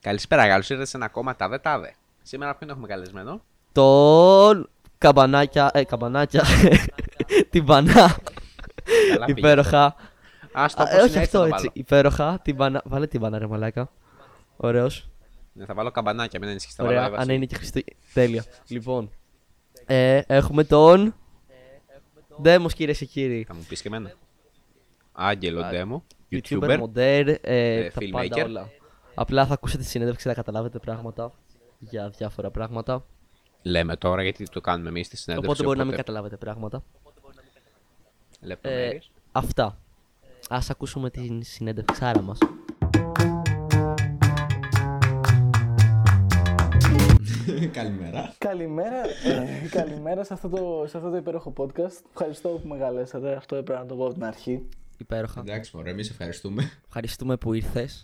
[0.00, 1.94] Καλησπέρα, καλώς ήρθατε σε ένα ακόμα τάδε τάδε.
[2.22, 3.42] Σήμερα ποιον έχουμε καλεσμένο;
[3.72, 5.70] Τον καμπανάκια.
[5.74, 6.44] Ε, καμπανάκια.
[7.50, 8.16] την μπανά.
[9.12, 9.38] Καλά πήγε.
[9.38, 9.84] Υπέροχα.
[10.52, 11.56] Α το Α, πω ε, όχι συνέχεια αυτό θα το έτσι.
[11.66, 11.70] βάλω.
[11.72, 12.40] Υπέροχα.
[12.42, 12.82] Την μπανά.
[12.84, 13.90] Βάλε την μπανά, ρε μαλάκα.
[14.56, 15.08] Ωραίος.
[15.52, 17.00] Ναι, θα βάλω καμπανάκια, μην ανησυχείς, θα Ωραία.
[17.00, 17.34] βάλω Αν έβαση.
[17.34, 17.84] είναι και Χριστί.
[18.14, 18.44] Τέλεια.
[18.68, 19.10] Λοιπόν.
[19.86, 21.14] Ε, έχουμε τον.
[22.42, 23.44] Ντέμος, κυρίε και κύριοι.
[23.48, 24.12] Θα μου πεις και εμένα.
[25.12, 26.76] Άγγελο Α, Ντέμο, YouTuber, YouTuber.
[26.78, 28.46] μοντέρ, ε, ε, τα filmmaker.
[29.20, 29.42] Πάντα όλα.
[29.42, 31.32] Απλά θα ακούσετε τη συνέντευξη, θα καταλάβετε πράγματα
[31.78, 33.04] για διάφορα πράγματα.
[33.62, 35.50] Λέμε τώρα γιατί το κάνουμε εμείς στη συνέντευξη.
[35.50, 36.82] Οπότε μπορεί να μην καταλάβετε πράγματα.
[38.40, 39.04] Λεπτομέρειες.
[39.04, 39.78] Ε, αυτά.
[40.48, 42.38] Ας ακούσουμε την συνέντευξάρα μας.
[47.72, 48.34] Καλημέρα.
[48.38, 52.00] Καλημέρα, ε, καλημέρα σε αυτό, το, σε αυτό το υπέροχο podcast.
[52.10, 53.34] Ευχαριστώ που με καλέσατε.
[53.36, 54.68] Αυτό έπρεπε να το πω από την αρχή.
[55.00, 55.40] Υπέροχα.
[55.40, 56.70] Εντάξει, μωρέ, εμείς ευχαριστούμε.
[56.86, 58.02] Ευχαριστούμε που ήρθες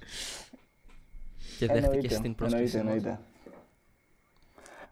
[1.59, 3.19] και δέχτηκες την πρόσκληση εννοείται, μας.
[3.19, 3.21] εννοείται.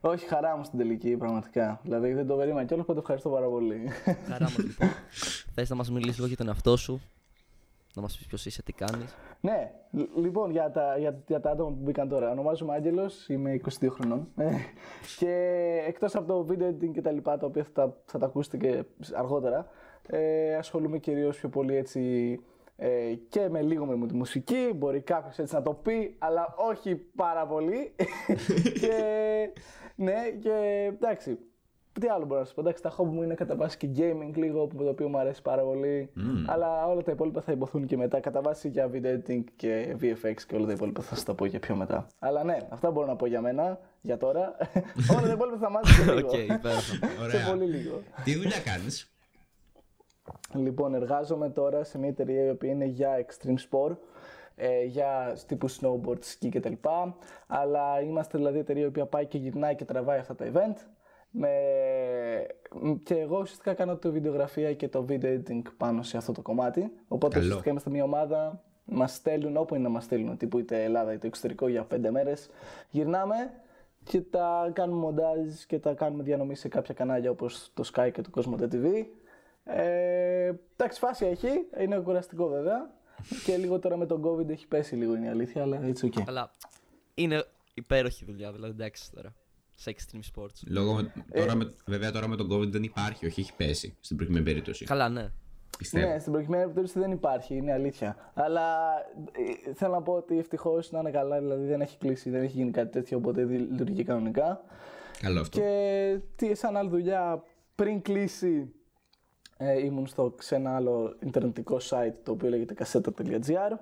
[0.00, 1.80] Όχι, χαρά μου στην τελική, πραγματικά.
[1.82, 3.88] Δηλαδή δεν το περίμενα κιόλας, οπότε ευχαριστώ πάρα πολύ.
[4.28, 4.88] Χαρά μας λοιπόν.
[5.54, 7.00] Θες να μας μιλήσεις λίγο για τον εαυτό σου,
[7.94, 9.14] να μας πεις ποιος είσαι, τι κάνεις.
[9.40, 12.30] ναι, λ- λοιπόν, για τα, για, για τα άτομα που μπήκαν τώρα.
[12.30, 14.28] Ονομάζομαι Άγγελος, είμαι 22 χρονών.
[14.36, 14.50] Ε,
[15.18, 15.32] και
[15.86, 18.56] εκτός από το video editing και τα λοιπά, τα οποία θα τα, θα τα ακούσετε
[18.56, 19.66] και αργότερα,
[20.06, 22.40] ε, ασχολούμαι κυρίως πιο πολύ έτσι
[22.76, 24.72] ε, και με λίγο με τη μουσική.
[24.74, 27.94] Μπορεί κάποιος έτσι να το πει, αλλά όχι πάρα πολύ.
[28.80, 28.94] και
[29.96, 31.38] ναι, και εντάξει.
[32.00, 32.60] Τι άλλο μπορώ να σας πω.
[32.60, 35.42] Εντάξει, τα hobby μου είναι κατά βάση και gaming λίγο, που το οποίο μου αρέσει
[35.42, 36.10] πάρα πολύ.
[36.46, 38.20] Αλλά όλα τα υπόλοιπα θα ειπωθούν και μετά.
[38.20, 41.46] Κατά βάση για video editing και VFX και όλα τα υπόλοιπα θα σας τα πω
[41.46, 42.06] και πιο μετά.
[42.18, 44.56] Αλλά ναι, αυτά μπορώ να πω για μένα, για τώρα.
[45.16, 46.28] όλα τα υπόλοιπα θα μάθετε σε λίγο.
[46.28, 46.80] Οκ, υπέροχα.
[47.28, 48.02] σε πολύ λίγο.
[48.24, 49.13] Τι δουλειά κάνεις;
[50.54, 53.96] Λοιπόν, εργάζομαι τώρα σε μια εταιρεία η οποία είναι για extreme sport,
[54.56, 56.72] ε, για τύπου snowboard, ski κτλ.
[57.46, 60.76] Αλλά είμαστε δηλαδή εταιρεία η οποία πάει και γυρνάει και τραβάει αυτά τα event.
[61.30, 61.50] Με...
[63.02, 66.92] Και εγώ ουσιαστικά κάνω τη βιντεογραφία και το video editing πάνω σε αυτό το κομμάτι.
[67.08, 67.44] Οπότε Καλό.
[67.44, 71.26] ουσιαστικά είμαστε μια ομάδα, μας στέλνουν όπου είναι να μας στέλνουν, τύπου είτε Ελλάδα είτε
[71.26, 72.50] εξωτερικό για πέντε μέρες.
[72.90, 73.34] Γυρνάμε
[74.04, 78.22] και τα κάνουμε μοντάζ και τα κάνουμε διανομή σε κάποια κανάλια όπως το Sky και
[78.22, 79.04] το Cosmo TV.
[79.64, 81.48] Ε, εντάξει, φάση έχει.
[81.80, 82.90] Είναι κουραστικό βέβαια.
[83.44, 86.22] και λίγο τώρα με τον COVID έχει πέσει λίγο είναι η αλήθεια, αλλά it's okay.
[86.26, 86.50] Αλλά
[87.14, 89.34] είναι υπέροχη δουλειά, δηλαδή εντάξει τώρα.
[89.76, 90.60] Σε extreme sports.
[90.68, 93.96] Λόγω με, Ε, τώρα με, βέβαια τώρα με τον COVID δεν υπάρχει, όχι έχει πέσει
[94.00, 94.84] στην προηγούμενη περίπτωση.
[94.84, 95.30] Καλά, ναι.
[95.78, 96.08] Πιστεύω.
[96.08, 98.30] Ναι, στην προκειμένη περίπτωση δεν υπάρχει, είναι αλήθεια.
[98.34, 98.94] Αλλά
[99.66, 102.56] ε, θέλω να πω ότι ευτυχώς να είναι καλά, δηλαδή δεν έχει κλείσει, δεν έχει
[102.56, 104.60] γίνει κάτι τέτοιο, οπότε δι- λειτουργεί κανονικά.
[105.20, 105.58] Καλό αυτό.
[105.58, 107.42] Και τι, σαν άλλη δουλειά,
[107.74, 108.72] πριν κλείσει,
[109.56, 113.76] ε, ήμουν στο, σε ένα άλλο ιντερνετικό site το οποίο λέγεται cassetta.gr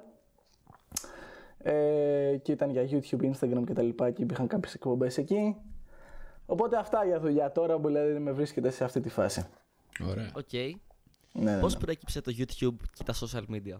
[1.59, 3.89] ε, και ήταν για YouTube, Instagram κτλ.
[3.89, 5.57] και υπήρχαν κάποιες εκπομπές εκεί.
[6.47, 9.47] Οπότε αυτά για δουλειά τώρα που δηλαδή με βρίσκεται σε αυτή τη φάση.
[10.09, 10.31] Ωραία.
[10.35, 10.53] Οκ.
[11.33, 11.81] Ναι, ναι, Πώς ναι.
[11.81, 13.77] προέκυψε το YouTube και τα social media;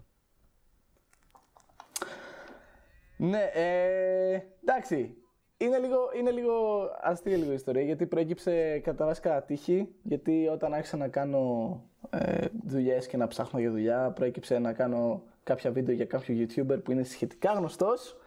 [3.17, 5.22] Ναι, ε, εντάξει.
[5.63, 6.53] Είναι λίγο, είναι λίγο
[7.01, 9.87] αστεία λίγο η ιστορία γιατί προέκυψε κατά βάση κατά τύχη.
[10.03, 15.23] Γιατί όταν άρχισα να κάνω ε, δουλειές και να ψάχνω για δουλειά, προέκυψε να κάνω
[15.43, 18.17] κάποια βίντεο για κάποιο YouTuber που είναι σχετικά γνωστός.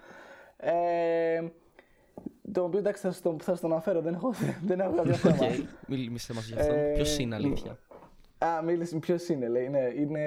[0.56, 1.42] Ε,
[2.52, 4.32] το οποίο εντάξει θα σας τον, θα σας τον αναφέρω, δεν έχω,
[4.68, 5.47] δεν έχω κάποιο θέμα.
[5.47, 5.53] Οκ.
[5.86, 6.74] Μίλησε μας για αυτό.
[6.74, 7.78] Ε, Ποιος είναι αλήθεια;
[8.38, 9.64] Α, μίλησε, ποιος είναι, λέει.
[9.64, 10.20] Είναι, είναι,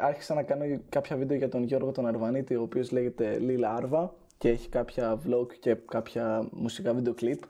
[0.00, 4.14] άρχισα να κάνω κάποια βίντεο για τον Γιώργο τον Αρβανίτη, ο οποίος λέγεται Λίλα Άρβα
[4.38, 7.42] και έχει κάποια vlog και κάποια μουσικά βίντεο κλιπ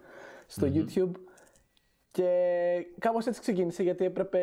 [0.47, 1.11] στο YouTube.
[2.11, 2.31] Και
[2.99, 4.41] κάπως έτσι ξεκίνησε γιατί έπρεπε,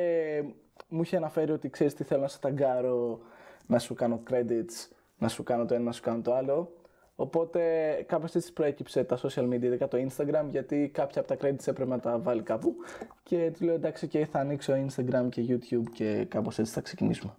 [0.88, 3.20] μου είχε αναφέρει ότι ξέρεις τι θέλω να σε ταγκάρω,
[3.68, 6.76] να σου κάνω credits, να σου κάνω το ένα, να σου κάνω το άλλο.
[7.16, 7.62] Οπότε
[8.08, 11.90] κάπως έτσι προέκυψε τα social media, ειδικά το Instagram, γιατί κάποια από τα credits έπρεπε
[11.90, 12.76] να τα βάλει κάπου.
[13.24, 17.34] Και του λέω εντάξει, okay, θα ανοίξω Instagram και YouTube και κάπως έτσι θα ξεκινήσουμε.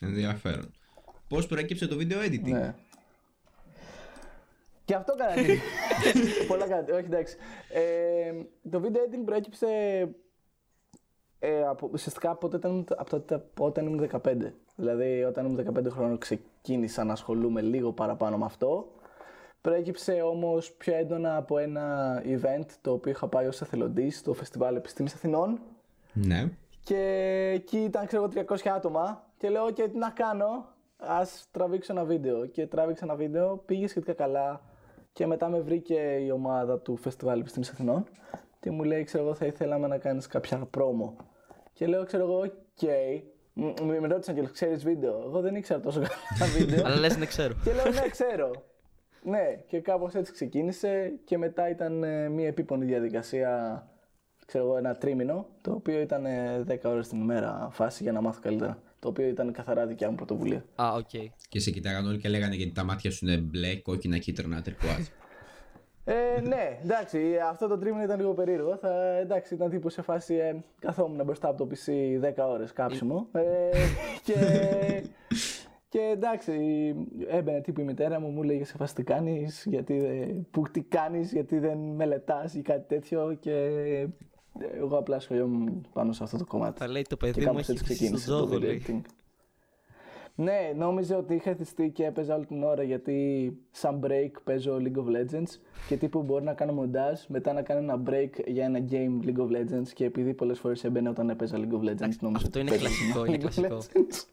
[0.00, 0.72] Ενδιαφέρον.
[1.28, 2.74] Πώς προέκυψε το video editing; Ναι.
[4.88, 5.42] Και αυτό κάνατε.
[6.48, 6.92] Πολλά κάτι.
[6.92, 7.36] Όχι, εντάξει.
[7.72, 8.32] Ε,
[8.70, 9.66] το video editing προέκυψε
[11.38, 14.52] ε, από, ουσιαστικά από όταν, ήμουν- από τότε- από όταν ήμουν 15.
[14.76, 18.92] Δηλαδή, όταν ήμουν 15 χρόνων ξεκίνησα να ασχολούμαι λίγο παραπάνω με αυτό.
[19.60, 24.76] Προέκυψε όμως πιο έντονα από ένα event το οποίο είχα πάει ως εθελοντής στο Φεστιβάλ
[24.76, 25.58] Επιστήμης Αθηνών.
[26.12, 26.48] Ναι.
[26.84, 27.02] Και
[27.54, 30.64] εκεί ήταν ξέρω εγώ 300 άτομα και λέω και τι να κάνω,
[30.96, 32.46] ας τραβήξω ένα βίντεο.
[32.46, 34.60] Και τράβηξα ένα βίντεο, πήγε σχετικά καλά
[35.12, 38.04] και μετά με βρήκε η ομάδα του Φεστιβάλ Επιστήμης Αθηνών
[38.60, 41.16] και μου λέει ξέρω εγώ θα ήθελαμε να κάνεις κάποια promo.
[41.72, 42.88] Και λέω ξέρω εγώ οκ,
[43.52, 46.84] Μ- με ρώτησαν και ξέρεις βίντεο; Εγώ δεν ήξερα τόσο καλά βίντεο.
[46.86, 47.54] Αλλά λες ναι ξέρω.
[47.64, 48.50] και λέω ναι ξέρω.
[49.22, 53.82] ναι, και κάπως έτσι ξεκίνησε και μετά ήταν ε, μια επίπονη διαδικασία,
[54.46, 58.20] ξέρω εγώ, ένα τρίμηνο, το οποίο ήταν ε, 10 ώρες την ημέρα φάση για να
[58.20, 58.78] μάθω καλύτερα.
[59.00, 60.64] Το οποίο ήταν καθαρά δικιά μου πρωτοβουλία.
[60.74, 61.08] Α, οκ.
[61.48, 65.06] Και σε κοιτάγαν όλοι και λέγανε γιατί τα μάτια σου είναι μπλε, κόκκινα, κίτρινα, τερκουάζ.
[66.04, 67.18] Ε, ναι, εντάξει,
[67.50, 68.76] αυτό το τρίμηνο ήταν λίγο περίεργο.
[68.76, 71.92] Θα, εντάξει, ήταν τύπου σε φάση ε, καθόμουν μπροστά από το PC
[72.44, 73.28] 10 ώρες κάψιμο.
[73.32, 73.42] Ε,
[74.24, 74.34] και,
[75.88, 76.52] και εντάξει,
[77.28, 80.80] έμπαινε τύπου η μητέρα μου, μου λέγε σε φάση τι κάνεις, γιατί, δεν- που, τι
[80.82, 83.52] κάνεις, γιατί δεν μελετάς ή κάτι τέτοιο και
[84.76, 86.78] εγώ απλά ασχολιόμουν πάνω σε αυτό το κομμάτι.
[86.78, 88.60] Θα λέει το Και παιδί μου κάπως έχει έτσι χτίσει στον ξεκίνησε το τζόγο, video
[88.66, 88.82] λέει.
[88.86, 89.00] editing.
[90.34, 94.98] Ναι, νόμιζε ότι είχα θυστεί και έπαιζα όλη την ώρα γιατί σαν break παίζω League
[94.98, 95.48] of Legends
[95.88, 99.38] και τύπου μπορεί να κάνω μοντάζ, μετά να κάνω ένα break για ένα game League
[99.42, 102.60] of Legends και επειδή πολλές φορές έμπαινε όταν έπαιζα League of Legends νόμιζα αυτό ότι
[102.60, 103.76] είναι παίζω κλασικό, είναι League of κλασικό.
[103.78, 104.24] Legends.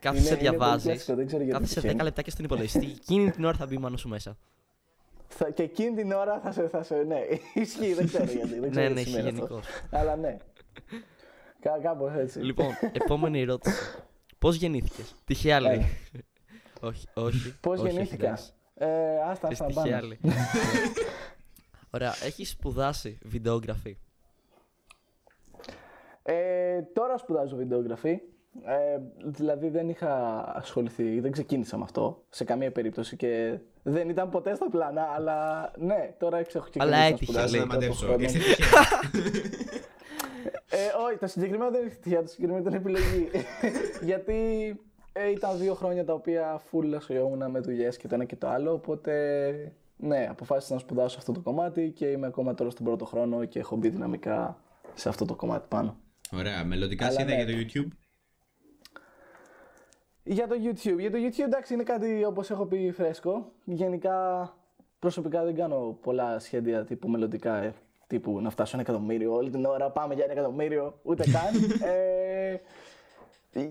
[0.00, 0.84] Κάθεσαι, Είναι- είναι πολύ διαβάζεις.
[0.84, 2.02] κλασικό, δεν ξέρω γιατί Κάθεσαι 10 τυχαίνει.
[2.02, 2.86] λεπτά και στον υπολογιστή.
[2.86, 4.36] Εκείνη την ώρα θα μπει μόνο σου μέσα.
[5.38, 7.18] Θα- Και εκείνη την ώρα θα σε, θα σε ναι,
[7.62, 9.40] ισχύει, δεν ξέρω γιατί, δεν ξέρω ναι, ναι, τι έχει σημαίνει αυτό.
[9.46, 9.66] γενικώς.
[9.90, 10.36] Αλλά ναι,
[11.60, 12.38] Κά, κάπως έτσι.
[12.38, 13.76] λοιπόν, επόμενη ερώτηση.
[14.38, 15.72] Πώς γεννήθηκες, Τυχαία λέει.
[15.72, 15.86] Έλα.
[16.80, 17.54] όχι, όχι.
[17.60, 18.54] Πώς όχι, όχι, γεννήθηκα; λες.
[18.74, 18.88] Ε,
[19.30, 20.06] άστα, Θες άστα, τυχαία πάμε.
[20.06, 20.18] λέει.
[21.90, 23.96] Ωραία, έχεις σπουδάσει βιντεόγραφη;
[26.28, 28.20] Ε, τώρα σπουδάζω βιντεογραφή.
[28.64, 34.30] Ε, δηλαδή δεν είχα ασχοληθεί, δεν ξεκίνησα με αυτό σε καμία περίπτωση και δεν ήταν
[34.30, 37.86] ποτέ στα πλάνα, αλλά ναι, τώρα έχω ξεκινήσει Αλλά να έτυχε, σπουδάζω Θέλω να πρώτο
[37.86, 38.06] μαντέψω.
[38.06, 38.22] χρόνο.
[38.22, 38.80] Ήρθε τυχαία.
[40.68, 43.28] Ε, όχι, το συγκεκριμένο δεν ήρθε τυχαία, το συγκεκριμένο ήταν επιλογή.
[44.10, 44.34] Γιατί
[45.12, 48.48] ε, ήταν δύο χρόνια τα οποία full ασχολιόμουν με δουλειές και το ένα και το
[48.48, 49.12] άλλο, οπότε
[49.96, 53.58] ναι, αποφάσισα να σπουδάσω αυτό το κομμάτι και είμαι ακόμα τώρα στον πρώτο χρόνο και
[53.58, 54.60] έχω μπει δυναμικά
[54.94, 55.96] σε αυτό το κομμάτι πάνω.
[56.32, 56.64] Ωραία.
[56.64, 57.42] Μελλοντικά Αλλά σχέδια ναι.
[57.42, 57.88] για το YouTube.
[60.22, 60.98] Για το YouTube.
[60.98, 63.52] Για το YouTube εντάξει είναι κάτι όπως έχω πει φρέσκο.
[63.64, 64.52] Γενικά
[64.98, 67.56] προσωπικά δεν κάνω πολλά σχέδια τύπου μελλοντικά.
[67.56, 67.74] ε,
[68.06, 71.54] τύπου να φτάσω ένα εκατομμύριο όλη την ώρα, πάμε για ένα εκατομμύριο, ούτε καν.
[71.90, 72.56] ε,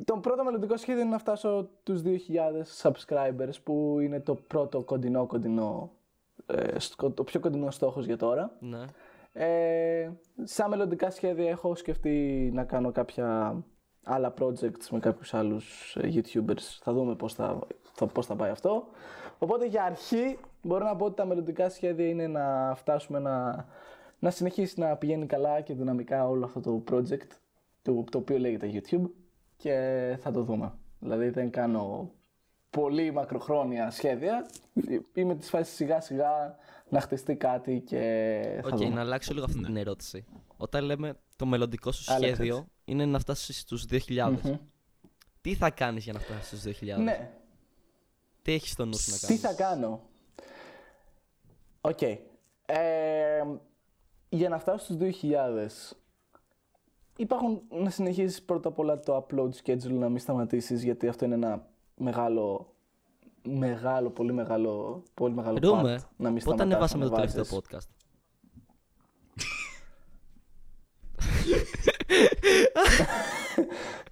[0.06, 5.25] το πρώτο μελλοντικό σχέδιο είναι να φτάσω τους 2.000 subscribers που είναι το πρώτο κοντινό
[5.25, 5.92] κοντινό,
[6.46, 8.52] ε, σκο- το πιο κοντινό στόχος για τώρα.
[8.60, 8.80] Ναι.
[9.38, 10.12] Ε,
[10.44, 13.58] σαν μελλοντικά σχέδια έχω σκεφτεί να κάνω κάποια
[14.04, 16.80] άλλα projects με κάποιους άλλους ε, YouTubers.
[16.82, 17.60] Θα δούμε πώς θα,
[17.94, 18.88] θα, πώς θα πάει αυτό.
[19.38, 23.66] Οπότε για αρχή μπορώ να πω ότι τα μελλοντικά σχέδια είναι να φτάσουμε να,
[24.20, 27.30] να συνεχίσει να πηγαίνει καλά και δυναμικά όλο αυτό το project
[27.81, 29.10] το, το οποίο λέγεται YouTube
[29.58, 30.74] και θα το δούμε.
[31.00, 32.12] Δηλαδή δεν κάνω
[32.70, 34.46] πολύ μακροχρόνια σχέδια.
[35.14, 36.56] Είμαι της φάσης σιγά σιγά
[36.90, 38.00] να χτιστεί κάτι και
[38.64, 38.90] θα Οκ, δούμε.
[38.96, 40.26] να αλλάξω λίγο αυτή την ερώτηση.
[40.58, 42.70] Όταν λέμε το μελλοντικό σου Άλλαξε σχέδιο έτσι.
[42.86, 44.32] είναι να φτάσεις στους 2.000.
[44.44, 44.56] Μμμ.
[45.42, 46.98] Τι θα κάνεις για να φτάσεις στους 2.000.
[47.04, 47.32] Ναι,
[48.42, 50.02] Τι έχεις στο νου σου να τι κάνεις; θα κάνω;
[51.82, 52.02] Οκ.
[52.02, 52.20] Ε,
[54.30, 55.96] για να φτάσω στους 2.000
[57.18, 61.34] υπάρχουν να συνεχίσεις πρώτα απ' όλα το upload schedule να μην σταματήσεις γιατί αυτό είναι
[61.36, 62.75] ένα μεγάλο
[63.45, 67.44] μεγάλο, πολύ μεγάλο, πολύ μεγάλο Ρούμε, part να μην πότε σταματάς ανεβάσαμε να το τελευταίο
[67.45, 67.59] βάζεις.
[67.59, 67.88] podcast;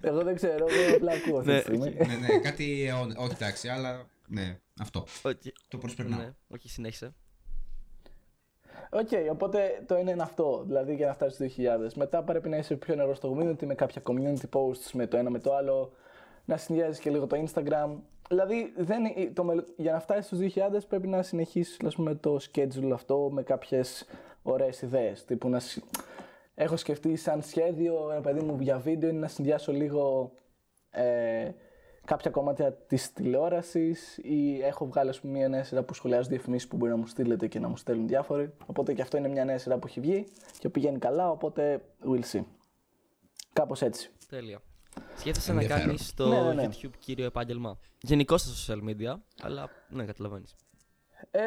[0.00, 1.94] Εγώ δεν ξέρω, εγώ απλά ακούω αυτή τη Ναι, στιγμή.
[2.06, 2.86] ναι, ναι, κάτι.
[2.88, 3.14] αιώνιο.
[3.18, 4.06] Όχι, εντάξει, αλλά.
[4.28, 5.04] Ναι, αυτό.
[5.22, 6.18] Οκ, Το προσπερνάω.
[6.20, 7.14] Ναι, όχι, συνέχισε.
[8.90, 11.92] Οκ, οπότε το ένα είναι αυτό, δηλαδή για να φτάσεις στους 2.000.
[11.94, 15.30] Μετά πρέπει να είσαι πιο ενεργό στο community με κάποια community posts με το ένα
[15.30, 15.92] με το άλλο,
[16.44, 17.90] να συνδυάζεις και λίγο το Instagram.
[18.28, 22.14] Δηλαδή, δεν, είναι- το, μελλο- για να φτάσεις στους 2.000 πρέπει να συνεχίσεις ας πούμε,
[22.14, 24.06] το schedule αυτό με κάποιες
[24.42, 25.24] ωραίες ιδέες.
[25.24, 25.82] Τύπου να, συ-
[26.54, 30.32] έχω σκεφτεί σαν σχέδιο, ένα παιδί μου για βίντεο, είναι να συνδυάσω λίγο
[30.90, 31.50] ε,
[32.04, 36.68] κάποια κομμάτια της τηλεόρασης ή έχω βγάλει ας πούμε, μια νέα σειρά που σχολιάζω διαφημίσεις
[36.68, 38.52] που μπορεί να μου στείλετε και να μου στέλνουν διάφοροι.
[38.66, 40.26] Οπότε και αυτό είναι μια νέα σειρά που έχει βγει
[40.58, 41.30] και πηγαίνει καλά.
[41.30, 42.44] Οπότε we'll see.
[43.52, 44.10] Κάπως έτσι.
[44.28, 44.60] Τέλεια.
[45.16, 45.86] Σκέφτεσαι να Ενδιαφέρον.
[45.86, 46.68] κάνεις το Ναι, ναι, ναι.
[46.72, 47.78] YouTube κύριο επάγγελμα.
[48.02, 50.54] Γενικώ στα social media, αλλά ναι, καταλαβαίνεις.
[51.30, 51.42] Ε,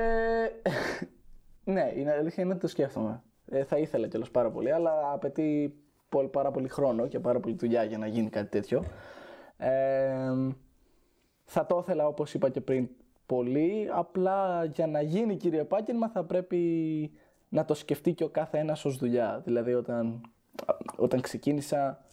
[1.64, 3.24] ναι, η αλήθεια είναι ότι το σκέφτομαι.
[3.46, 5.76] Ε, θα ήθελα κιόλας πάρα πολύ, αλλά απαιτεί
[6.10, 8.84] πολύ, πάρα πολύ χρόνο και πάρα πολύ δουλειά για να γίνει κάτι τέτοιο.
[9.58, 10.32] Ε,
[11.44, 12.88] θα το ήθελα όπως είπα και πριν
[13.26, 17.12] πολύ, απλά για να γίνει κύριο επάγγελμα θα πρέπει
[17.50, 19.42] να το σκεφτεί και ο κάθε ένας ως δουλειά.
[19.46, 20.22] Δηλαδή όταν,
[20.96, 22.06] όταν ξεκίνησα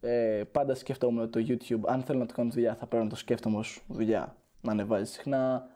[0.00, 3.10] ε, πάντα σκεφτόμουν ότι το YouTube, αν θέλω να το κάνω δουλειά, θα πρέπει να
[3.10, 4.36] το σκέφτομαι ως δουλειά.
[4.60, 5.66] Να ανεβάζει συχνά.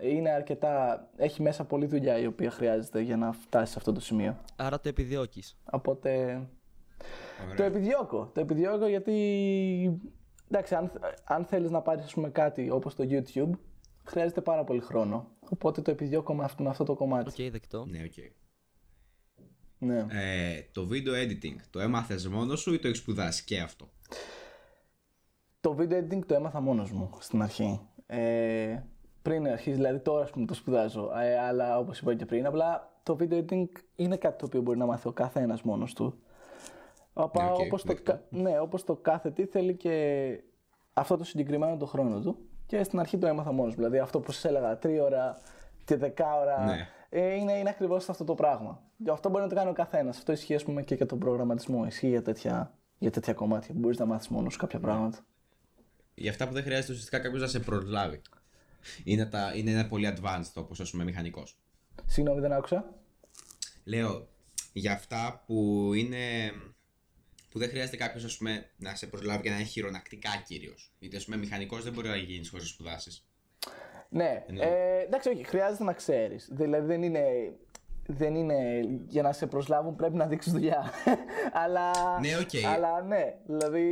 [0.00, 1.06] Είναι αρκετά.
[1.16, 4.36] Έχει μέσα πολλή δουλειά η οποία χρειάζεται για να φτάσει σε αυτό το σημείο.
[4.56, 5.56] Άρα το επιδιώκεις.
[5.70, 6.40] Οπότε.
[7.44, 7.54] Ωραία.
[7.56, 8.30] Το επιδιώκω.
[8.34, 10.00] Το επιδιώκω γιατί.
[10.50, 10.92] Εντάξει, αν,
[11.24, 13.50] αν θέλεις να πάρεις πούμε, κάτι όπως το YouTube,
[14.04, 15.28] χρειάζεται πάρα πολύ χρόνο.
[15.50, 17.42] Οπότε το επιδιώκω με αυτό, με αυτό το κομμάτι.
[17.42, 17.84] Οκ, δεκτό.
[17.86, 18.45] Ναι, οκ.
[19.86, 19.98] Ναι.
[20.08, 23.88] Ε, το video editing, το έμαθες μόνος σου ή το έχεις σπουδάσει και αυτό;
[25.60, 27.80] Το video editing το έμαθα μόνος μου στην αρχή.
[28.06, 28.78] Ε,
[29.22, 31.10] πριν αρχίσει, δηλαδή τώρα ας πούμε το σπουδάζω.
[31.20, 33.64] Ε, αλλά όπως είπα και πριν, απλά το video editing
[33.96, 36.18] είναι κάτι το οποίο μπορεί να μάθει ο κάθε ένας μόνος του.
[37.12, 38.12] Απα, Ναι, οκ, όπως, το, δεκτό.
[38.12, 40.26] κα- ναι, όπως το κάθε τι θέλει και
[40.92, 42.38] αυτό το συγκεκριμένο το χρόνο του.
[42.66, 43.76] Και στην αρχή το έμαθα μόνος μου.
[43.76, 45.38] Δηλαδή αυτό που σας έλεγα, τρίωρα
[45.84, 46.88] και δεκάωρα, Ναι.
[47.18, 48.82] Ε, είναι, είναι ακριβώς αυτό το πράγμα.
[49.10, 50.16] Αυτό μπορεί να το κάνει ο καθένας.
[50.16, 51.84] Αυτό ισχύει ας πούμε και για τον προγραμματισμό.
[51.86, 53.74] Ισχύει για τέτοια, για τέτοια κομμάτια.
[53.78, 55.26] Μπορείς να μάθεις μόνος σου κάποια πράγματα.
[56.14, 58.20] Για αυτά που δεν χρειάζεται ουσιαστικά κάποιος να σε προλάβει.
[59.04, 61.58] Είναι, τα, είναι ένα πολύ advanced όπω ας πούμε μηχανικός.
[62.06, 62.94] Συγγνώμη, δεν άκουσα.
[63.84, 64.28] Λέω
[64.72, 66.52] για αυτά που είναι.
[67.50, 68.40] που δεν χρειάζεται κάποιος
[68.76, 70.94] να σε προσλάβει και να είναι χειρωνακτικά κυρίως.
[70.98, 73.26] Γιατί ας πούμε μηχανικός δεν μπορεί να γίνεις χωρίς να σπουδάσεις.
[74.16, 76.48] Ναι, ε, εντάξει, όχι, χρειάζεται να ξέρεις.
[76.52, 77.22] Δηλαδή δεν είναι,
[78.06, 80.90] δεν είναι για να σε προσλάβουν πρέπει να δείξεις δουλειά.
[81.64, 82.66] αλλά, Ναι, οκ.
[82.74, 83.84] αλλά ναι, δηλαδή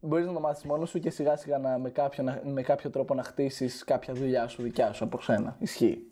[0.00, 2.90] μπορείς να το μάθεις μόνος σου και σιγά σιγά να, με, κάποιο, να- με κάποιο
[2.90, 5.56] τρόπο να χτίσεις κάποια δουλειά σου δικιά σου από σένα.
[5.60, 6.10] Ισχύει.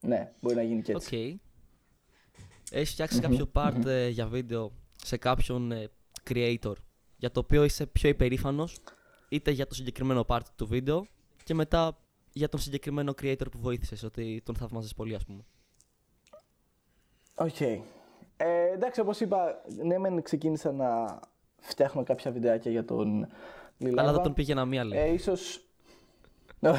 [0.00, 1.00] Ναι, μπορεί να γίνει και Οκ.
[1.00, 1.40] έτσι.
[2.70, 4.72] Έχεις φτιάξει κάποιο part ε, για βίντεο
[5.04, 5.88] σε κάποιον ε,
[6.30, 6.72] creator
[7.16, 8.78] για το οποίο είσαι πιο υπερήφανος
[9.28, 11.06] είτε για το συγκεκριμένο part του βίντεο
[11.44, 11.98] και μετά
[12.32, 15.44] για τον συγκεκριμένο creator που βοήθησες ότι τον θαυμάζεις πολύ ας πούμε.
[17.34, 17.60] Οκ.
[17.60, 21.20] Ε, εντάξει, όπως είπα, ναι, μεν ξεκίνησα να
[21.60, 23.28] φτιάχνω κάποια βιντεάκια για τον
[23.78, 24.02] Λιλάβα.
[24.02, 25.00] Αλλά δεν τον πήγαινα μία λέει.
[25.00, 25.64] Ε, ίσως...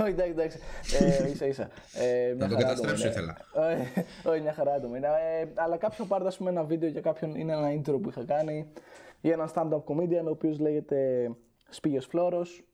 [0.00, 0.58] Όχι, εντάξει, εντάξει.
[1.00, 1.68] Ε, ίσα ίσα.
[1.92, 3.10] Ε, μια Να τον χαρά άτομο καταστρέψω είναι.
[3.10, 3.36] ήθελα.
[3.54, 5.06] Όχι, Όχι, μια χαρά άτομο είναι.
[5.06, 8.24] Ε, αλλά κάποιο πάρτα, ας πούμε, ένα βίντεο για κάποιον, είναι ένα intro που είχα
[8.24, 8.72] κάνει
[9.20, 11.30] για έναν stand-up comedian, ο οποίος λέγεται
[11.68, 12.64] Σπίγιος Φλόρος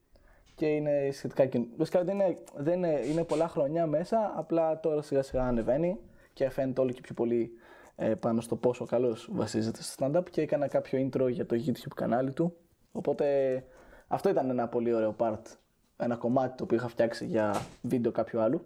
[0.55, 1.73] και είναι σχετικά καινούριο.
[1.77, 5.99] Βασικά δεν είναι, δεν είναι, είναι πολλά χρονιά μέσα, απλά τώρα σιγά σιγά ανεβαίνει
[6.33, 7.51] και φαίνεται όλο και πιο πολύ
[7.95, 11.93] ε, πάνω στο πόσο καλός βασίζεται στο stand-up και έκανα κάποιο intro για το YouTube
[11.95, 12.55] κανάλι του.
[12.91, 13.63] Οπότε
[14.07, 15.41] αυτό ήταν ένα πολύ ωραίο part,
[15.97, 18.65] ένα κομμάτι το οποίο είχα φτιάξει για βίντεο κάποιου άλλου.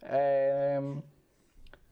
[0.00, 0.80] Ε,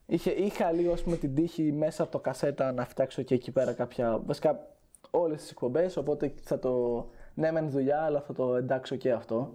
[0.05, 3.51] είχε, είχα λίγο ας πούμε, την τύχη μέσα από το κασέτα να φτιάξω και εκεί
[3.51, 4.21] πέρα κάποια.
[4.25, 4.67] Βασικά
[5.11, 7.05] όλες τις εκπομπές, οπότε θα το.
[7.37, 9.53] Ναι, μεν δουλειά, αλλά θα το εντάξω και αυτό.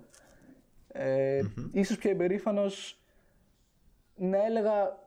[0.89, 1.41] Ε,
[1.73, 3.01] Ίσως πιο υπερήφανος
[4.17, 4.99] να έλεγα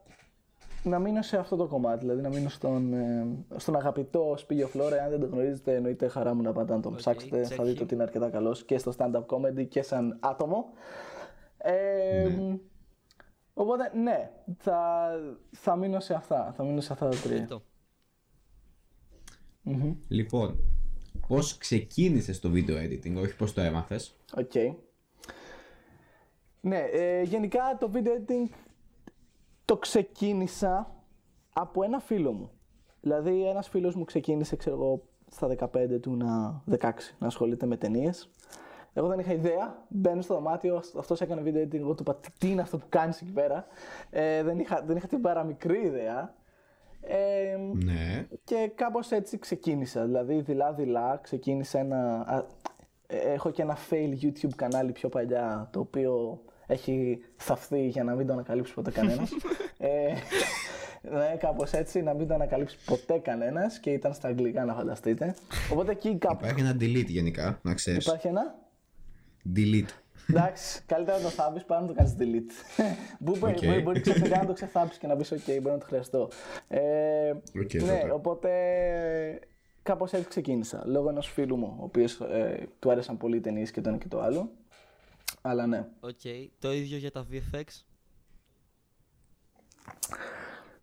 [0.83, 5.01] να μείνω σε αυτό το κομμάτι, δηλαδή να μείνω στον, ε, στον αγαπητό Σπίγιο Φλόρε.
[5.01, 7.37] Αν δεν το γνωρίζετε, εννοείται χαρά μου να πάτε να τον Οκ, ψάξετε.
[7.43, 7.65] Θα τσεκ.
[7.65, 10.65] δείτε ότι είναι αρκετά καλός και στο stand-up comedy και σαν άτομο.
[11.57, 12.29] Ε,
[13.57, 15.09] Οπότε ναι, θα,
[15.51, 16.53] θα μείνω σε αυτά.
[16.55, 17.37] Θα μείνω σε αυτά τα τρία.
[17.37, 17.61] Δεκτό.
[20.07, 20.59] Λοιπόν,
[21.27, 24.15] πώς ξεκίνησες το video editing, όχι πώς το έμαθες.
[24.37, 24.53] Οκ.
[26.61, 28.49] Ναι, ε, γενικά το video editing
[29.65, 30.95] το ξεκίνησα
[31.53, 32.51] από ένα φίλο μου.
[33.01, 37.77] Δηλαδή ένας φίλος μου ξεκίνησε, ξέρω εγώ, στα 15 του να 16 να ασχολείται με
[37.77, 38.29] ταινίες.
[38.93, 39.85] Εγώ δεν είχα ιδέα.
[39.87, 41.79] Μπαίνω στο δωμάτιο, αυτός έκανε video editing.
[41.79, 43.65] Εγώ του είπα τι, τι είναι αυτό που κάνεις εκεί πέρα;
[44.09, 46.35] Ε, δεν, είχα, δεν είχα την παραμικρή ιδέα.
[47.07, 48.27] Ε, Ναι.
[48.43, 50.05] και κάπως έτσι ξεκίνησα.
[50.05, 52.23] Δηλαδή, δειλά-δειλά ξεκίνησα ένα.
[52.27, 52.43] α,
[53.07, 58.15] ε, έχω και ένα fail YouTube κανάλι πιο παλιά, το οποίο έχει θαφτεί για να
[58.15, 59.31] μην το ανακαλύψει ποτέ κανένας.
[59.77, 60.13] ε,
[61.11, 65.35] ναι, κάπως έτσι, να μην το ανακαλύψει ποτέ κανένας και ήταν στα αγγλικά να φανταστείτε.
[65.71, 68.05] Οπότε εκεί κάπου Υπάρχει ένα delete γενικά, να ξέρεις.
[68.05, 68.55] υπάρχει ένα;
[69.55, 69.89] Delete.
[70.29, 72.81] Εντάξει, καλύτερα να το θάβεις παρά να το κάνεις delete.
[73.25, 73.65] Που μπορεί, Οκ.
[73.65, 76.29] μπορεί, μπορεί ξαφνικά να το ξεθάψει και να πεις: OK, μπορεί να το χρειαστώ.
[76.67, 78.11] Ε, Οκ, ναι, τότε.
[78.11, 78.49] οπότε
[79.83, 80.83] κάπως έτσι ξεκίνησα.
[80.85, 83.97] Λόγω ενός φίλου μου, ο οποίος ε, του άρεσαν πολύ οι ταινίες και το ένα
[83.97, 84.51] και το άλλο.
[85.41, 85.87] Αλλά ναι.
[85.99, 86.21] Οκ.
[86.59, 87.63] Το ίδιο για τα VFX.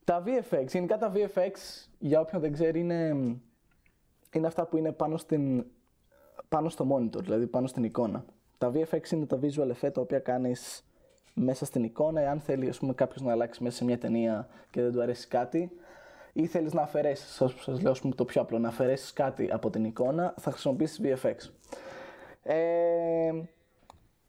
[0.05, 1.51] Τα VFX, γενικά τα VFX,
[1.99, 3.09] για όποιον δεν ξέρει, είναι,
[4.33, 5.65] είναι αυτά που είναι πάνω, στην,
[6.49, 8.25] πάνω στο monitor, δηλαδή πάνω στην εικόνα.
[8.63, 10.85] Τα VFX είναι τα visual effect τα οποία κάνεις
[11.35, 14.83] μέσα στην εικόνα, εάν θέλει ας πούμε, κάποιος να αλλάξει μέσα σε μια ταινία και
[14.83, 15.71] δεν του αρέσει κάτι
[16.33, 19.49] ή θέλεις να αφαιρέσεις, σας, σας λέω ας πούμε, το πιο απλό, να αφαιρέσεις κάτι
[19.53, 21.35] από την εικόνα, θα χρησιμοποιήσεις VFX.
[22.43, 23.33] Ε,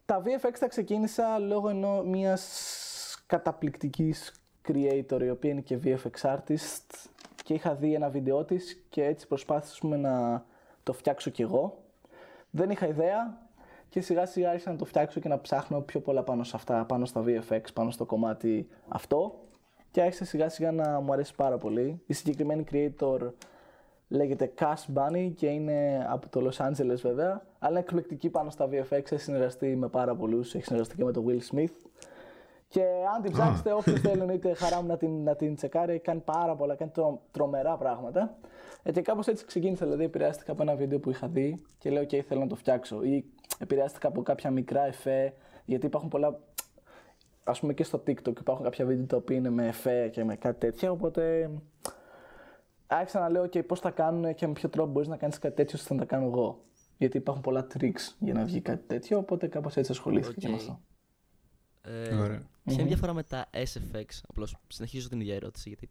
[0.06, 7.08] τα VFX τα ξεκίνησα λόγω ενώ μιας καταπληκτικής creator η οποία είναι και VFX artist
[7.44, 10.46] και είχα δει ένα βίντεο της και έτσι προσπάθησα ας πούμε, να
[10.84, 11.84] το φτιάξω κι εγώ.
[12.50, 13.43] Δεν είχα ιδέα
[13.94, 16.86] και σιγά σιγά άρχισα να το φτιάξω και να ψάχνω πιο πολλά πάνω σε αυτά,
[16.86, 19.40] πάνω στα VFX, πάνω στο κομμάτι αυτό
[19.92, 22.02] και άρχισε σιγά σιγά να μου αρέσει πάρα πολύ.
[22.06, 23.32] Η συγκεκριμένη creator
[24.08, 27.46] Λέγεται Cash Bunny και είναι από το Los Angeles βέβαια.
[27.60, 28.92] Αλλά είναι εκπληκτική πάνω στα VFX.
[28.92, 30.56] Έχει συνεργαστεί με πάρα πολλούς.
[30.56, 31.74] Έχει συνεργαστεί και με τον Will Smith.
[32.68, 32.84] Και
[33.16, 36.56] αν την ψάξετε, όποιο θέλει εννοείται χαρά μου να την, να την τσεκάρει, κάνει πάρα
[36.56, 38.38] πολλά, κάνει τρο, τρομερά πράγματα.
[38.84, 39.86] Ε, και κάπως έτσι ξεκίνησα.
[39.86, 43.04] Δηλαδή, επηρεάστηκα από ένα βίντεο που είχα δει και λέω: OK, θέλω να το φτιάξω.
[43.04, 43.26] Ή
[43.60, 45.34] επηρεάστηκα από κάποια μικρά εφέ,
[45.66, 46.40] γιατί υπάρχουν πολλά.
[47.44, 50.36] Α πούμε και στο TikTok υπάρχουν κάποια βίντεο τα οποία είναι με εφέ και με
[50.36, 50.92] κάτι τέτοιο.
[50.92, 51.52] Οπότε
[52.88, 55.56] άρχισα να λέω: OK, πώς θα κάνουν και με ποιο τρόπο μπορείς να κάνεις κάτι
[55.56, 56.64] τέτοιο ώστε να τα κάνω εγώ.
[56.98, 59.18] Γιατί υπάρχουν πολλά tricks για να βγει κάτι τέτοιο.
[59.18, 60.80] Οπότε κάπως έτσι ασχολήθηκα και με αυτό.
[61.82, 62.42] Ε, Ωραία.
[62.64, 65.90] Ποια είναι η διαφορά με τα SFX, απλώς συνεχίζω την ίδια ερώτηση γιατί.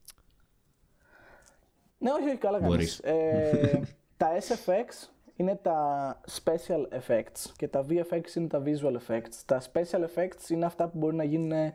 [1.99, 2.75] Ναι, όχι, όχι, καλά κάνεις.
[2.75, 2.99] Μπορείς.
[2.99, 3.83] Ε,
[4.17, 5.09] τα SFX
[5.43, 9.35] είναι τα special effects και τα VFX είναι τα visual effects.
[9.47, 11.73] Τα special effects είναι αυτά που μπορεί να γίνουν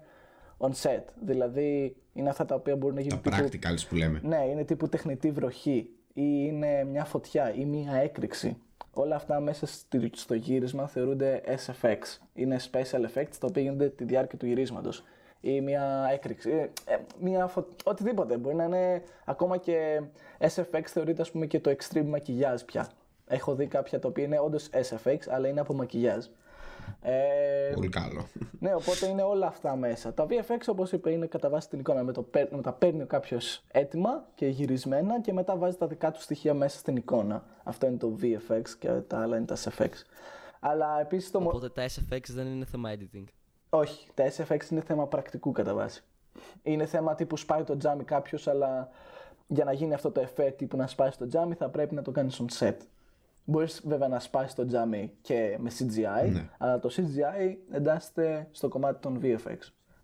[0.57, 1.03] on set.
[1.21, 4.19] Δηλαδή είναι αυτά τα οποία μπορεί να Τα γίνουν τύπου, practicals που λέμε.
[4.23, 8.57] ναι, είναι τύπου τεχνητή βροχή ή είναι μια φωτιά ή μια έκρηξη.
[8.93, 11.97] Όλα αυτά μέσα στη- στο γύρισμα θεωρούνται SFX.
[12.33, 15.03] Είναι special effects τα οποία γίνονται τη διάρκεια του γυρίσματος.
[15.41, 16.49] Ή μια έκρηξη.
[16.51, 16.61] ε,
[16.93, 17.65] ε, μια φω...
[17.83, 18.37] Οτιδήποτε.
[18.37, 20.01] Μπορεί να είναι ακόμα και
[20.39, 22.89] SFX θεωρείται ας πούμε και το extreme maquillage πια.
[23.27, 26.25] Έχω δει κάποια τα οποία είναι όντως SFX αλλά είναι από maquillage.
[27.01, 28.27] Ε, Πολύ καλό.
[28.59, 30.13] ναι, οπότε είναι όλα αυτά μέσα.
[30.13, 32.03] Τα VFX, όπως είπα, είναι κατά βάση την εικόνα.
[32.03, 36.11] Με, το, παίρ- με τα παίρνει κάποιος έτοιμα και γυρισμένα και μετά βάζει τα δικά
[36.11, 37.43] του στοιχεία μέσα στην εικόνα.
[37.63, 39.89] Αυτό είναι το VFX και τα άλλα είναι τα SFX.
[40.59, 41.39] Αλλά επίσης το.
[41.39, 43.23] μο- Οπότε τα SFX δεν είναι θέμα editing.
[43.69, 46.03] Όχι, τα SFX είναι θέμα πρακτικού κατά βάση.
[46.63, 48.89] Είναι θέμα τύπου σπάει το τζάμι κάποιος, αλλά
[49.47, 52.11] για να γίνει αυτό το εφέ τύπου να σπάσει το τζάμι θα πρέπει να το
[52.11, 52.75] κάνεις on set.
[53.49, 56.49] Μπορείς βέβαια να σπάσεις το τζάμι και με CGI, Ναι.
[56.57, 59.57] αλλά το CGI εντάσσεται στο κομμάτι των VFX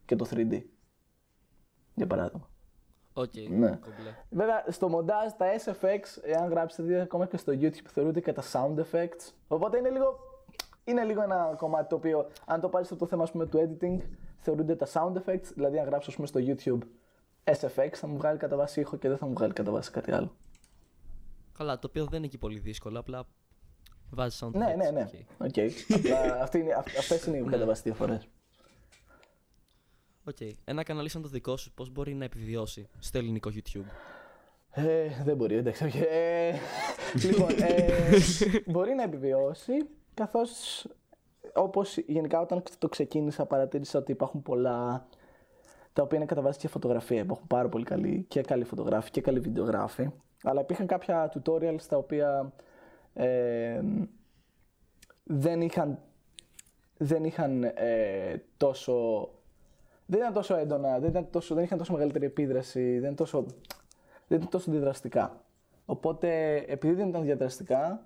[0.05, 0.61] και το 3D.
[1.95, 2.49] Για παράδειγμα.
[3.13, 3.69] Οκ, Ναι.
[3.75, 4.15] κομπλέ.
[4.29, 8.43] Βέβαια, στο μοντάζ τα SFX, εάν γράψετε δείτε ακόμα και στο YouTube, θεωρούνται και τα
[8.51, 9.31] sound effects.
[9.47, 10.19] Οπότε είναι λίγο,
[10.83, 13.57] είναι λίγο ένα κομμάτι το οποίο, αν το πάρεις από το θέμα ας πούμε, του
[13.81, 13.97] editing,
[14.37, 15.51] θεωρούνται τα sound effects.
[15.55, 16.87] Δηλαδή, αν γράψω ας πούμε, στο YouTube
[17.43, 20.11] SFX, θα μου βγάλει κατά βάση ήχο και δεν θα μου βγάλει κατά βάση κάτι
[20.11, 20.35] άλλο.
[21.57, 23.27] Καλά, το οποίο δεν είναι και πολύ δύσκολο, απλά
[24.09, 25.01] βάζεις sound Ναι, effects, ναι, ναι.
[25.01, 25.47] OK.
[25.47, 25.55] OK.
[25.97, 28.27] Απλά αυτή είναι- αυ- Αυτές είναι οι κατά βάση διαφορές.
[30.23, 30.35] Οκ.
[30.65, 33.85] Ένα κανάλι σαν το δικό σου, πώς μπορεί να επιβιώσει στο ελληνικό YouTube;
[34.71, 35.83] Ε, δεν μπορεί, εντάξει.
[35.85, 35.99] όχι.
[36.09, 36.53] Ε,
[37.29, 37.87] λοιπόν, ε,
[38.65, 39.73] μπορεί να επιβιώσει,
[40.13, 40.85] καθώς
[41.53, 45.07] όπως γενικά όταν το ξεκίνησα παρατήρησα ότι υπάρχουν πολλά
[45.93, 47.21] τα οποία είναι κατά βάση και φωτογραφία.
[47.21, 50.09] Υπάρχουν πάρα πολύ καλοί και καλοί φωτογράφοι και καλοί βιντεογράφοι.
[50.43, 52.53] Αλλά υπήρχαν κάποια tutorials τα οποία
[53.13, 53.81] ε,
[55.23, 55.99] δεν είχαν,
[56.97, 59.29] δεν είχαν ε, τόσο
[60.05, 63.45] δεν ήταν τόσο έντονα, δεν, ήταν τόσο, δεν είχαν τόσο μεγαλύτερη επίδραση, δεν ήταν τόσο,
[64.27, 65.43] δεν ήταν τόσο διαδραστικά.
[65.85, 68.05] Οπότε, επειδή δεν ήταν διαδραστικά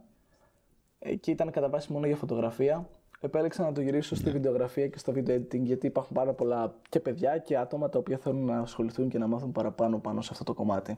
[1.00, 4.98] ε, και ήταν κατά βάση μόνο για φωτογραφία, επέλεξα να το γυρίσω στη βιντεογραφία και
[4.98, 8.60] στο video editing γιατί υπάρχουν πάρα πολλά και παιδιά και άτομα τα οποία θέλουν να
[8.60, 10.98] ασχοληθούν και να μάθουν παραπάνω πάνω σε αυτό το κομμάτι.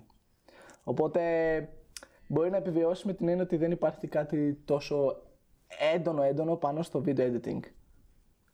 [0.89, 1.21] Οπότε
[2.27, 5.21] μπορεί να επιβιώσει με την έννοια ότι δεν υπάρχει κάτι τόσο
[5.93, 7.59] έντονο έντονο πάνω στο video editing.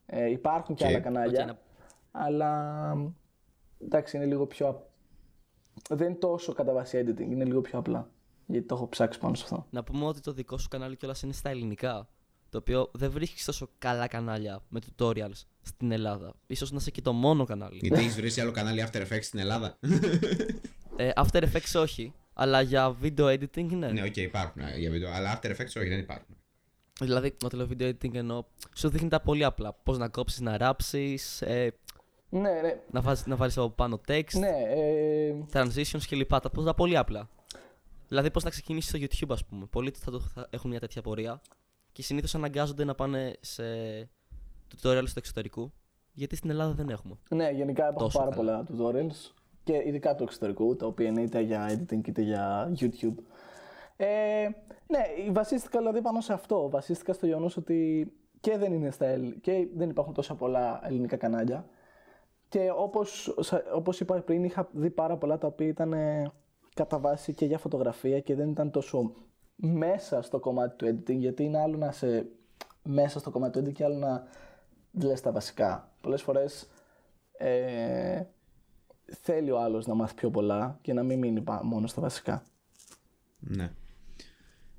[0.06, 0.90] Ε, υπάρχουν και Οκ.
[0.90, 1.58] άλλα κανάλια, Οκ, να-
[2.10, 2.92] αλλά
[3.78, 4.68] εντάξει είναι λίγο πιο...
[4.68, 4.84] απ-
[5.88, 8.10] Δεν είναι τόσο κατά βάση editing, είναι λίγο πιο απλά.
[8.46, 9.66] Γιατί το έχω ψάξει πάνω σε αυτό.
[9.70, 12.08] Να πούμε ότι το δικό σου κανάλι κιόλας είναι στα ελληνικά.
[12.50, 16.34] Το οποίο δεν βρίσκεις τόσο καλά κανάλια με tutorials στην Ελλάδα.
[16.46, 17.78] Ίσως να είσαι και το μόνο κανάλι.
[17.82, 19.78] Γιατί έχεις βρει άλλο κανάλι After Effects στην Ελλάδα;
[20.96, 23.88] ε, After Effects όχι, αλλά για video editing ναι.
[23.88, 25.10] ναι, οκ, υπάρχουν ε, για βίντεο.
[25.12, 26.36] Αλλά After Effects όχι, δεν υπάρχουν.
[27.00, 28.44] Δηλαδή, όταν λέω video editing εννοώ,
[28.74, 29.72] σου δείχνει τα πολύ απλά.
[29.82, 31.72] Πώς να κόψεις, να ράψεις, ε,
[32.28, 34.48] Ναι, ναι, να, βάζεις, να βάλεις από πάνω text, ναι.
[34.68, 36.28] Ε, transitions κλπ.
[36.28, 37.28] Τα, τα πολύ απλά.
[38.08, 39.66] Δηλαδή, πώς να ξεκινήσεις στο YouTube, ας πούμε.
[39.66, 41.40] Πολλοί θα, το, θα έχουν μια τέτοια πορεία
[41.92, 43.62] και συνήθως αναγκάζονται να πάνε σε
[44.74, 45.72] tutorials του εξωτερικού,
[46.12, 47.16] γιατί στην Ελλάδα δεν έχουμε.
[47.28, 48.64] ναι, γενικά υπάρχουν Τόσο πάρα καλά.
[48.64, 49.30] πολλά tutorials
[49.66, 53.14] και ειδικά του εξωτερικού, τα οποία είναι είτε για editing είτε για YouTube.
[53.96, 54.48] Ε,
[54.86, 56.68] ναι, βασίστηκα δηλαδή πάνω σε αυτό.
[56.68, 61.16] Βασίστηκα στο γεγονός ότι και δεν είναι στα Ελλ- και δεν υπάρχουν τόσα πολλά ελληνικά
[61.16, 61.66] κανάλια.
[62.48, 66.30] Και όπως, σα- όπως είπα πριν, είχα δει πάρα πολλά τα οποία ήταν ε,
[66.74, 69.12] κατά βάση και για φωτογραφία και δεν ήταν τόσο
[69.56, 72.26] μέσα στο κομμάτι του editing, γιατί είναι άλλο να είσαι
[72.82, 74.26] μέσα στο κομμάτι του editing και άλλο να
[75.04, 75.92] λες τα βασικά.
[76.00, 76.68] Πολλές φορές
[77.32, 78.22] ε,
[79.22, 82.42] θέλει ο άλλος να μάθει πιο πολλά και να μην μείνει πα- μόνο στα βασικά.
[83.38, 83.70] Ναι.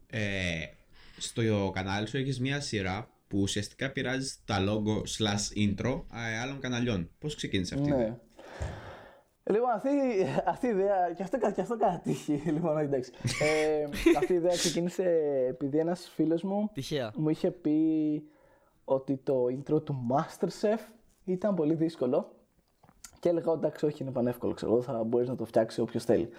[0.07, 0.19] Ε,
[1.17, 6.59] στο κανάλι σου έχεις μια σειρά που ουσιαστικά πειράζει τα logo slash intro ε, άλλων
[6.59, 7.09] καναλιών.
[7.19, 8.17] Πώς ξεκίνησε αυτή; Ναι.
[9.49, 9.89] Λοιπόν, αυτή,
[10.45, 13.11] αυτή η ιδέα, και αυτό, και αυτό κάτι τύχη, λοιπόν, όχι, εντάξει.
[13.41, 13.83] Ε,
[14.17, 15.03] αυτή η ιδέα ξεκίνησε
[15.49, 17.11] επειδή ένας φίλος μου Τυχαία.
[17.15, 17.79] μου είχε πει
[18.83, 20.79] ότι το intro του Masterchef
[21.25, 22.35] ήταν πολύ δύσκολο
[23.19, 26.03] και έλεγα ότι εντάξει όχι είναι πανεύκολο ξέρω εγώ, θα μπορείς να το φτιάξει όποιος
[26.03, 26.29] θέλει.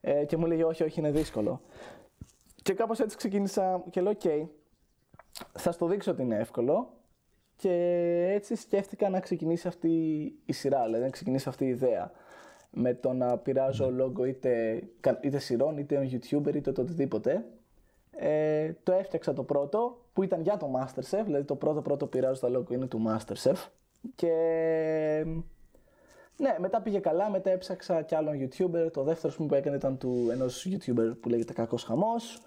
[0.00, 1.60] Ε, και μου λέγε όχι όχι είναι δύσκολο.
[2.62, 4.48] Και κάπως έτσι ξεκίνησα και λέω οκ,
[5.52, 6.92] θα στο δείξω ότι είναι εύκολο
[7.56, 7.72] και
[8.30, 9.90] έτσι σκέφτηκα να ξεκινήσει αυτή
[10.44, 12.12] η σειρά, δηλαδή να ξεκινήσει αυτή η ιδέα.
[12.70, 17.44] Με το να πειράζω λόγο είτε, κα- είτε σειρών, είτε YouTuber, είτε το οτιδήποτε.
[18.10, 22.34] Ε, το έφτιαξα το πρώτο που ήταν για το Masterchef, δηλαδή το πρώτο πρώτο πειράζω
[22.34, 23.68] στα λόγο είναι του Masterchef.
[24.14, 24.34] Και
[26.42, 28.92] ναι, μετά πήγε καλά, μετά έψαξα κι άλλον YouTuber.
[28.92, 32.40] Το δεύτερο που έκανε ήταν του ενός YouTuber που λέγεται Κακός Χαμός.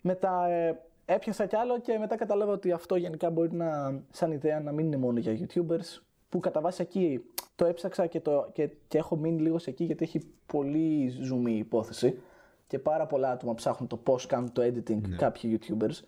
[0.00, 4.60] Μετά ε, έπιασα κι άλλο και μετά κατάλαβα ότι αυτό γενικά μπορεί να, σαν ιδέα
[4.60, 6.02] να μην είναι μόνο για YouTubers.
[6.28, 7.24] Που κατά βάση εκεί
[7.54, 11.52] το έψαξα και, το, και, και έχω μείνει λίγο σε εκεί γιατί έχει πολύ ζουμί
[11.52, 12.18] η υπόθεση.
[12.66, 16.00] Και πάρα πολλά άτομα ψάχνουν το πώς κάνουν το editing κάποιοι YouTubers.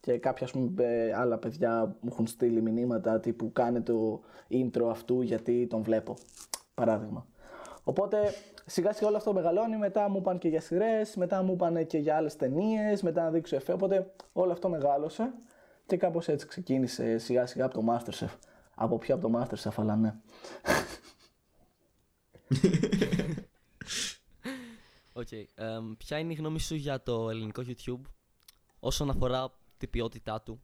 [0.00, 4.88] Και κάποια ας πούμε, ε, άλλα παιδιά μου έχουν στείλει μηνύματα τύπου κάνε το intro
[4.90, 6.16] αυτού γιατί τον βλέπω.
[6.74, 7.26] Παράδειγμα.
[7.84, 8.18] Οπότε
[8.66, 9.76] σιγά σιγά όλο αυτό μεγαλώνει.
[9.76, 13.30] Μετά μου είπαν και για σειρές, μετά μου είπαν και για άλλες ταινίες, μετά να
[13.30, 13.72] δείξω εφέ.
[13.72, 15.32] Οπότε όλο αυτό μεγάλωσε
[15.86, 18.36] και κάπως έτσι ξεκίνησε σιγά σιγά από το Masterchef.
[18.74, 20.14] Από ποιο από το Masterchef, αλλά ναι.
[25.12, 25.32] Οκ.
[25.54, 28.00] εμ, ποια είναι η γνώμη σου για το ελληνικό YouTube
[28.80, 30.60] όσον αφορά την ποιότητά του.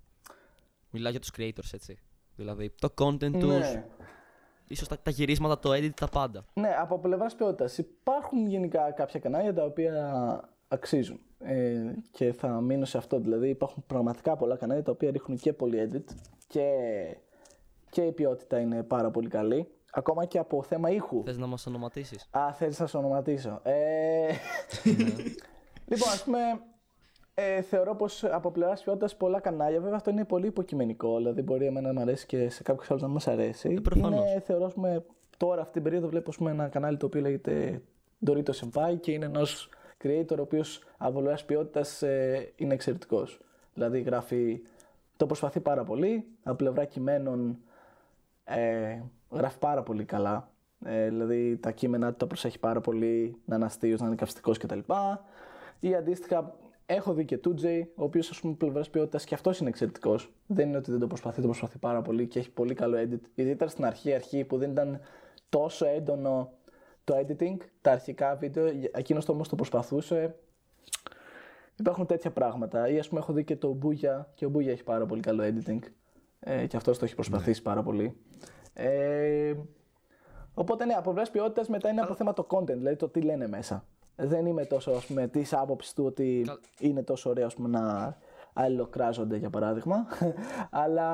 [0.90, 1.98] Μιλάω για τους creators, έτσι.
[2.37, 3.85] Δηλαδή, το content τους, ναι.
[4.68, 6.44] ίσως τα, τα γυρίσματα, το edit, τα πάντα.
[6.55, 7.79] Ναι, από πλευράς ποιότητας.
[7.79, 11.20] Υπάρχουν γενικά κάποια κανάλια τα οποία αξίζουν.
[11.38, 13.18] Ε, και θα μείνω σε αυτό.
[13.18, 16.14] Δηλαδή, υπάρχουν πραγματικά πολλά κανάλια τα οποία ρίχνουν και πολύ edit
[16.46, 16.68] και,
[17.90, 19.68] και η ποιότητα είναι πάρα πολύ καλή.
[19.92, 21.22] Ακόμα και από θέμα ήχου.
[21.24, 23.61] Θες να μας ονοματίσεις; Α, θέλεις να σε ονοματίσω.
[23.62, 24.33] Ε...
[25.90, 26.38] λοιπόν, ας πούμε,
[27.35, 31.66] ε, θεωρώ πως από πλευράς ποιότητας πολλά κανάλια, βέβαια αυτό είναι πολύ υποκειμενικό, δηλαδή μπορεί
[31.66, 33.81] εμένα να μου αρέσει και σε κάποιους άλλους να μας αρέσει.
[33.81, 34.31] προφανώς.
[34.31, 35.05] Είναι, θεωρώ, ας πούμε,
[35.37, 37.83] τώρα αυτή την περίοδο βλέπω ας πούμε, ένα κανάλι το οποίο λέγεται
[38.27, 39.68] Dorito Senpai και είναι ενός
[40.05, 43.40] creator ο οποίος από πλευράς ποιότητας ε, είναι εξαιρετικός.
[43.75, 44.61] Δηλαδή γράφει,
[45.16, 47.59] το προσπαθεί πάρα πολύ, από πλευρά κειμένων
[48.44, 50.49] ε, γράφει πάρα πολύ καλά.
[50.85, 54.59] Ε, δηλαδή τα κείμενά του τα προσέχει πάρα πολύ, να είναι αστείος, να είναι καυστικός
[54.59, 54.79] κτλ.
[55.81, 56.55] Ή αντίστοιχα
[56.87, 60.33] έχω δει και 2J, ο οποίος ας πούμε πλευράς ποιότητας και αυτός είναι εξαιρετικός.
[60.47, 63.20] Δεν είναι ότι δεν το προσπαθεί, το προσπαθεί πάρα πολύ και έχει πολύ καλό edit.
[63.35, 65.01] Ιδιαίτερα στην αρχή, αρχή που δεν ήταν
[65.49, 66.53] τόσο έντονο
[67.05, 70.35] το editing, τα αρχικά βίντεο, εκείνος το όμως το προσπαθούσε.
[71.77, 72.88] Υπάρχουν τέτοια πράγματα.
[72.88, 75.42] Ή ας πούμε έχω δει και το Μπούγια και ο Μπούγια έχει πάρα πολύ καλό
[75.44, 75.79] editing.
[76.40, 78.16] Ε, και αυτός το έχει προσπαθήσει πάρα πολύ.
[78.73, 79.55] Ε,
[80.55, 83.49] οπότε ναι, από πλευράς ποιότητας μετά είναι από θέμα το content, δηλαδή το τι λένε
[83.49, 83.85] μέσα.
[84.16, 87.68] Δεν είμαι τόσο ας πούμε της άποψης του ότι Καλ- είναι τόσο ωραίο ας πούμε,
[87.68, 88.16] να
[88.53, 90.07] αλληλοκράζονται για παράδειγμα.
[90.70, 91.09] αλλά.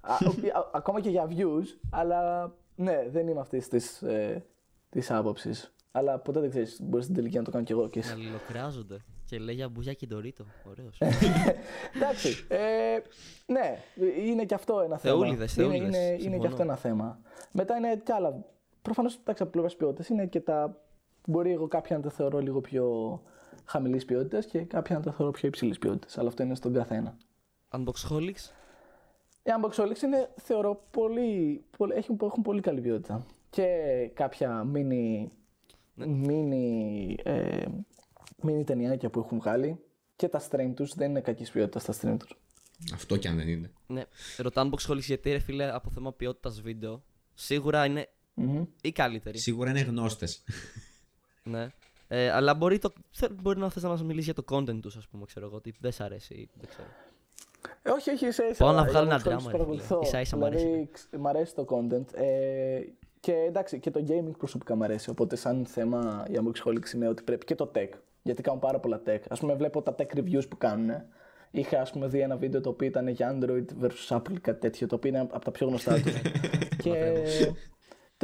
[0.00, 4.44] α, ο- α- ακόμα και για views, αλλά ναι, δεν είμαι αυτής της ε,
[4.90, 5.74] της άποψης.
[5.92, 8.14] Αλλά ποτέ δεν ξέρεις, μπορείς στην τελική να το κάνω κι εγώ και Να εσύ.
[8.14, 8.96] αλληλοκράζονται.
[9.24, 10.44] Και λέει για μπουγιά και ντορίτο.
[10.70, 10.98] Ωραίος.
[11.96, 12.46] Εντάξει.
[12.48, 12.96] Ε,
[13.46, 13.78] ναι,
[14.26, 15.14] είναι και αυτό ένα θέμα.
[15.14, 16.40] Θεούλιδες, είναι, θεούλιδες, είναι, είναι συμφωνώ.
[16.40, 17.18] και αυτό ένα θέμα.
[17.52, 18.44] Μετά είναι και άλλα.
[18.82, 20.80] Προφανώς εντάξει από πλευράς ποιότητας είναι και τα.
[21.26, 23.20] Μπορεί εγώ κάποια να τα θεωρώ λίγο πιο
[23.64, 26.18] χαμηλής ποιότητας και κάποια να τα θεωρώ πιο υψηλής ποιότητας.
[26.18, 27.16] Αλλά αυτό είναι στον καθένα.
[27.70, 28.50] Unboxholics.
[29.42, 33.26] Οι Unboxholics είναι, θεωρώ, πολύ, πολύ, έχουν, έχουν πολύ καλή ποιότητα.
[33.50, 33.66] Και
[34.14, 35.26] κάποια mini,
[35.98, 37.64] mini, ε,
[38.42, 39.78] mini ταινιάκια που έχουν βγάλει
[40.16, 42.38] και τα stream τους δεν είναι κακής ποιότητας τα stream τους.
[42.94, 43.70] Αυτό κι αν δεν είναι.
[43.86, 44.02] Ναι,
[44.38, 47.02] ρωτάω Unboxholics γιατί ρε φίλε από θέμα ποιότητας βίντεο
[47.34, 48.64] σίγουρα είναι Μμμ.
[48.82, 49.38] η καλύτερη.
[49.38, 50.42] Σίγουρα είναι γνώστες.
[51.50, 51.66] Ναι.
[52.08, 54.96] Ε, αλλά μπορεί, το, θε- μπορεί να θες να μας μιλήσει για το content τους,
[54.96, 56.88] ας πούμε, ξέρω εγώ, ότι δεν σ' αρέσει, ή δεν ξέρω.
[57.82, 58.64] Ε, όχι, όχι, ίσα ίσα.
[58.64, 59.94] Πάω να οι βγάλω ένα Unboxholics δράμα, ρε παρακολουθώ.
[59.96, 60.06] φίλε.
[60.06, 60.64] Ίσα-ίσα μ' αρέσει.
[60.64, 62.14] Δηλαδή, ξ- μ' αρέσει το content.
[62.14, 62.80] Ε,
[63.20, 65.10] και εντάξει, και το gaming προσωπικά μου αρέσει.
[65.10, 67.88] Οπότε, σαν θέμα η Unboxholics είναι ότι πρέπει και το tech.
[68.22, 69.20] Γιατί κάνουν πάρα πολλά tech.
[69.28, 70.90] Α πούμε, βλέπω τα tech reviews που κάνουν.
[71.50, 74.86] Είχα ας πούμε, δει ένα βίντεο το οποίο ήταν για Android versus Apple, κάτι τέτοιο,
[74.86, 76.12] το οποίο είναι από τα πιο γνωστά τους.
[76.78, 77.22] και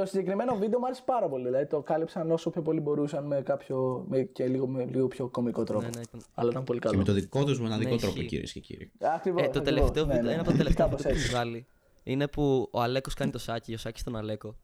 [0.00, 1.44] το συγκεκριμένο βίντεο μου άρεσε πάρα πολύ.
[1.44, 5.28] Δηλαδή, το κάλυψαν όσο πιο πολύ μπορούσαν με κάποιο με, και λίγο, με λίγο πιο
[5.28, 5.82] κωμικό τρόπο.
[5.84, 6.98] Ναι, ναι, ήταν- Αλλά ήταν πολύ Και καλό.
[6.98, 8.28] με το δικό τους μοναδικό Ναι, τρόπο, ισχύει.
[8.28, 8.90] κυρίες και κύριοι.
[9.00, 9.68] Ακριβώς, Ε, το ακριβώς.
[9.80, 10.48] τελευταίο Ναι, βίντεο, ναι, ένα ναι.
[10.48, 11.34] από τα τελευταία Κάπως βίντεο που έτσι.
[11.34, 11.66] έχει βγάλει
[12.02, 14.56] είναι που ο Αλέκος κάνει το σάκι, ο Σάκης τον Αλέκο.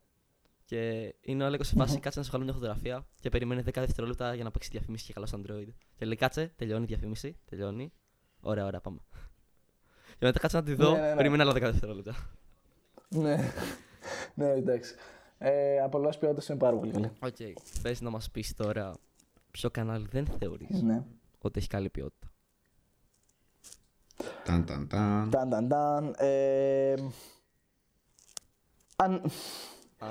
[0.65, 3.71] Και είναι ο Αλέκος σε φάση κάτσε να σου βγάλω μια φωτογραφία και περιμένει 10
[3.81, 5.69] δευτερόλεπτα για να παίξει διαφήμιση και καλά στο Android.
[5.97, 7.93] Και λέει κάτσε, τελειώνει η διαφήμιση, τελειώνει.
[8.41, 8.99] Ωραία, ωραία, πάμε.
[10.19, 11.17] Και μετά κάτσε να τη δω, Ναι, ναι, ναι.
[11.17, 12.15] περιμένει άλλα 10 δευτερόλεπτα.
[13.09, 13.53] Ναι,
[14.35, 14.95] ναι, εντάξει.
[15.39, 17.11] Ε, από πλευρά ποιότητας είναι πάρα πολύ καλή.
[17.21, 17.35] OK.
[17.39, 17.53] Okay.
[17.63, 18.95] Θε να μας πεις τώρα
[19.51, 21.03] ποιο κανάλι δεν θεωρείς Ναι.
[21.39, 22.27] ότι έχει καλή ποιότητα.
[24.45, 25.31] Ταν, ταν, ταν.
[25.31, 26.15] Ταν, ταν, ταν.
[26.19, 26.95] Ε,
[28.97, 29.23] αν...
[29.99, 30.09] Α,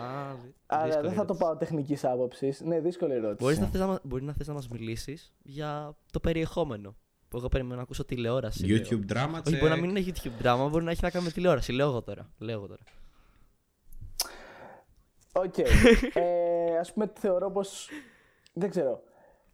[0.66, 2.62] Άρα δεν θα το πάω τεχνικής άποψης.
[2.62, 3.44] Ναι, δύσκολη ερώτηση.
[3.44, 6.96] Μπορείς να θες να, μα- μπορεί να θες να μας μιλήσεις για το περιεχόμενο.
[7.28, 8.66] Που εγώ περιμένω να ακούσω τηλεόραση.
[8.66, 8.78] λέω.
[8.84, 9.80] YouTube drama Όχι, μπορεί να check.
[9.80, 11.72] μην είναι YouTube drama, μπορεί να έχει να κάνει με τηλεόραση.
[11.72, 12.30] Λέω εγώ τώρα.
[12.38, 12.82] Λέω εγώ τώρα.
[15.38, 15.58] Οκ.
[16.14, 17.90] ε, ας πούμε θεωρώ πως...
[18.54, 19.04] Δεν ξέρω.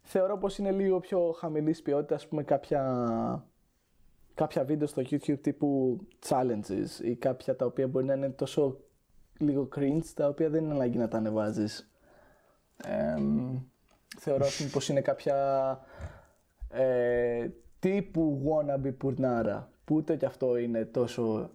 [0.02, 3.46] Θεωρώ πως είναι λίγο πιο χαμηλής ποιότητα, ας πούμε, κάποια,
[4.34, 8.80] κάποια βίντεο στο YouTube τύπου challenges ή κάποια τα οποία μπορεί να είναι τόσο
[9.38, 11.92] λίγο cringe, τα οποία δεν είναι ανάγκη να τα ανεβάζεις.
[12.84, 13.14] Ε,
[14.18, 15.78] θεωρώ ας πούμε, πως είναι κάποια
[16.68, 21.50] ε, τύπου wannabe πουρνάρα, που ούτε κι αυτό είναι τόσο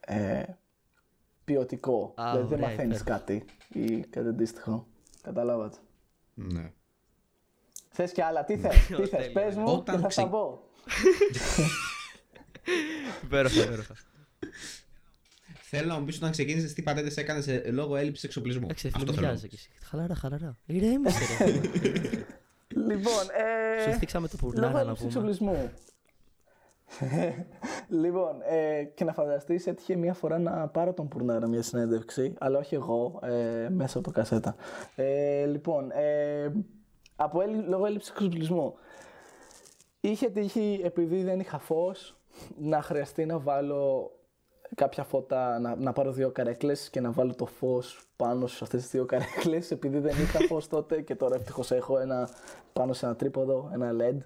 [0.00, 0.42] ε,
[1.52, 2.14] ποιοτικό.
[2.16, 3.18] Α, δηλαδή δεν ωραία, μαθαίνεις υπέροχα.
[3.24, 4.86] κάτι ή κάτι αντίστοιχο.
[5.22, 5.76] Καταλάβατε.
[6.34, 6.72] Ναι.
[7.88, 9.32] Θες κι άλλα, τι θες, τι θες, Τέλεια.
[9.32, 10.60] πες μου Όταν και θα ξε- στα πω.
[13.24, 13.94] Υπέροχα, υπέροχα.
[15.74, 18.64] Θέλω να μου πεις όταν ξεκίνησες τι πατέντε έκανες λόγω έλλειψης εξοπλισμού.
[18.64, 19.26] Εντάξει, φίλε, Αυτό μην θέλω.
[19.26, 19.70] βιάζεσαι κι εσύ.
[19.82, 20.56] Χαλαρά, χαλαρά.
[20.66, 21.50] Ηρέμησε, ρε.
[22.86, 23.24] Λοιπόν,
[23.86, 25.28] ε, Σου θίξαμε το λόγω πουρνάρα να έλλειψης πούμε.
[25.28, 25.70] εξοπλισμού.
[28.02, 32.58] λοιπόν, ε, και να φανταστείς έτυχε μία φορά να πάρω τον Πουρνάρα μια συνέντευξη, αλλά
[32.58, 34.54] όχι εγώ, ε, μέσα από το κασέτα.
[34.94, 36.52] Ε, λοιπόν, ε,
[37.16, 38.74] από έλλει- λόγω έλλειψης εξοπλισμού.
[40.00, 42.16] Είχε τύχει, επειδή δεν είχα φως,
[42.58, 44.10] να χρειαστεί να βάλω
[44.74, 48.80] κάποια φώτα, να, να πάρω δύο καρέκλες και να βάλω το φως πάνω σε αυτές
[48.82, 52.28] τις δύο καρέκλες επειδή δεν είχα φως τότε και τώρα ευτυχώς έχω ένα
[52.72, 54.16] πάνω σε ένα τρίποδο, ένα LED.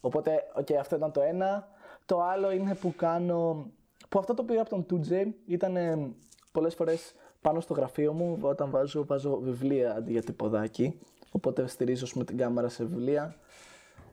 [0.00, 1.68] Οπότε, οκ, αυτό ήταν το ένα.
[2.06, 3.70] Το άλλο είναι που κάνω,
[4.08, 6.10] που αυτό το πήρα από τον 2J, ήταν ε,
[6.52, 10.98] πολλές φορές πάνω στο γραφείο μου, όταν βάζω, βάζω βιβλία αντί για τυποδάκι.
[11.30, 13.36] Οπότε στηρίζω με την κάμερα σε βιβλία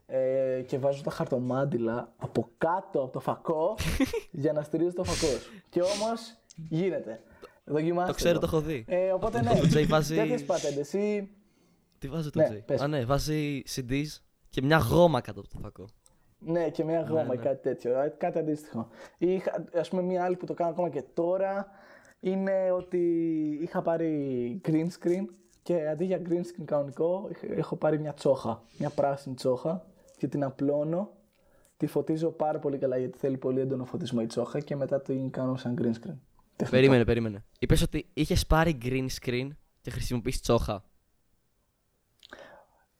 [0.06, 3.74] ε, και βάζω τα χαρτομάτιλα από κάτω από το φακό
[4.30, 5.32] για να στηρίζω το φακό.
[5.70, 6.36] Και όμως
[6.68, 7.20] γίνεται.
[7.64, 8.10] Δοκιμάστε.
[8.10, 8.84] Το ξέρω, το έχω δει.
[8.88, 9.50] Ε, οπότε ναι.
[9.60, 10.92] Το Jay βάζει- Τέτοιες πατέντες.
[10.92, 11.28] Ή...
[11.98, 12.60] Τι βάζει το ναι, Jay.
[12.66, 12.80] πες.
[12.80, 14.06] Α, ναι, βάζει CDs
[14.50, 15.88] και μια γόμα κάτω από το φακό.
[16.44, 17.34] Ναι, και μια γόμα ναι.
[17.34, 18.00] ή κάτι τέτοιο.
[18.00, 18.88] ε, Κάτι αντίστοιχο.
[19.18, 21.66] Ή, είχα- ας πούμε, μια άλλη που το κάνω ακόμα και τώρα
[22.20, 22.98] είναι ότι
[23.62, 25.24] είχα πάρει green screen
[25.62, 28.62] και αντί για green screen κανονικό είχ- έχω πάρει μια τσόχα.
[28.78, 29.84] Μια πράσινη τσόχα
[30.16, 31.10] και την απλώνω.
[31.76, 35.30] Τη φωτίζω πάρα πολύ καλά γιατί θέλει πολύ έντονο φωτισμό η τσόχα και μετά την
[35.30, 36.16] κάνω σαν green screen.
[36.56, 36.70] Τεχνικό.
[36.70, 37.44] Περίμενε, περίμενε.
[37.58, 39.48] Είπες ότι είχες πάρει green screen
[39.80, 40.84] και χρησιμοποιείς τσόχα.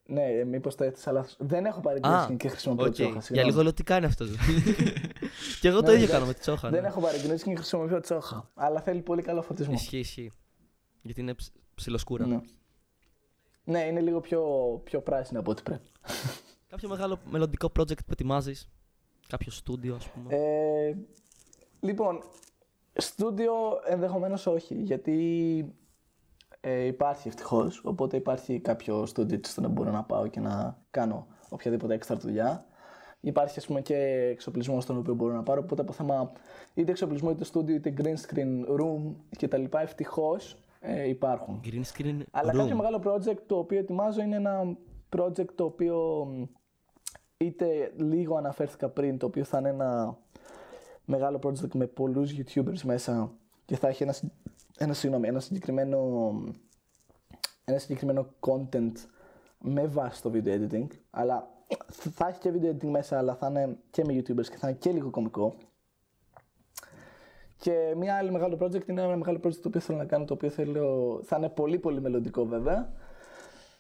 [0.06, 1.36] Ναι, μήπως το έθεσα λάθος.
[1.38, 2.92] Δεν έχω πάρει green Α, screen και χρησιμοποιώ οκ.
[2.92, 3.10] τσόχα.
[3.10, 3.50] Για συγγνώμη.
[3.50, 4.28] λίγο λέω τι κάνει αυτός.
[5.60, 6.12] και εγώ το Ναι, ίδιο εντάξει.
[6.12, 6.70] κάνω με τη τσόχα.
[6.70, 6.88] Δεν ναι.
[6.88, 8.50] έχω πάρει green screen και χρησιμοποιώ τσόχα.
[8.54, 9.72] Αλλά θέλει πολύ καλό φωτισμό.
[9.74, 10.32] Ισχύει, ισχύει.
[11.02, 12.26] Γιατί είναι ψ- ψιλοσκούρα.
[12.26, 12.40] Ναι.
[13.64, 14.42] ναι, είναι λίγο πιο,
[14.84, 15.90] πιο πράσινο από ό,τι πρέπει.
[16.70, 18.68] Κάποιο μεγάλο μελλοντικό project που ετοιμάζεις;
[19.28, 20.94] Κάποιο στούντιο, ας πούμε; Ε,
[21.80, 22.22] λοιπόν,
[22.92, 23.52] στούντιο
[23.86, 25.74] ενδεχομένως όχι, γιατί
[26.64, 27.80] ε, υπάρχει ευτυχώς.
[27.84, 32.66] Οπότε υπάρχει κάποιο στούντιο στο να μπορώ να πάω και να κάνω οποιαδήποτε έξτρα δουλειά.
[33.20, 33.96] Υπάρχει ας πούμε και
[34.30, 35.60] εξοπλισμό στον οποίο μπορώ να πάρω.
[35.64, 36.32] Οπότε από θέμα
[36.74, 39.64] είτε εξοπλισμό είτε στούντιο είτε green screen room κτλ.
[39.76, 41.60] Ευτυχώς ε, υπάρχουν.
[41.64, 42.56] Green screen Αλλά room.
[42.56, 44.76] κάποιο μεγάλο project το οποίο ετοιμάζω είναι ένα
[45.16, 46.42] project το οποίο μ,
[47.36, 50.18] είτε λίγο αναφέρθηκα πριν, το οποίο θα είναι ένα
[51.04, 53.32] μεγάλο project με πολλούς YouTubers μέσα
[53.64, 54.32] και θα έχει ένα, συ-
[54.78, 56.30] ένα, συγγνώμη, ένα συγκεκριμένο
[57.64, 58.92] ένα συγκεκριμένο content
[59.58, 61.48] με βάση το video editing αλλά
[61.96, 64.78] θα έχει και video editing μέσα αλλά θα είναι και με YouTubers και θα είναι
[64.78, 65.54] και λίγο κωμικό
[67.64, 70.34] και μια άλλη μεγάλο project είναι ένα μεγάλο project το οποίο θέλω να κάνω, το
[70.34, 72.92] οποίο θέλω, θα είναι πολύ πολύ μελλοντικό βέβαια.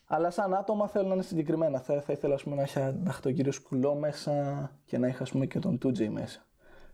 [0.06, 1.80] Αλλά σαν άτομα θέλω να είναι συγκεκριμένα.
[1.80, 5.06] Θα, θα ήθελα ας πούμε, να, είχα, να έχω τον κύριο Σκουλό μέσα και να
[5.06, 6.46] είχα ας πούμε, και τον 2J μέσα.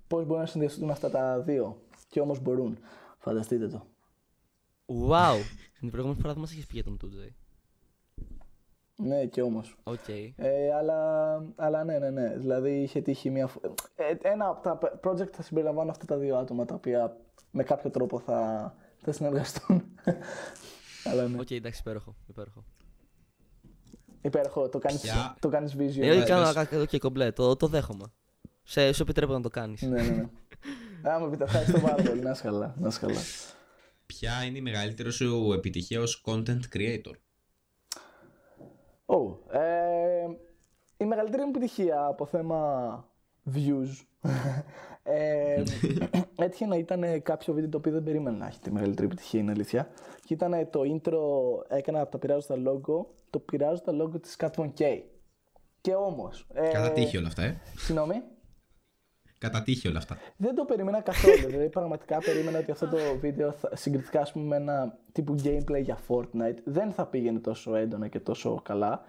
[0.07, 1.77] Πώς μπορεί να συνδυαστούν αυτά τα δύο.
[2.09, 2.79] Και όμως μπορούν.
[3.23, 3.87] Φανταστείτε το.
[4.87, 5.35] Wow!
[5.79, 7.29] Την προηγούμενη φορά δεν μας είχες πει για τον 2J.
[8.97, 9.77] Ναι, και όμως.
[9.83, 10.09] Οκ.
[10.37, 12.37] Ε, αλλά, αλλά ναι, ναι, ναι.
[12.37, 13.47] Δηλαδή είχε τύχει μια.
[13.47, 13.61] φο-
[13.95, 17.17] Ε, ένα από τα project θα συμπεριλαμβάνω αυτά τα δύο άτομα τα οποία
[17.51, 19.83] με κάποιο τρόπο θα, θα συνεργαστούν.
[21.11, 21.41] αλλά ναι.
[21.41, 22.15] Οκ, εντάξει, υπέροχο.
[22.29, 22.65] υπέροχο.
[24.23, 26.01] Υπέροχο, το κάνεις, Ποια- το κάνεις visual.
[26.01, 26.29] Ε, όχι, πες.
[26.29, 27.33] κάνω κάτι εδώ και κομπλέ.
[27.33, 28.05] Το, το δέχομαι.
[28.63, 29.83] Σε, σου επιτρέπω να το κάνεις.
[29.83, 30.29] ναι, ναι, ναι.
[31.09, 32.21] Α, μου πείτε, ευχαριστώ πάρα πολύ.
[32.21, 32.75] Να είσαι καλά.
[32.79, 33.21] Να είσαι καλά.
[34.07, 37.15] Ποια είναι η μεγαλύτερη σου επιτυχία ως content creator;
[39.07, 40.27] Oh, ε,
[40.97, 43.05] η μεγαλύτερη μου επιτυχία από θέμα
[43.55, 44.05] views
[45.03, 45.63] ε,
[46.37, 49.51] έτυχε να ήταν κάποιο βίντεο το οποίο δεν περίμενα να έχει τη μεγαλύτερη επιτυχία, είναι
[49.51, 49.89] αλήθεια.
[50.25, 51.19] Και ήταν το intro,
[51.69, 55.01] έκανα από τα πειράζοντα logo, το πειράζοντα logo της Cat Von K.
[55.81, 56.47] Και όμως...
[56.53, 57.61] ε, Κατά τύχη όλα αυτά, ε.
[57.77, 58.23] Συγγνώμη.
[59.41, 60.19] Κατά τύχη όλα αυτά.
[60.37, 61.47] Δεν το περίμενα καθόλου.
[61.47, 65.83] δηλαδή, πραγματικά περίμενα ότι αυτό το βίντεο, θα, συγκριτικά ας πούμε, με ένα τύπου gameplay
[65.83, 69.01] για Fortnite, δεν θα πήγαινε τόσο έντονα και τόσο καλά.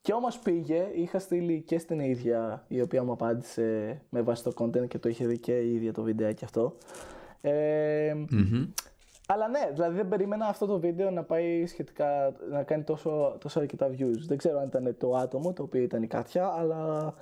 [0.00, 4.52] Και όμως πήγε, είχα στείλει και στην ίδια η οποία μου απάντησε με βάση το
[4.58, 6.76] content και το είχε δει και η ίδια το βιντεάκι αυτό.
[7.40, 8.66] Ε, Μμμ.
[9.26, 13.60] αλλά ναι, δηλαδή δεν περίμενα αυτό το βίντεο να πάει σχετικά, να κάνει τόσο, τόσο
[13.60, 14.18] αρκετά views.
[14.26, 17.14] Δεν ξέρω αν ήταν το άτομο, το οποίο ήταν η Κάτια, αλλά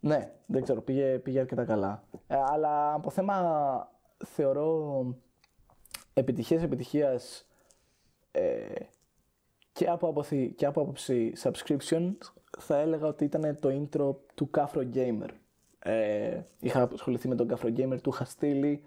[0.00, 2.04] ναι, δεν ξέρω, πήγε, πήγε αρκετά καλά.
[2.26, 3.88] Ε, αλλά από θέμα
[4.24, 5.04] θεωρώ
[6.14, 7.46] επιτυχίες επιτυχίας
[8.30, 8.66] ε,
[9.72, 12.14] και, από άποψη, και από άποψη subscription
[12.58, 15.28] θα έλεγα ότι ήταν το intro του Cafro Gamer.
[15.78, 18.82] Ε, είχα ασχοληθεί με τον Cafro Gamer, του είχα στείλει,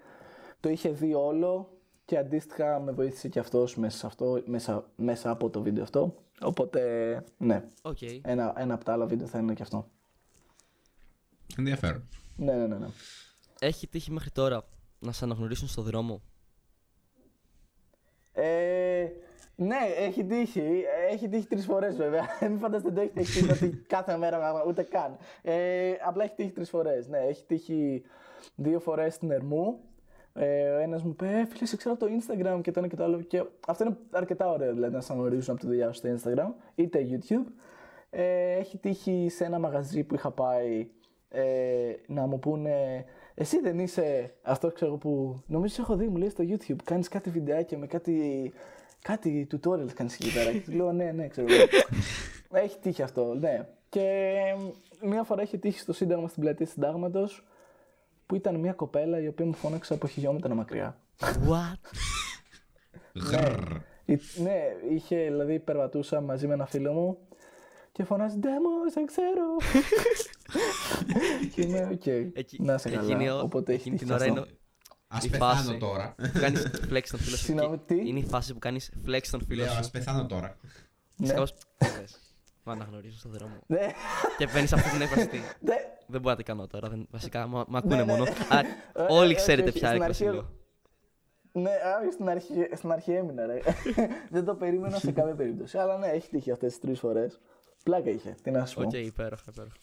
[0.59, 1.69] το είχε δει όλο
[2.05, 6.15] και αντίστοιχα με βοήθησε και αυτός μέσα, σε αυτό, μέσα, μέσα από το βίντεο αυτό.
[6.41, 7.97] Οπότε, ναι, Οκ.
[8.21, 9.87] ένα, ένα από τα άλλα βίντεο θα είναι και αυτό.
[11.59, 12.09] Ενδιαφέρον.
[12.35, 12.77] Ναι, ναι, ναι.
[12.77, 12.87] ναι.
[13.59, 14.63] Έχει τύχει μέχρι τώρα
[14.99, 16.21] να σε αναγνωρίσουν στο δρόμο;
[18.31, 19.07] Ε,
[19.55, 20.83] ναι, έχει τύχει.
[21.09, 22.25] Έχει τύχει τρεις φορές βέβαια.
[22.49, 25.17] Μην φανταστείτε το έχει τύχει ότι κάθε μέρα ούτε καν.
[25.41, 27.07] Ε, απλά έχει τύχει τρεις φορές.
[27.07, 28.03] Ναι, έχει τύχει
[28.55, 29.79] δύο φορές στην Ερμού.
[30.33, 32.87] Ε, ο ένας μου είπε, «Ε, φίλε, σε ξέρω από το Instagram και το ένα
[32.87, 33.21] και το άλλο.
[33.21, 36.53] Και αυτό είναι αρκετά ωραίο δηλαδή να σε γνωρίζουν από τη δουλειά σου στο Instagram
[36.75, 37.51] είτε YouTube.
[38.09, 40.87] Ε, έχει τύχει σε ένα μαγαζί που είχα πάει
[41.29, 46.17] ε, να μου πούνε εσύ δεν είσαι αυτό ξέρω που νομίζω σε έχω δει μου
[46.17, 48.51] λέει στο YouTube κάνεις κάτι βιντεάκια με κάτι,
[49.01, 51.65] κάτι tutorials κάνεις εκεί πέρα και του λέω ναι ναι ξέρω εγώ.
[52.63, 54.31] έχει τύχει αυτό ναι και
[55.01, 57.43] μία φορά έχει τύχει στο σύνταγμα στην πλατεία συντάγματος
[58.25, 61.79] που ήταν μια κοπέλα η οποία μου φώναξε από χιλιόμετρα μακριά What?
[63.31, 63.53] Γρρρ.
[64.05, 67.17] Η- ναι, είχε, δηλαδή περπατούσα μαζί με ένα φίλο μου
[67.99, 69.45] και φωνάζει Ντέμο, σε ξέρω.
[71.53, 73.35] και είμαι, οκ, Εκεί- να σε εκείνη καλά.
[73.35, 74.39] ο- Οπότε έχεις εκείνη τύχει την ώρα αυτό.
[74.41, 74.57] είναι
[75.07, 75.77] Ας η πεθάνω φάση.
[75.77, 76.15] τώρα.
[76.17, 77.43] που κάνεις flex τον φίλο σου.
[77.43, 79.77] Συγγνώμη, και τι; Είναι η φάση που κάνεις flex τον φίλο Λέω, σου.
[79.79, 80.57] ας πεθάνω τώρα.
[81.15, 81.27] Ναι.
[81.27, 82.19] Και κάπως, τι λες,
[82.63, 83.53] Με αναγνωρίζουν στον δρόμο.
[83.67, 83.87] Ναι,
[84.37, 85.27] Και παίρνεις αυτή την έκφραση.
[85.27, 85.75] τι, ναι.
[86.07, 86.89] Δεν μπορώ να την κάνω τώρα.
[86.89, 88.11] δεν- Βασικά, μα μ' ακούνε Ναι, ναι.
[88.11, 88.23] μόνο.
[88.23, 90.49] Α, Ε, Όλοι ε, ξέρετε όχι, ποια στην έκφραση αρχή- λέω.
[91.51, 93.59] Ναι, α, στην αρχή, στην αρχή έμεινα, ρε.
[94.35, 95.77] Δεν το περίμενα σε καμία περίπτωση.
[95.77, 97.39] Αλλά ναι, έχει τύχει αυτές τις τρεις φορές.
[97.83, 98.81] Πλάκα είχε, τι να σου πω.
[98.81, 99.75] Οκ, υπέροχα, υπέροχα.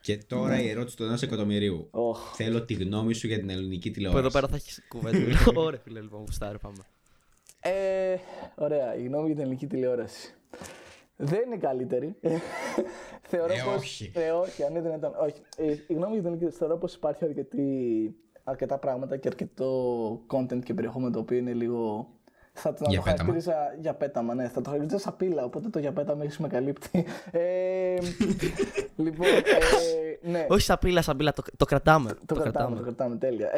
[0.00, 1.88] Και τώρα η ερώτηση του ενός εκατομμυρίου.
[1.90, 2.32] Οχ.
[2.34, 4.20] Θέλω τη γνώμη σου για την ελληνική Που τηλεόραση.
[4.24, 5.18] εδώ πέρα θα έχεις κουβέντα.
[5.66, 6.76] Ωραία, φίλε, λοιπόν, γουστάρε, πάμε.
[7.60, 8.16] Ε,
[8.54, 10.34] ωραία, η γνώμη για την ελληνική τηλεόραση.
[11.16, 12.16] Δεν είναι καλύτερη.
[13.30, 14.12] θεωρώ Ε, πως, όχι.
[14.14, 15.12] Ε, όχι, αν δεν ήταν.
[15.20, 15.40] Όχι.
[15.56, 20.62] Ε, η γνώμη για την ελληνική θεωρώ πως υπάρχει αρκετή, αρκετά πράγματα και αρκετό content
[20.64, 22.08] και περιεχόμενο το οποίο είναι λίγο.
[22.52, 23.18] Θα το, να Για το πέταμα.
[23.32, 24.48] χαρακτήριζα για πέταμα, ναι.
[24.48, 27.04] Θα το χαρακτήριζα σαν πύλα, οπότε το για πέταμα έχεις με καλύπτει.
[27.30, 27.96] Ε,
[29.04, 30.46] λοιπόν, ε, ναι.
[30.48, 32.10] Όχι σαν πύλα, σαν πύλα, το, το κρατάμε.
[32.26, 33.50] το, κρατάμε, το κρατάμε, τέλεια.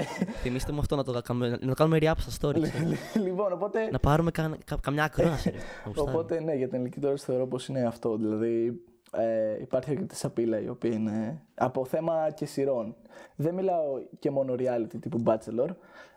[0.42, 2.62] Θυμήστε μου αυτό να το κάνουμε, να το κάνουμε react στα stories.
[2.62, 3.18] ε.
[3.18, 3.88] λοιπόν, οπότε.
[3.90, 5.50] να πάρουμε κα, κα- καμιά ακρόαση.
[5.50, 5.56] ρε.
[5.84, 6.08] Να γουστάρει.
[6.16, 8.16] Οπότε ναι, για την ελληνική τηλεόραση θεωρώ πως είναι αυτό.
[8.16, 8.80] Δηλαδή
[9.16, 12.94] ε, υπάρχει αρκετή σαπίλα η οποία είναι από θέμα και σειρών.
[13.36, 13.82] Δεν μιλάω
[14.18, 15.68] και μόνο reality τύπου Bachelor.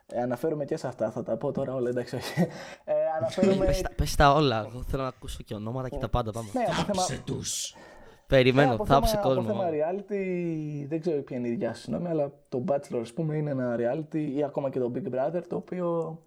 [0.08, 2.42] Ε, αναφέρομαι και σε αυτά, θα τα πω τώρα όλα, εντάξει, όχι.
[2.84, 3.66] Ε, αναφέρομαι.
[3.66, 4.66] Πες τα- Πες τα όλα.
[4.70, 6.32] Εγώ θέλω να ακούσω και ονόματα και τα πάντα.
[6.32, 6.50] Πάμε.
[6.54, 7.74] ναι, από θέμα, Θάψε τους.
[7.76, 7.82] ναι,
[8.28, 9.52] Περιμένω, από θάψε θέμα, από κόσμο.
[9.52, 13.36] θέμα reality, δεν ξέρω ποια είναι η δικιά σου συγγνώμη, αλλά το Bachelor, ας πούμε,
[13.38, 16.20] είναι ένα reality ή ακόμα και το Big Brother, το οποίο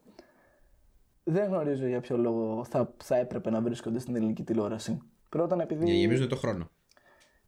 [1.24, 4.98] δεν γνωρίζω για ποιο λόγο θα, θα έπρεπε να βρίσκονται στην ελληνική τηλεόραση.
[5.28, 5.84] Πρώτον, επειδή.
[5.84, 6.70] Για να γεμίζουν το χρόνο.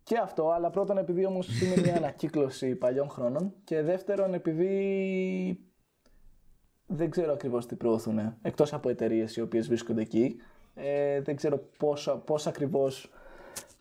[0.03, 5.61] Και αυτό, αλλά πρώτον επειδή όμως είναι μια ανακύκλωση παλιών χρόνων και δεύτερον επειδή
[6.93, 10.37] δεν ξέρω ακριβώς τι προωθούν εκτός από εταιρείες οι οποίες βρίσκονται εκεί
[10.75, 13.11] ε, δεν ξέρω πώς, πώς ακριβώς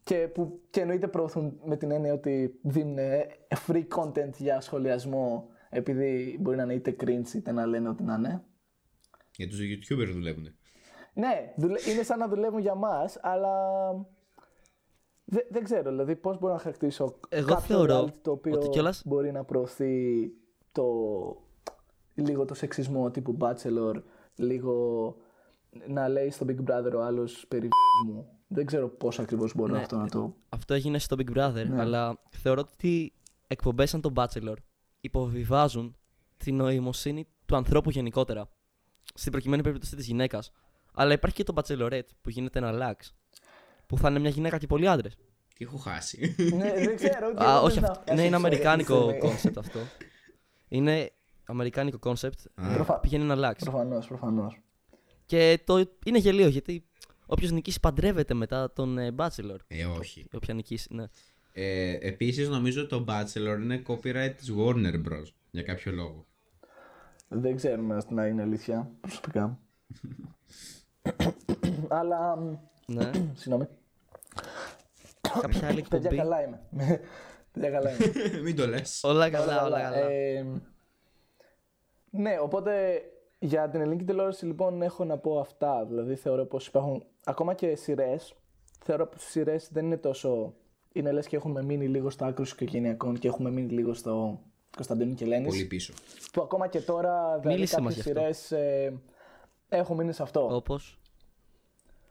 [0.04, 3.28] και, που, και εννοείται προωθούν με την έννοια ότι δίνουν ε,
[3.68, 8.14] free content για σχολιασμό επειδή μπορεί να είναι είτε cringe είτε να λένε ότι να
[8.14, 8.44] είναι.
[9.36, 10.44] Για τους YouTubers δουλεύουν.
[11.14, 13.60] Ναι, δουλε- είναι σαν να δουλεύουν για μας, αλλά
[15.26, 18.70] δεν, δεν ξέρω, δηλαδή πώς μπορώ να χαρακτηρίσω Εγώ κάποιο θεωρώ reality το οποίο ότι
[18.70, 20.26] κιόλας- μπορεί να προωθεί
[20.72, 20.84] το,
[22.20, 23.94] λίγο το σεξισμό τύπου Bachelor,
[24.36, 25.16] λίγο
[25.88, 27.68] να λέει στο Big Brother ο άλλος περί
[28.06, 28.28] μου.
[28.48, 29.80] Δεν ξέρω πώς ακριβώς μπορώ Ναι.
[29.80, 30.36] αυτό να το...
[30.50, 31.82] Αυτό έγινε στο Big Brother, Ναι.
[31.82, 33.14] αλλά θεωρώ ότι
[33.48, 34.54] εκπομπές σαν το Bachelor
[35.02, 35.96] υποβιβάζουν
[36.38, 38.50] την νοημοσύνη του ανθρώπου γενικότερα.
[39.14, 40.52] Στην προκειμένη περίπτωση της γυναίκας.
[40.94, 43.14] Αλλά υπάρχει και το Bachelorette που γίνεται ένα λάξ.
[43.88, 45.18] Που θα είναι μια γυναίκα και πολλοί άντρες.
[45.56, 46.36] Τι έχω χάσει.
[46.56, 47.28] ναι, δεν ξέρω.
[47.32, 49.18] ούτε Α, εγώ όχι, δεν αυτό- θα- ναι, είναι sorry, αμερικάνικο sorry.
[49.20, 49.80] concept αυτό.
[50.68, 51.12] Είναι
[51.50, 52.74] αμερικάνικο concept Α.
[52.74, 53.66] Προφα- πηγαίνει να αλλάξει.
[53.66, 54.62] Προφανώς, προφανώς.
[55.26, 56.86] Και το είναι γελίο γιατί
[57.26, 59.58] όποιος νικήσει παντρεύεται μετά τον ε, Bachelor.
[59.68, 60.26] Ε, όχι.
[60.34, 61.04] Όποια νικήσει, ναι.
[61.54, 65.26] Ε, επίσης νομίζω το Bachelor είναι copyright της Warner Bros.
[65.52, 66.26] Για κάποιο λόγο.
[67.28, 69.60] Δεν ξέρουμε να είναι αλήθεια προσωπικά.
[71.88, 72.36] Αλλά.
[72.38, 72.54] μ,
[72.86, 73.12] ναι.
[73.34, 73.68] Συγγνώμη.
[75.42, 76.16] Κάποια άλλη Παιδιά, εκπομπή.
[76.16, 76.62] καλά είμαι.
[77.52, 78.12] Παιδιά, καλά είμαι.
[78.44, 79.00] Μην το λες.
[79.04, 79.98] Όλα καλά, όλα καλά.
[80.10, 80.46] Ε,
[82.12, 83.02] ναι, οπότε
[83.40, 85.86] για την ελληνική τηλεόραση λοιπόν έχω να πω αυτά.
[85.86, 88.34] Δηλαδή θεωρώ πως υπάρχουν ακόμα και σειρές.
[88.84, 90.54] Θεωρώ πως οι σειρές δεν είναι τόσο.
[90.94, 94.40] Είναι λες και έχουμε μείνει λίγο στο άκρο οικογενειακών και έχουμε μείνει λίγο στο
[94.76, 95.48] Κωνσταντίνου και Ελένης.
[95.48, 95.94] Πολύ πίσω.
[96.34, 98.34] Που ακόμα και τώρα δηλαδή Μίλησε μας κάποιες γι' αυτό.
[98.34, 99.00] σειρές ε,
[99.70, 100.56] έχουν μείνει σε αυτό.
[100.56, 101.00] Όπως;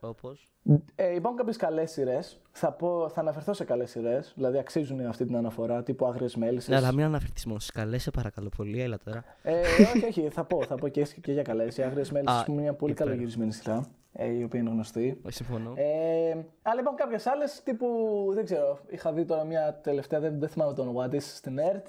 [0.00, 0.48] Όπως;
[0.94, 2.40] Ε, υπάρχουν κάποιες καλές σειρές.
[2.52, 4.32] Θα, πω- θα αναφερθώ σε καλές σειρές.
[4.34, 6.68] Δηλαδή αξίζουν αυτή την αναφορά τύπου Άγριες Μέλισσες.
[6.68, 8.82] Ναι, αλλά μην αναφερθείς μόνο στι καλές, σε παρακαλώ πολύ.
[8.82, 9.24] Έλα τώρα.
[9.42, 9.60] Ε,
[9.94, 11.76] όχι, όχι, θα πω, θα πω και, και για καλές.
[11.76, 13.10] Οι Άγριες Μέλισσες Α, είναι μια πολύ υπέροχα.
[13.14, 13.86] καλογυρισμένη σειρά.
[14.12, 15.20] Ε, η οποία είναι γνωστή.
[15.26, 15.72] Όχι, συμφωνώ.
[15.76, 17.86] Ε, αλλά υπάρχουν κάποιες άλλες τύπου.
[18.34, 18.78] Δεν ξέρω.
[18.88, 21.86] Είχα δει τώρα μια τελευταία, δεν, δεν θυμάμαι το όνομά τη, στην ΕΡΤ.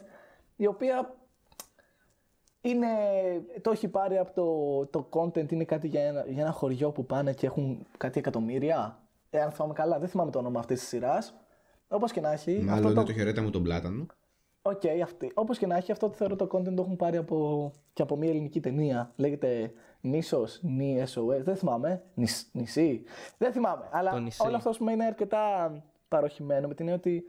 [0.56, 1.14] Η οποία
[2.62, 2.88] είναι,
[3.62, 7.06] το έχει πάρει από το, το content, είναι κάτι για ένα, για ένα χωριό που
[7.06, 9.00] πάνε και έχουν κάτι εκατομμύρια.
[9.30, 11.34] Εάν θυμάμαι καλά, δεν θυμάμαι το όνομα αυτής της σειράς.
[11.88, 12.52] Όπως και να έχει.
[12.52, 14.06] Μάλλον αυτό είναι το, το χαιρέτα μου τον πλάτανο.
[14.62, 15.32] Οκ, αυτή.
[15.34, 18.16] Όπως και να έχει, αυτό το θεωρώ το content το έχουν πάρει από, και από
[18.16, 19.12] μια ελληνική ταινία.
[19.16, 21.44] Λέγεται Νήσος, Νι SOS.
[21.44, 22.04] Δεν θυμάμαι.
[22.14, 23.04] Νησ, νησί.
[23.38, 23.90] Δεν θυμάμαι.
[23.92, 24.46] Αλλά Το νησί.
[24.46, 25.74] όλο αυτός ας πούμε, είναι αρκετά
[26.08, 27.24] παροχημένο με την έννοια ότι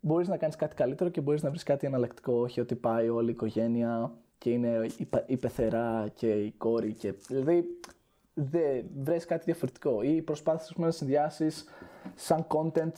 [0.00, 2.32] μπορείς να κάνεις κάτι καλύτερο και μπορείς να βρεις κάτι εναλλακτικό.
[2.32, 4.12] Όχι ότι πάει όλη η οικογένεια
[4.44, 6.92] και είναι η, πα- η πεθερά και η κόρη.
[6.92, 7.12] Και...
[7.12, 7.64] Δηλαδή
[8.34, 11.64] δεν βρες κάτι διαφορετικό ή προσπάθησες να συνδυάσεις
[12.14, 12.92] σαν content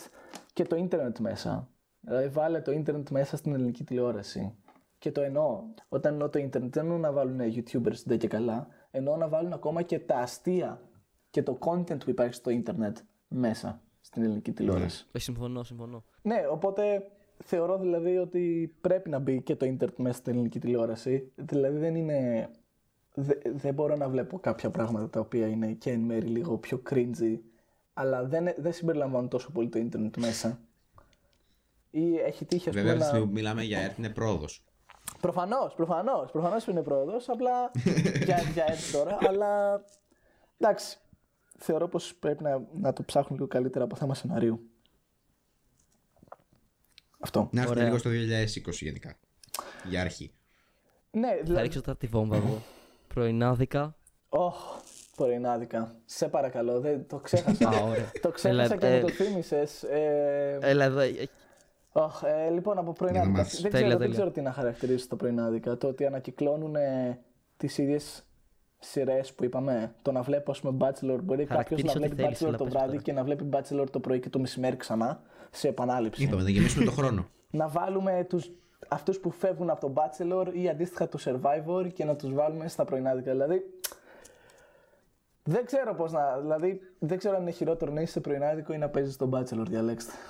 [0.52, 1.68] και το ίντερνετ μέσα.
[2.00, 4.54] Δηλαδή βάλε το ίντερνετ μέσα στην ελληνική τηλεόραση.
[4.98, 5.62] Και το εννοώ.
[5.88, 8.68] Όταν εννοώ το ίντερνετ δεν εννοώ να βάλουν youtubers ντε και καλά.
[8.90, 10.80] Εννοώ να βάλουν ακόμα και τα αστεία
[11.30, 12.96] και το content που υπάρχει στο ίντερνετ
[13.28, 15.06] μέσα στην ελληνική τηλεόραση.
[15.14, 16.04] Όχι, συμφωνώ, συμφωνώ.
[16.22, 17.10] Ναι, οπότε
[17.44, 21.32] θεωρώ δηλαδή ότι πρέπει να μπει και το ίντερνετ μέσα στην ελληνική τηλεόραση.
[21.34, 22.48] Δηλαδή δεν είναι.
[23.14, 26.82] δε- δεν μπορώ να βλέπω κάποια πράγματα τα οποία είναι και εν μέρει λίγο πιο
[26.90, 27.38] cringy,
[27.94, 30.60] αλλά δεν, δεν συμπεριλαμβάνουν τόσο πολύ το ίντερνετ μέσα.
[31.90, 33.26] Ή έχει τύχει, ας Βέβαια, πούμε, αυτή τη στιγμή να.
[33.28, 34.64] που μιλάμε για ΕΡΤ είναι πρόοδος.
[35.20, 36.30] Προφανώς, προφανώς.
[36.30, 37.70] Προφανώς είναι πρόοδος, απλά
[38.24, 39.18] για, για έτσι τώρα.
[39.28, 39.82] Αλλά
[40.58, 40.98] εντάξει.
[41.58, 44.70] Θεωρώ πως πρέπει να, να το ψάχνουν λίγο καλύτερα από θέμα σεναρίου.
[47.18, 47.48] Αυτό.
[47.52, 47.84] Να έρθει Ωραία.
[47.84, 49.16] λίγο στο 2020 γενικά.
[49.88, 50.30] Για αρχή.
[51.10, 51.62] Ναι, Θα δηλαδή.
[51.62, 52.62] ρίξω τώρα τη βόμβα εγώ.
[53.14, 53.96] Πρωινάδικα.
[54.28, 54.56] Ωχ,
[55.16, 55.94] πρωινάδικα.
[56.04, 57.68] Σε παρακαλώ, δεν το ξέχασα.
[57.68, 58.10] Α, ωραία.
[58.20, 59.82] το ξέχασα Έλα, και ε, μου το θύμισες.
[59.82, 61.00] Ε, Έλα εδώ.
[61.00, 61.12] ε,
[61.92, 63.38] ωχ, ε, λοιπόν, από Για να πρωινάδικα.
[63.38, 63.60] μάθεις.
[63.60, 64.12] Δεν, Τέλεια, ξέρω, δεν τέλεια.
[64.14, 65.76] ξέρω τι να χαρακτηρίσω το πρωινάδικα.
[65.76, 67.18] Το ότι ανακυκλώνουν ε,
[67.56, 68.24] τις ίδιες
[68.78, 69.94] σειρές που είπαμε.
[70.02, 71.18] Το να βλέπω, ας πούμε, Bachelor.
[71.22, 73.02] Μπορεί κάποιος Χαρακτήρισε να ό,τι βλέπει θέλεις, Bachelor αλλά το πες βράδυ τώρα.
[73.02, 76.22] και να βλέπει Bachelor το πρωί και το μεσημέρι ξανά σε επανάληψη.
[76.22, 77.26] Είπαμε να γεμίσουμε το χρόνο.
[77.50, 78.50] να βάλουμε τους,
[78.88, 82.84] αυτούς που φεύγουν από τον Bachelor ή αντίστοιχα τους Survivor και να τους βάλουμε στα
[82.84, 83.30] πρωινάδικα.
[83.30, 83.62] Δηλαδή,
[85.42, 86.38] δεν ξέρω πώς να...
[86.40, 89.64] Δηλαδή, δεν ξέρω αν είναι χειρότερο να είσαι σε πρωινάδικο ή να παίζεις στον Bachelor,
[89.68, 90.12] διαλέξτε.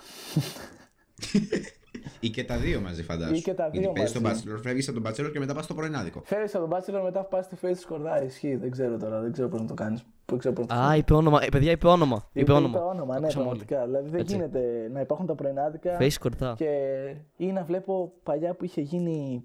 [2.21, 3.37] Ή και τα δύο μαζί, φαντάζομαι.
[3.37, 4.43] Ή και τα δύο Γιατί παίζεις τον μαζί.
[4.47, 6.21] Bachelor, φεύγεις από τον Bachelor και μετά πας στο πρωινάδικο.
[6.25, 8.23] Φέρεις από τον Bachelor, μετά πας στη face σκορδά.
[8.23, 10.05] Ισχύει, δεν ξέρω τώρα, δεν ξέρω πώς να το κάνεις.
[10.27, 11.39] Δεν ξέρω πώς να το Α, είπε όνομα.
[11.45, 12.29] Ε, παιδιά, είπε όνομα.
[12.33, 12.79] Είπε όνομα.
[12.79, 13.57] Είπε όνομα, ναι, Ακούσαμε όλοι.
[13.59, 13.85] πραγματικά.
[13.85, 14.35] Δηλαδή δεν Έτσι.
[14.35, 16.55] γίνεται να υπάρχουν τα πρωινάδικα Face κορτά.
[16.57, 16.71] και
[17.37, 19.45] ή να βλέπω παλιά που είχε γίνει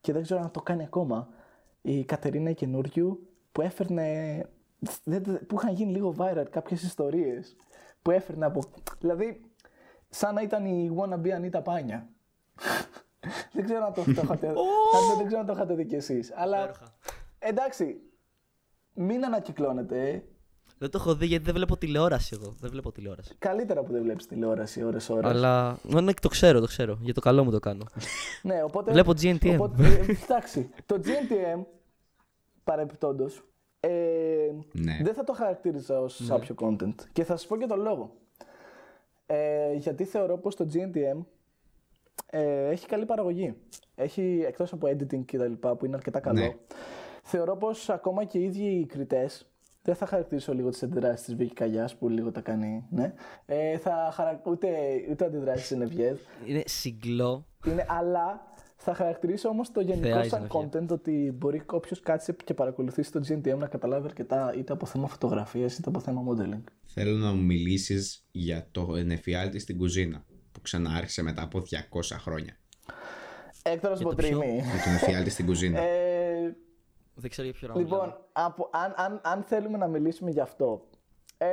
[0.00, 1.28] και δεν ξέρω αν το κάνει ακόμα
[1.82, 4.04] η Κατερίνα η καινούριου που έφερνε
[5.04, 7.56] δεν- δεν- που είχαν γίνει λίγο viral κάποιες ιστορίες
[8.02, 8.60] που έφερνε από
[9.00, 9.40] δηλαδή
[10.08, 12.08] σαν να ήταν η wannabe Ανίτα Πάνια
[13.52, 15.94] δεν ξέρω αν το, το είχατε αν το- δεν ξέρω αν το είχατε δει κι
[15.94, 16.94] εσείς αλλά Υπέροχα.
[17.38, 17.96] εντάξει
[18.94, 20.24] μην ανακυκλώνετε
[20.78, 22.54] Δεν το έχω δει γιατί δεν βλέπω τηλεόραση εγώ.
[22.60, 23.34] Δεν βλέπω τηλεόραση.
[23.38, 25.78] καλύτερα που δεν βλέπεις τηλεόραση ώρες ώρες Αλλά.
[25.82, 26.98] Ναι, ναι, το ξέρω, το ξέρω.
[27.00, 27.84] Για το καλό μου το κάνω.
[28.42, 28.92] Ναι, οπότε.
[28.92, 29.52] Βλέπω GNTM.
[29.54, 30.70] Οπότε, ε, εντάξει.
[30.86, 31.64] Το GNTM,
[32.64, 33.44] παρεμπιπτόντως,
[33.80, 33.88] ε,
[34.72, 34.98] Ναι.
[35.02, 36.94] δεν θα το χαρακτήριζα ως σάπιο content.
[37.12, 38.14] Και θα σας πω και τον λόγο.
[39.30, 41.24] Ε, γιατί θεωρώ πως το GNTM
[42.30, 43.54] ε, έχει καλή παραγωγή.
[43.94, 46.54] Έχει, εκτός από editing και τα λοιπά, που είναι αρκετά καλό, Ναι.
[47.22, 49.46] θεωρώ πως ακόμα και οι ίδιοι οι κριτές,
[49.82, 53.14] δεν θα χαρακτηρίσω λίγο τις αντιδράσεις της Βίκη Καγιάς, που λίγο τα κάνει, ναι.
[53.46, 54.40] Ε, θα χαρα...
[54.46, 54.68] ούτε,
[55.10, 56.18] ούτε αντιδράσεις είναι Ευνεβιέδ.
[56.46, 57.44] Είναι συγκλό.
[57.66, 58.40] Είναι, αλλά
[58.88, 60.68] θα χαρακτηρίσω όμως το γενικό Θεά η σαν συνοχή.
[60.72, 65.08] content ότι μπορεί όποιος κάτσει και παρακολουθήσει το GNTM να καταλάβει αρκετά είτε από θέμα
[65.08, 66.62] φωτογραφίας είτε από θέμα modeling.
[66.86, 72.56] Θέλω να μου μιλήσεις για το ενεφιάλτη στην κουζίνα που ξανάρχισε μετά από 200 χρόνια.
[73.62, 74.56] Έκτορα Για το Μποτρίνη.
[74.56, 75.80] Με τον εφιάλτη στην κουζίνα.
[75.80, 76.56] Ε,
[77.14, 77.80] Δεν ξέρω για ποιο ράμμα.
[77.80, 80.88] λοιπόν, από, αν, αν, αν θέλουμε να μιλήσουμε γι' αυτό.
[81.38, 81.46] Ε,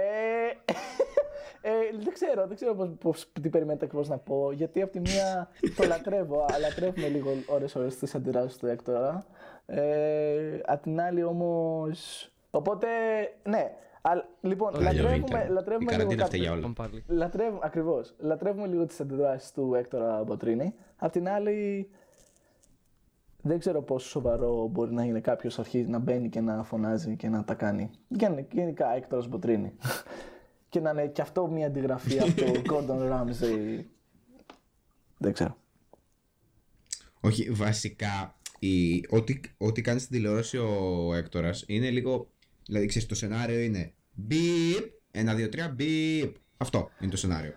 [1.68, 4.52] ε, δεν ξέρω, δεν ξέρω πώς, πώς, τι περιμένετε ακριβώς να πω.
[4.52, 9.26] Γιατί από τη μία το λατρεύω, α, λατρεύουμε λίγο ώρες-ώρες τις αντιδράσεις του Έκτορα.
[9.66, 12.30] Ε, απ' την άλλη όμως...
[12.52, 12.88] Οπότε,
[13.44, 13.72] ναι.
[14.02, 14.12] Α,
[14.42, 15.50] λοιπόν, Παλιό λατρεύουμε, ίντερνετ.
[15.50, 16.74] Η λατρεύουμε λίγο καραντίνα φταίει για κάποιες- όλα.
[16.76, 17.04] Πάμε πάλι.
[17.20, 18.16] Λατρεύουμε, ακριβώς.
[18.20, 20.76] Λατρεύουμε λίγο τις αντιδράσεις του Έκτορα Μποτρίνη.
[20.98, 21.90] Απ' την άλλη,
[23.42, 27.30] δεν ξέρω πόσο σοβαρό μπορεί να είναι κάποιος αρχίζει να μπαίνει και να φωνάζει και
[27.30, 27.90] να τα κάνει.
[28.08, 29.76] Γεν- Γενικά, Έκτορας Μποτρίνη.
[30.76, 33.84] Και να είναι και αυτό μια αντιγραφή από το Gordon Ramsay.
[35.18, 35.58] Δεν ξέρω.
[37.20, 42.30] Όχι, βασικά, η, ό,τι, ό,τι κάνει στην τηλεόραση ο Έκτορας είναι λίγο.
[42.66, 46.36] Δηλαδή, ξέρεις, το σενάριο είναι μπιπ, ένα, δύο, τρία, μπιπ.
[46.58, 47.54] Αυτό είναι το σενάριο.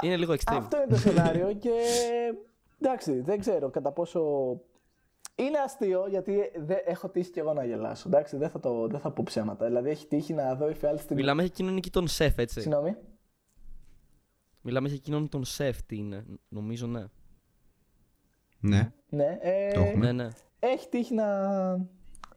[0.00, 0.56] Είναι λίγο extreme.
[0.56, 1.70] Αυτό είναι το σενάριο και
[2.80, 4.20] εντάξει, δεν ξέρω κατά πόσο.
[5.40, 8.08] Είναι αστείο γιατί δεν έχω τύχει και εγώ να γελάσω.
[8.08, 9.66] Εντάξει, δεν θα, το, δεν θα πω ψέματα.
[9.66, 11.16] Δηλαδή έχει τύχει να δω εφιάλτη στην.
[11.16, 12.60] Μιλάμε για εκείνον εκεί τον σεφ, έτσι.
[12.60, 12.96] Συγγνώμη.
[14.60, 16.24] Μιλάμε για εκείνον τον σεφ, τι είναι.
[16.48, 17.04] Νομίζω, ναι.
[18.60, 18.92] Ναι.
[19.08, 20.12] Ναι, ε, Το έχουμε.
[20.12, 20.28] Ναι, ναι.
[20.58, 21.24] έχει τύχει να.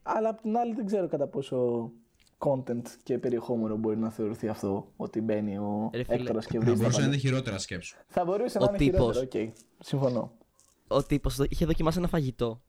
[0.03, 1.89] Αλλά απ' την άλλη δεν ξέρω κατά πόσο
[2.37, 6.59] content και περιεχόμενο μπορεί να θεωρηθεί αυτό ότι μπαίνει ο Ρε φίλε, Έκτορας και Θα
[6.59, 6.75] βρίζει.
[6.75, 7.05] τα μπορούσε να πάντα.
[7.07, 7.97] είναι χειρότερα σκέψου.
[8.07, 9.15] Θα μπορούσε Ο να είναι τύπος.
[9.17, 9.55] χειρότερο, οκ.
[9.79, 10.31] Συμφωνώ.
[10.87, 12.61] Ο τύπος είχε δοκιμάσει ένα φαγητό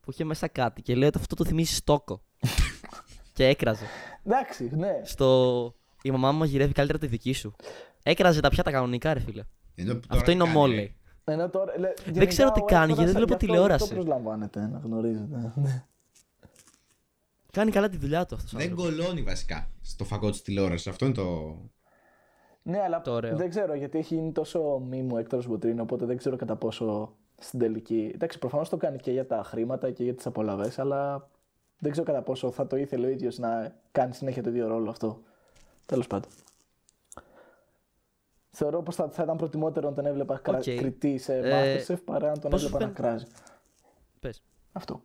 [0.00, 2.22] που είχε μέσα κάτι και λέει ότι αυτό το θυμίζει στόκο.
[3.34, 3.84] και έκραζε.
[4.24, 5.00] Εντάξει, ναι.
[5.04, 5.74] Στο.
[6.02, 7.54] Η μαμά μου μαγειρεύει καλύτερα τη δική σου.
[8.02, 9.42] Έκραζε τα πιάτα κανονικά, ρε φίλε.
[9.74, 10.94] Ενώ τώρα Αυτό είναι ο κάνει- Μόλι.
[11.24, 13.82] Ενώ τώρα, λέ, γενικά ξέρω τι ο κάνει, γιατί Έκτορας δεν βλέπω γι' αυτό- τηλεόραση.
[13.82, 15.52] Αυτό προσλαμβάνεται, να γνωρίζετε.
[15.56, 15.84] Ναι.
[17.52, 18.52] Κάνει καλά τη δουλειά του αυτός.
[18.52, 20.86] Δεν κολώνει βασικά στο φαγό της τηλεόρασης.
[20.86, 21.56] Αυτό είναι το.
[22.62, 23.36] Ναι, αλλά Το ωραίο.
[23.36, 27.58] δεν ξέρω γιατί έχει γίνει τόσο μήμο Έκτορας Μποτρίνο, οπότε δεν ξέρω κατά πόσο στην
[27.58, 28.10] τελική.
[28.14, 31.28] Εντάξει, προφανώς το κάνει και για τα χρήματα και για τις απολαυές, αλλά
[31.78, 34.90] δεν ξέρω κατά πόσο θα το ήθελε ο ίδιος να κάνει συνέχεια το ίδιο ρόλο
[34.90, 35.22] αυτό.
[35.86, 36.30] Τέλος πάντων.
[38.50, 40.56] Θεωρώ πως θα, θα ήταν προτιμότερο να τον έβλεπα κρα...
[40.56, 40.62] Οκ.
[40.62, 43.26] κριτή σε Ε, Masterchef παρά να τον πώς σου έβλεπα να φαίνεται- κράζει.
[44.20, 44.42] Πες.
[44.72, 45.02] Αυτό.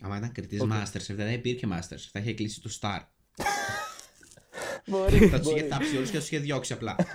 [0.00, 0.68] Άμα ήταν κριτής Οκ.
[0.72, 2.08] Masterchef, δεν θα υπήρχε Masterchef.
[2.12, 2.98] Θα είχε κλείσει το Star.
[4.86, 6.94] Μπορεί, θα τους είχε μπορεί, θάψει όλους και θα τους είχε διώξει απλά.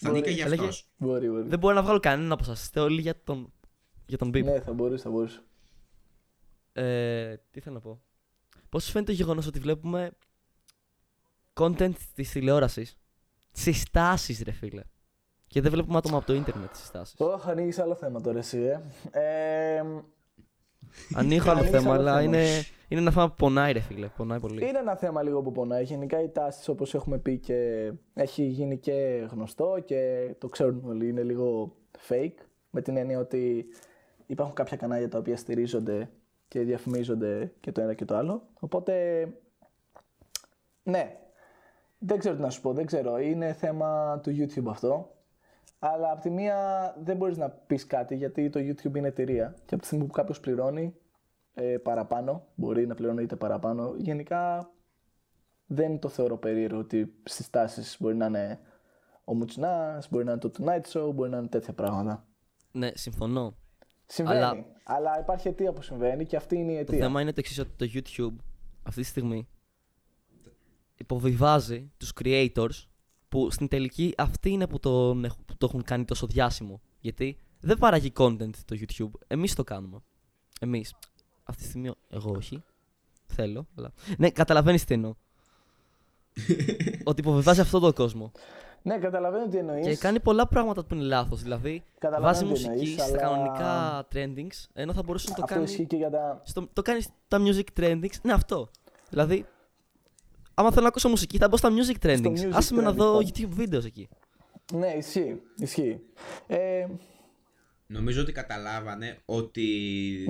[0.00, 0.14] Μπορεί.
[0.14, 0.86] νίκαγε Έλεγε- αυτός.
[0.96, 1.48] μπορεί, μπορεί.
[1.48, 2.52] Δεν μπορώ να βγάλω κανέναν από εσά.
[2.52, 3.52] Είστε όλοι για τον,
[4.06, 4.44] για τον Μπίπ.
[4.44, 5.40] Ναι, θα μπορούσε, θα μπορούσε.
[6.72, 8.00] Ε, τι θέλω να πω.
[8.68, 10.10] Πώς σου φαίνεται το γεγονός ότι βλέπουμε
[11.54, 12.96] content της τηλεόρασης;
[13.52, 14.82] Συστάσεις, ρε φίλε.
[15.46, 17.14] Και δεν βλέπουμε άτομα από το ίντερνετ συστάσεις.
[17.18, 18.80] Ωχ, ανοίγεις άλλο θέμα τώρα εσύ, ε.
[19.76, 19.82] ε
[21.14, 22.22] Ανοίγω άλλο Ανοίγεις θέμα, άλλο αλλά θέμα.
[22.38, 24.08] είναι, είναι ένα θέμα που πονάει, ρε φίλε.
[24.16, 24.68] Πονάει πολύ.
[24.68, 25.84] Είναι ένα θέμα λίγο που πονάει.
[25.84, 31.08] Γενικά οι τάσεις, όπως έχουμε πει και έχει γίνει και γνωστό και το ξέρουν όλοι,
[31.08, 31.76] είναι λίγο
[32.08, 32.34] fake.
[32.70, 33.66] Με την έννοια ότι
[34.26, 36.10] υπάρχουν κάποια κανάλια τα οποία στηρίζονται
[36.48, 38.42] και διαφημίζονται και το ένα και το άλλο.
[38.60, 39.26] Οπότε,
[40.82, 41.16] ναι,
[41.98, 43.18] δεν ξέρω τι να σου πω, δεν ξέρω.
[43.18, 45.10] Είναι θέμα του YouTube αυτό.
[45.78, 46.56] Αλλά από τη μία
[46.98, 50.12] δεν μπορείς να πεις κάτι γιατί το YouTube είναι εταιρεία και από τη στιγμή που
[50.12, 50.94] κάποιος πληρώνει
[51.58, 54.70] ε, παραπάνω, μπορεί να πληρώνει είτε παραπάνω, γενικά
[55.66, 58.60] δεν το θεωρώ περίεργο ότι στις τάσεις μπορεί να είναι
[59.24, 62.26] ο Μουτσνάς, μπορεί να είναι το Tonight Show, μπορεί να είναι τέτοια πράγματα.
[62.72, 63.56] Ναι, συμφωνώ.
[64.06, 66.98] Συμβαίνει, αλλά, Αλλά- υπάρχει αιτία που συμβαίνει και αυτή είναι η Το αιτία.
[67.04, 68.36] θέμα είναι το εξής ότι το YouTube
[68.82, 69.48] αυτή τη στιγμή
[70.96, 72.86] υποβιβάζει τους creators
[73.28, 76.80] που στην τελική αυτοί είναι που, τον, έχ- που το έχουν κάνει τόσο διάσημο.
[77.00, 79.10] Γιατί δεν παράγει content το YouTube.
[79.26, 79.98] Εμείς το κάνουμε.
[80.60, 80.94] Εμείς.
[81.48, 82.62] Αυτή τη στιγμή εγώ όχι.
[83.26, 83.92] Θέλω, αλλά...
[84.18, 85.14] Ναι, καταλαβαίνεις τι εννοώ.
[87.04, 88.32] ότι υποβιβάζει αυτόν τον κόσμο.
[88.82, 89.86] Ναι, καταλαβαίνω τι εννοείς.
[89.86, 91.42] Και κάνει πολλά πράγματα που είναι λάθος.
[91.42, 95.42] Δηλαδή, Καταλαβαίνω βάζει τι μουσική εννοείς, στα αλλά- κανονικά trendings, ενώ θα μπορούσε να το
[95.42, 96.40] Αυτό κάνει ισχύει και για τα...
[96.44, 98.20] στο, το κάνεις στα music trendings.
[98.22, 98.70] Ναι, αυτό.
[99.10, 99.46] Δηλαδή,
[100.54, 102.38] άμα θέλω να ακούσω μουσική, θα μπω στα music trendings.
[102.38, 103.24] music Άσε με να trending, δω πάμε.
[103.34, 104.08] YouTube videos εκεί.
[104.72, 106.00] Ναι, ισχύει, ισχύει.
[106.46, 106.86] Ε,
[107.86, 109.66] Νομίζω ότι καταλάβανε ότι,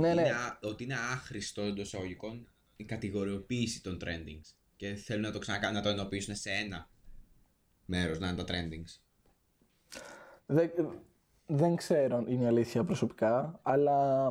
[0.01, 0.21] Ναι, ναι.
[0.21, 4.55] είναι, α- ότι είναι άχρηστο εντός εισαγωγικών η κατηγοριοποίηση των trendings.
[4.77, 6.89] Και θέλουν να το ξανακάνουν να το ενοποιήσουν σε ένα
[7.85, 9.01] μέρος να είναι τα trendings.
[10.47, 10.71] Δεν,
[11.47, 14.29] δεν ξέρω είναι η αλήθεια προσωπικά, αλλά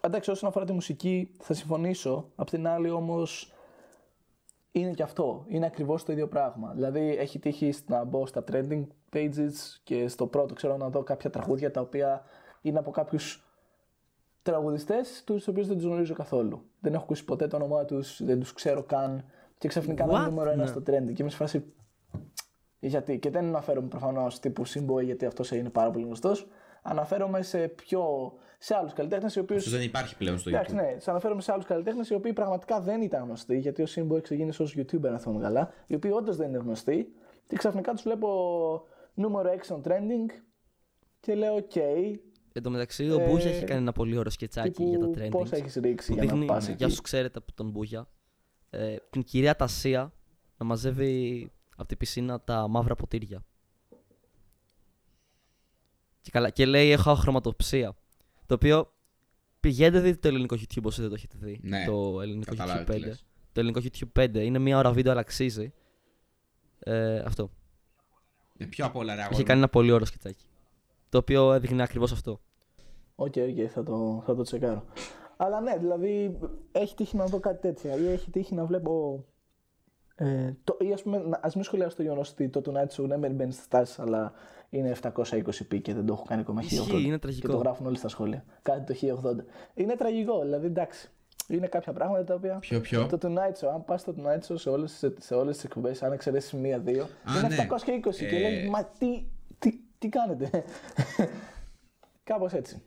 [0.00, 2.30] εντάξει όσον αφορά τη μουσική θα συμφωνήσω.
[2.36, 3.52] Απ' την άλλη όμως
[4.72, 6.72] είναι και αυτό, είναι ακριβώς το ίδιο πράγμα.
[6.74, 9.52] Δηλαδή έχει τύχει να μπω στα trending pages
[9.84, 12.24] και στο πρώτο ξέρω να δω κάποια τραγούδια τα οποία
[12.68, 13.42] είναι από κάποιους
[14.42, 16.62] τραγουδιστές τους οποίους δεν τους γνωρίζω καθόλου.
[16.80, 19.24] Δεν έχω ακούσει ποτέ το όνομά τους, δεν τους ξέρω καν
[19.58, 20.28] και ξαφνικά να είναι What?
[20.28, 20.68] νούμερο ένα Ναι.
[20.68, 21.64] στο trending και είμαι σε φάση
[22.80, 26.48] γιατί, και δεν αναφέρομαι προφανώς τύπου Simboy γιατί αυτός είναι πάρα πολύ γνωστός,
[26.82, 28.32] Αναφέρομαι σε πιο.
[28.58, 29.56] σε άλλους καλλιτέχνες οι οποίοι.
[29.56, 30.82] Αυτός δεν υπάρχει πλέον στο Εντάξει, YouTube.
[30.92, 34.20] ναι, σε αναφέρομαι σε άλλους καλλιτέχνες οι οποίοι πραγματικά δεν ήταν γνωστοί, γιατί ο Σύμπο
[34.20, 37.12] ξεκίνησε ως YouTuber, αν θυμάμαι καλά, οι οποίοι όντως δεν είναι γνωστοί,
[37.46, 38.28] και ξαφνικά τους βλέπω
[39.14, 40.30] νούμερο 6 on trending
[41.20, 41.78] και λέω: OK,
[42.58, 45.06] Εν τω μεταξύ, ο Ε, Μπούγια έχει κάνει ένα πολύ ωραίο σκετσάκι τύπου για τα
[45.14, 45.30] trending.
[45.30, 48.08] πώς έχεις ρίξει που για να δείχνει, πας για εκεί; όσου ξέρετε από τον Μπούγια,
[48.70, 50.12] ε, την κυρία Τασία
[50.56, 53.44] να μαζεύει από την πισίνα τα μαύρα ποτήρια.
[56.20, 57.96] Και, καλά, και λέει: Έχω χρωματοψία.
[58.46, 58.92] Το οποίο
[59.60, 61.60] πηγαίνετε δείτε το ελληνικό YouTube όσοι δεν το έχετε δει.
[61.62, 63.00] Ναι, το ελληνικό καταλάβει YouTube τι 5.
[63.06, 63.24] λες.
[63.52, 65.72] Το ελληνικό YouTube 5 είναι μία ώρα βίντεο, αλλά αξίζει.
[66.78, 67.50] Ε, αυτό.
[68.58, 69.48] Ε, πιο απ' όλα, ρε αγόρι Είχε μου.
[69.48, 70.44] κάνει ένα πολύ ωραίο σκετσάκι.
[71.08, 72.40] Το οποίο έδειχνε ακριβώς αυτό.
[73.20, 74.84] Οκ, οκ, θα, το, θα το τσεκάρω.
[75.36, 76.38] Αλλά ναι, δηλαδή
[76.72, 79.24] έχει τύχει να δω κάτι τέτοια ή έχει τύχει να βλέπω.
[80.14, 83.06] Ε, το, ή ας πούμε, να- ας μην σχολιάσω το γεγονός ότι το Tonight Show
[83.06, 84.32] ναι, μεν μπαίνει στι τάσει, αλλά
[84.70, 87.00] είναι 720p και δεν το έχω κάνει ακόμα Ισχύει, 1080.
[87.00, 87.52] είναι Και τραγικό.
[87.52, 88.44] το γράφουν όλοι στα σχόλια.
[88.62, 89.44] Κάτι το 1080.
[89.74, 91.10] Είναι τραγικό, δηλαδή εντάξει.
[91.48, 92.58] Είναι κάποια πράγματα τα οποία.
[92.58, 93.06] Ποιο, ποιο.
[93.06, 96.12] Το Tonight Show, αν πας στο Tonight Show σε όλες σε όλες τις εκπομπές, αν
[96.12, 97.66] εξαιρέσεις μία-δύο, Α, είναι ναι.
[97.70, 99.24] 720 και Ε, λέει Μα τι,
[99.58, 100.50] τι, τι κάνετε.
[102.24, 102.82] Κάπως έτσι.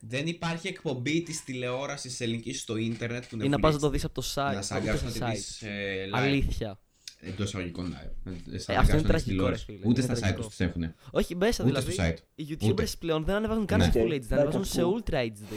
[0.00, 4.04] Δεν υπάρχει εκπομπή της τηλεόρασης ελληνικής στο ίντερνετ που Ή να πας να το δεις
[4.04, 4.34] από το site.
[4.36, 5.30] Να από σ' το αγκάσουν να τη site.
[5.30, 6.18] δεις ε, live.
[6.18, 6.78] Αλήθεια.
[7.20, 8.32] Εντός εισαγωγικών live.
[8.52, 9.64] Ε, σ' Ε, αυτό είναι αναγκάσουν να δεις τραγικό, τηλεόραση.
[9.68, 9.86] ρε φίλε.
[9.88, 10.46] Ούτε Είναι στα site τραγικό.
[10.46, 10.94] τους τι έχουν.
[11.10, 11.92] Όχι, μέσα Ούτε δηλαδή.
[11.92, 12.16] στο site.
[12.34, 12.66] Οι Ούτε.
[12.84, 13.84] YouTubers πλέον δεν ανεβάζουν καν Ναι.
[13.84, 14.98] σε Full Οκ, HD, δεν ναι, ανεβάζουν σε κακό.
[15.04, 15.54] Ultra HD.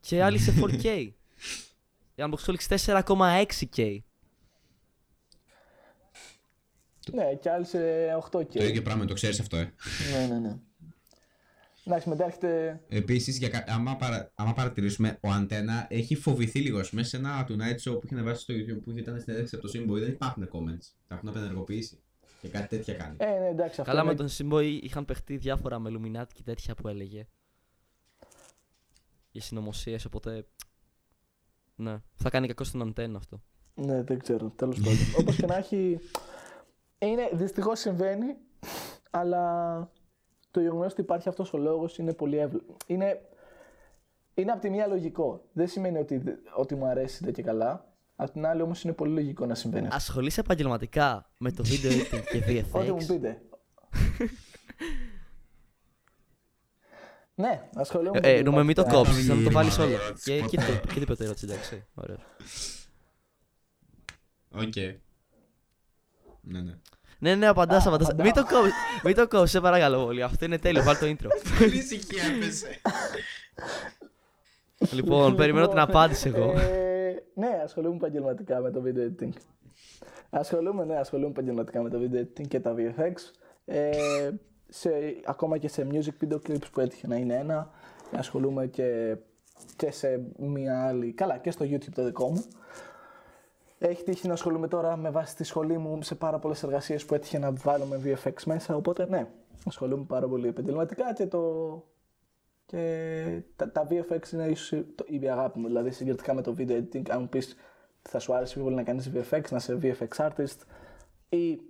[0.00, 0.84] Και άλλοι σε 4K.
[2.14, 3.98] Οι Unboxholics 4,6K.
[7.12, 7.78] Ναι, και άλλοι σε
[8.30, 8.46] 8K.
[8.54, 9.72] Το ίδιο πράγμα, το ξέρεις αυτό, ε.
[10.12, 10.56] Ναι, ναι, ναι.
[11.84, 12.80] Εντάξει, μετά έρχεται.
[12.88, 16.78] Επίσης, άμα, παρα, άμα παρατηρήσουμε, ο Αντένα έχει φοβηθεί λίγο.
[16.78, 19.66] Ας πούμε, σε ένα Tonight Show που είχε ανεβάσει στο YouTube που ήταν συνέντευξη από
[19.66, 20.86] το Simboy, δεν υπάρχουν comments.
[21.06, 22.02] Τα έχουν απενεργοποιήσει.
[22.40, 23.16] Και κάτι τέτοια κάνει.
[23.18, 24.10] Ε, ναι, εντάξει, αυτό Καλά, είναι...
[24.10, 27.26] με τον Simboy είχαν παιχτεί διάφορα με Illuminati και τέτοια που έλεγε.
[29.30, 30.46] Για συνωμοσίες, οπότε.
[31.74, 33.42] Ναι, θα κάνει κακό στην αντένα αυτό.
[33.74, 34.98] Ναι, δεν ξέρω, τέλος πάντων.
[35.20, 35.98] Όπως και να έχει...
[36.98, 38.36] Είναι, δυστυχώς συμβαίνει,
[39.10, 39.90] αλλά
[40.52, 42.76] το γεγονός ότι υπάρχει αυτός ο λόγος είναι πολύ εύλογο.
[42.86, 43.20] Είναι,
[44.34, 45.44] είναι από τη μία λογικό.
[45.52, 46.22] Δεν σημαίνει ότι,
[46.56, 47.86] ότι μου αρέσει δεν και καλά.
[48.16, 49.96] Απ' την άλλη όμως είναι πολύ λογικό να συμβαίνει αυτό.
[49.96, 53.06] Ασχολείσαι επαγγελματικά με το video editing και Ό,τι μου VFX.
[53.06, 53.42] πείτε.
[57.34, 58.18] ναι, ασχολούμαι.
[58.22, 59.12] Ε, ε, Νούμε, μην το επαγγελματικά.
[59.14, 60.02] κόψει, να το βάλεις Ωραία όλο.
[60.04, 60.44] ερώτηση, Και ποτέ.
[60.56, 61.84] εκεί το- εκεί την πρώτη ερώτηση, εντάξει.
[61.94, 62.16] Ωραίο.
[64.54, 64.76] Οκ.
[66.40, 66.78] Ναι, ναι.
[67.22, 68.04] Ναι, ναι, απαντά, απαντά.
[68.04, 68.24] απαντάω.
[68.24, 68.72] Μην το κόψει,
[69.04, 70.22] μην το κόψεις, σε παρακαλώ πολύ.
[70.22, 71.28] Αυτό είναι τέλειο, βάλει το intro.
[71.58, 72.80] Πολύ ησυχία έπεσε.
[74.96, 76.50] λοιπόν, περιμένω την απάντηση εγώ.
[76.50, 79.32] Ε, ναι, ασχολούμαι επαγγελματικά με το video editing.
[80.30, 83.12] Ασχολούμαι, ναι, ασχολούμαι επαγγελματικά με το video editing και τα VFX.
[83.64, 83.90] Ε,
[84.68, 84.90] σε,
[85.24, 87.70] ακόμα και σε music video clips που έτυχε να είναι ένα.
[88.16, 89.16] Ασχολούμαι και,
[89.76, 91.12] και σε μία άλλη.
[91.12, 92.44] Καλά, και στο YouTube το δικό μου.
[93.84, 97.14] Έχει τύχει να ασχολούμαι τώρα με βάση τη σχολή μου σε πάρα πολλές εργασίες που
[97.14, 98.76] έτυχε να βάλουμε VFX μέσα.
[98.76, 99.28] Οπότε, ναι,
[99.66, 101.42] ασχολούμαι πάρα πολύ επαγγελματικά και το,
[102.66, 105.66] και τα, τα VFX είναι ίσως το- η αγάπη μου.
[105.66, 107.56] Δηλαδή συγκριτικά με το video editing, αν μου πεις
[108.02, 110.56] θα σου άρεσε πιο πολύ να κάνεις VFX, να είσαι VFX artist
[111.28, 111.60] ή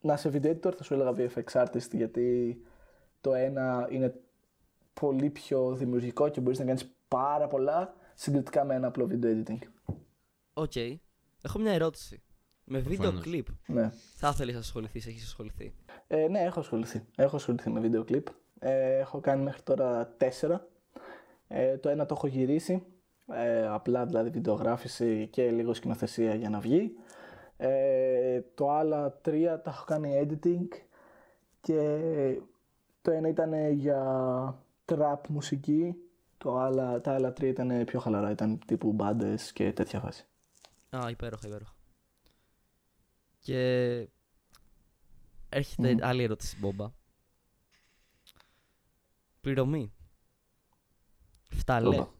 [0.00, 2.56] να είσαι video editor, θα σου έλεγα VFX artist γιατί
[3.20, 4.14] το ένα είναι
[5.00, 9.58] πολύ πιο δημιουργικό και μπορείς να κάνεις πάρα πολλά συγκριτικά με ένα απλό video editing.
[10.54, 10.72] Οκ.
[11.42, 12.22] Έχω μια ερώτηση.
[12.64, 13.22] Με βίντεο Προφανώς.
[13.22, 13.90] κλιπ, Ναι.
[14.16, 15.74] θα ήθελε να ασχοληθείς, έχεις ασχοληθεί;
[16.06, 17.02] Ε, ναι, έχω ασχοληθεί.
[17.16, 18.26] Έχω ασχοληθεί με βίντεο κλιπ.
[18.58, 20.68] Ε, έχω κάνει μέχρι τώρα τέσσερα.
[21.48, 22.86] Ε, το ένα το έχω γυρίσει.
[23.32, 26.92] Ε, απλά δηλαδή βιντεογράφηση και λίγο σκηνοθεσία για να βγει.
[27.56, 30.66] Ε, το άλλα τρία τα έχω κάνει editing
[31.60, 32.00] και
[33.02, 34.02] το ένα ήταν για
[34.84, 35.94] trap μουσική.
[36.38, 40.26] Το άλλα, τα άλλα τρία ήταν πιο χαλαρά, ήταν τύπου μπάντες και τέτοια φάση.
[40.96, 41.74] Α, υπέροχα, υπέροχα.
[43.40, 43.58] Και
[45.48, 46.90] έρχεται άλλη ερώτηση, Μπόμπα.
[49.40, 49.92] Πληρωμή.
[51.48, 51.96] Φταλέ.
[51.96, 52.12] Όπα.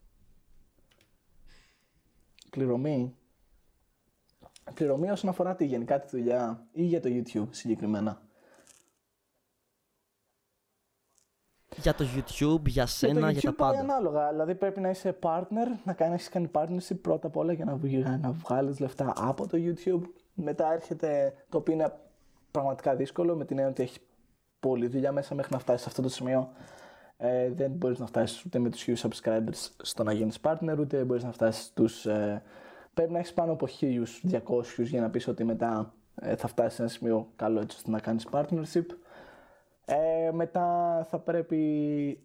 [2.50, 3.14] Πληρωμή.
[4.74, 8.22] Πληρωμή όσον αφορά τη γενικά τη δουλειά ή για το YouTube συγκεκριμένα.
[11.82, 13.80] Για το YouTube, για σένα, το για, τα YouTube πάει πάντα.
[13.80, 14.30] ανάλογα.
[14.30, 18.06] Δηλαδή πρέπει να είσαι partner, να κάνεις κάνει partnership πρώτα απ' όλα για να, βγει-
[18.20, 20.00] να βγάλεις λεφτά από το YouTube.
[20.34, 21.92] Μετά έρχεται το οποίο είναι
[22.50, 23.98] πραγματικά δύσκολο με την έννοια ότι έχεις
[24.60, 26.48] πολλή δουλειά μέσα μέχρι να φτάσεις σε αυτό το σημείο.
[27.16, 31.04] Ε, δεν μπορείς να φτάσεις ούτε με τους huge subscribers στο να γίνεις partner, ούτε
[31.04, 32.06] μπορείς να φτάσεις στους...
[32.06, 32.42] Ε,
[32.94, 34.40] πρέπει να έχεις πάνω από 1200
[34.78, 38.00] για να πεις ότι μετά ε, θα φτάσεις σε ένα σημείο καλό έτσι ώστε να
[38.00, 38.84] κάνεις partnership.
[39.84, 42.18] Ε, μετά θα πρέπει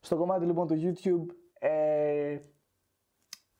[0.00, 2.38] Στο κομμάτι λοιπόν του YouTube, ε,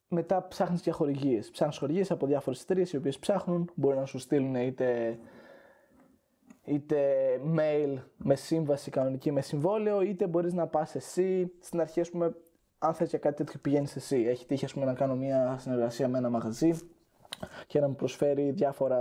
[0.09, 1.51] μετά ψάχνεις για χορηγίες.
[1.51, 5.19] Ψάχνεις χορηγίες από διάφορες εταιρείες οι οποίες ψάχνουν, μπορεί να σου στείλουν είτε,
[6.65, 6.99] είτε
[7.57, 11.53] mail με σύμβαση κανονική με συμβόλαιο, είτε μπορείς να πας εσύ.
[11.61, 12.35] Στην αρχή, ας πούμε,
[12.79, 14.25] αν θες για κάτι τέτοιο πηγαίνεις εσύ.
[14.29, 16.73] Έχει τύχει ας πούμε, να κάνω μια συνεργασία με ένα μαγαζί
[17.67, 19.01] και να μου προσφέρει διάφορα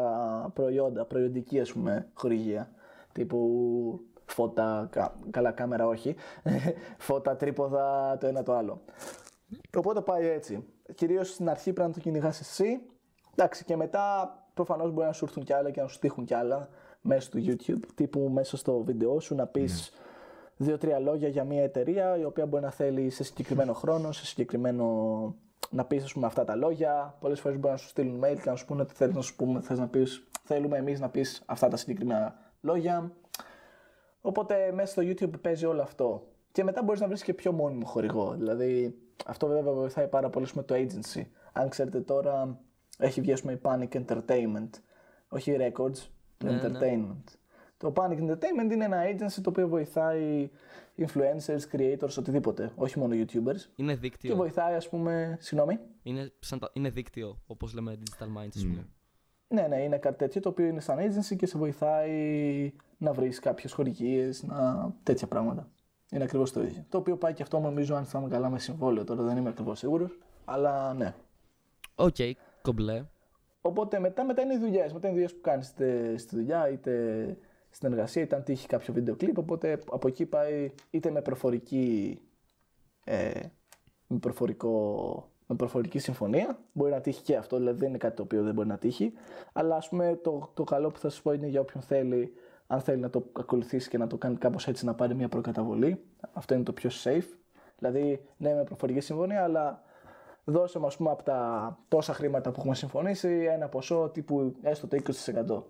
[0.54, 2.72] προϊόντα, προϊόντική ας πούμε χορηγία.
[3.12, 6.16] Τύπου φώτα, κα- καλά κάμερα όχι,
[6.98, 8.82] φώτα, τρίποδα, το ένα το άλλο.
[9.78, 10.66] Οπότε πάει έτσι.
[10.96, 12.82] Κυρίως στην αρχή πρέπει να το κυνηγάς εσύ.
[13.36, 16.34] Εντάξει, και μετά προφανώς μπορεί να σου έρθουν κι άλλα και να σου τύχουν κι
[16.34, 16.70] άλλα
[17.02, 17.80] μέσω του YouTube.
[17.96, 19.92] Τύπου μέσα στο βίντεο σου να πεις
[20.58, 24.86] δύο-τρία λόγια για μια εταιρεία η οποία μπορεί να θέλει σε συγκεκριμένο χρόνο, σε συγκεκριμένο.
[25.70, 27.18] να πεις πούμε αυτά τα λόγια.
[27.20, 29.36] Πολλές φορές μπορεί να σου στείλουν mail και να σου πούνε ότι θέλεις να σου
[29.36, 33.12] πούμε, θες να πεις, θέλουμε εμείς να πεις αυτά τα συγκεκριμένα λόγια.
[34.22, 36.28] Οπότε μέσα στο YouTube παίζει όλο αυτό.
[36.52, 38.34] Και μετά μπορείς να βρεις και πιο μόνιμο χορηγό.
[38.38, 41.22] Δηλαδή, αυτό βέβαια βοηθάει πάρα πολύ με το agency.
[41.54, 42.60] Αν ξέρετε τώρα,
[42.98, 44.70] έχει βγει ας πούμε, η Panic Entertainment.
[45.30, 45.98] Όχι Records,
[46.38, 46.62] το Ναι, ναι.
[46.80, 47.24] Entertainment.
[47.78, 50.50] Το Panic Entertainment είναι ένα agency το οποίο βοηθάει
[50.98, 52.72] influencers, creators, οτιδήποτε.
[52.76, 53.70] Όχι μόνο YouTubers.
[53.76, 54.36] Είναι Και δίκτυο.
[54.36, 55.38] βοηθάει, ας πούμε.
[55.40, 55.80] Συγγνώμη.
[56.04, 58.88] Είναι, σαν τα- είναι δίκτυο, όπως λέμε Digital Minds, ας πούμε.
[59.52, 63.40] Ναι, ναι, είναι κάτι τέτοιο το οποίο είναι σαν agency και σε βοηθάει να βρεις
[63.40, 64.90] κάποιες χορηγίες, να...
[65.04, 65.68] τέτοια πράγματα.
[66.12, 66.86] Είναι ακριβώς το ίδιο.
[66.90, 69.04] Το οποίο πάει και αυτό νομίζω αν θυμάμαι καλά με συμβόλαιο.
[69.04, 70.18] Τώρα δεν είμαι ακριβώς σίγουρος.
[70.46, 71.14] Αλλά ναι.
[71.96, 72.16] Οκ,
[72.62, 73.06] κομπλέ.
[73.62, 74.94] Οπότε μετά, μετά είναι οι δουλειές.
[74.94, 77.38] Μετά είναι οι δουλειές που κάνεις είτε στη δουλειά είτε
[77.70, 79.38] στην εργασία, είτε αν τύχει κάποιο βίντεο κλιπ.
[79.38, 82.20] Οπότε από εκεί πάει είτε με προφορική.
[83.04, 83.40] Ε,
[84.08, 86.60] με, προφορικό, με προφορική συμφωνία.
[86.72, 89.14] Μπορεί να τύχει και αυτό, δηλαδή δεν είναι κάτι το οποίο δεν μπορεί να τύχει.
[89.54, 92.34] Αλλά ας πούμε το, το καλό που θα σα πω είναι για όποιον θέλει,
[92.68, 96.04] αν θέλει να το ακολουθήσει και να το κάνει κάπως έτσι να πάρει μια προκαταβολή.
[96.34, 97.38] Αυτό είναι το πιο safe.
[97.78, 99.84] Δηλαδή, ναι, με προφορική συμφωνία, αλλά
[100.44, 104.88] δώσε μου ας πούμε από τα τόσα χρήματα που έχουμε συμφωνήσει ένα ποσό τύπου έστω
[104.88, 105.64] το 20%.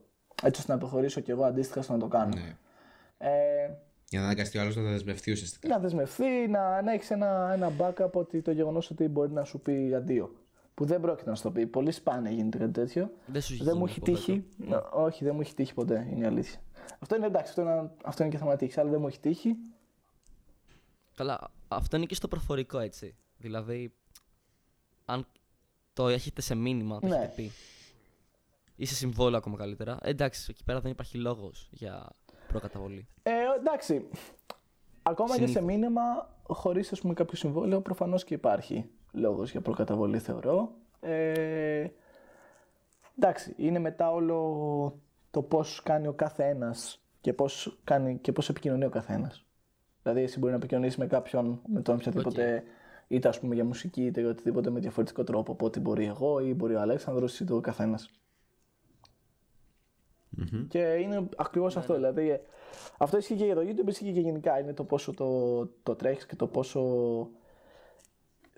[0.44, 2.36] Έτσι ώστε να προχωρήσω κι εγώ αντίστοιχα στο να το κάνω.
[2.36, 2.58] Ναι.
[3.18, 3.72] Ε,
[4.10, 5.68] Για να αναγκαστεί ο άλλος να δεσμευτεί ουσιαστικά.
[5.68, 9.60] να δεσμευθεί, να, να έχει ένα, ένα backup ότι το γεγονός ότι μπορεί να σου
[9.60, 10.36] πει αντίο.
[10.74, 11.68] Που δεν πρόκειται να σου το πει.
[11.68, 13.12] Πολύ σπάνια γίνεται κάτι τέτοιο.
[13.26, 14.46] Δεν σου έχει Δεν μου γίνει έχει από τύχει.
[14.58, 14.78] βέβαια.
[14.78, 16.08] Ναι, Όχι, δεν μου έχει τύχει ποτέ.
[16.12, 16.62] Είναι η αλήθεια.
[17.00, 19.56] Αυτό είναι εντάξει, αυτό είναι, αυτό είναι και θέμα τύχης, αλλά δεν μου έχει τύχει.
[21.16, 23.16] Καλά, αυτό είναι και στο προφορικό έτσι.
[23.38, 23.94] Δηλαδή,
[25.06, 25.26] αν
[25.94, 27.16] το έχετε σε μήνυμα, το Ναι.
[27.16, 27.52] έχετε πει.
[28.76, 29.98] Ή σε συμβόλαιο ακόμα καλύτερα.
[30.02, 32.10] Ε, εντάξει, εκεί πέρα δεν υπάρχει λόγος για
[32.52, 33.08] προκαταβολή.
[33.24, 34.10] Ε, εντάξει.
[35.04, 35.66] Ακόμα και σε Συνήθως.
[35.66, 36.02] μήνυμα,
[36.44, 40.72] χωρίς κάποιο συμβόλαιο, προφανώς και υπάρχει λόγος για προκαταβολή, θεωρώ.
[41.00, 41.88] Ε,
[43.18, 45.00] εντάξει, είναι μετά όλο
[45.32, 46.76] το πώς κάνει ο κάθε ένα
[47.22, 47.80] και πώς
[48.22, 49.46] και πώς επικοινωνεί ο καθένας.
[50.04, 52.64] Δηλαδή, εσύ μπορεί να επικοινωνήσει με κάποιον, με τον οποιοδήποτε,
[53.08, 56.40] είτε ας πούμε για μουσική, είτε για οτιδήποτε με διαφορετικό τρόπο από ό,τι μπορεί εγώ
[56.40, 58.10] ή μπορεί ο Αλέξανδρος είτε ο καθένας.
[60.68, 61.94] Και είναι ακριβώς αυτό.
[61.94, 62.42] Δηλαδή, ε,
[62.98, 64.60] αυτό ισχύει και για το YouTube, ισχύει και γενικά.
[64.60, 66.82] Είναι το πόσο το, το τρέχεις και το πόσο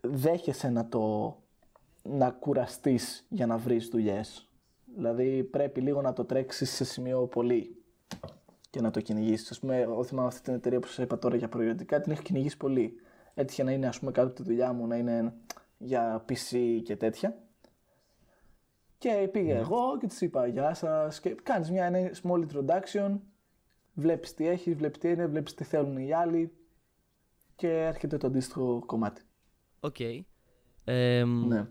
[0.01, 1.35] δέχεσαι να το
[2.03, 4.49] να κουραστείς για να βρεις δουλειές.
[4.95, 7.75] Δηλαδή, πρέπει λίγο να το τρέξεις σε σημείο πολύ
[8.69, 9.57] και να το κυνηγήσεις.
[9.57, 12.21] Α πούμε, εγώ θυμάμαι αυτή την εταιρεία που σας είπα τώρα για προϊοντικά, την έχω
[12.21, 12.95] κυνηγήσει πολύ.
[13.33, 15.33] Έτυχε να είναι, ας πούμε, κάτω από τη δουλειά μου να είναι
[15.77, 17.37] για PC και τέτοια.
[19.01, 21.19] Και πήγα εγώ και τι είπα Γεια σας.
[21.19, 23.19] Και κάνεις μια ένα small introduction.
[23.93, 26.51] Βλέπεις τι έχεις, βλέπεις τι είναι, βλέπεις τι θέλουν οι άλλοι.
[27.55, 29.21] Και έρχεται το αντίστοιχο κομμάτι.
[29.79, 29.95] Οκ.
[30.83, 31.67] Ε, μ, Ναι.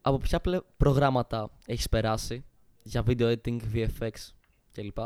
[0.00, 0.60] Από ποια πλε...
[0.76, 2.44] προγράμματα έχεις περάσει
[2.82, 4.10] για video editing, VFX
[4.72, 4.98] κλπ.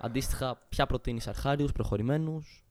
[0.00, 2.64] Αντίστοιχα, ποια προτείνεις αρχάριους, προχωρημένους;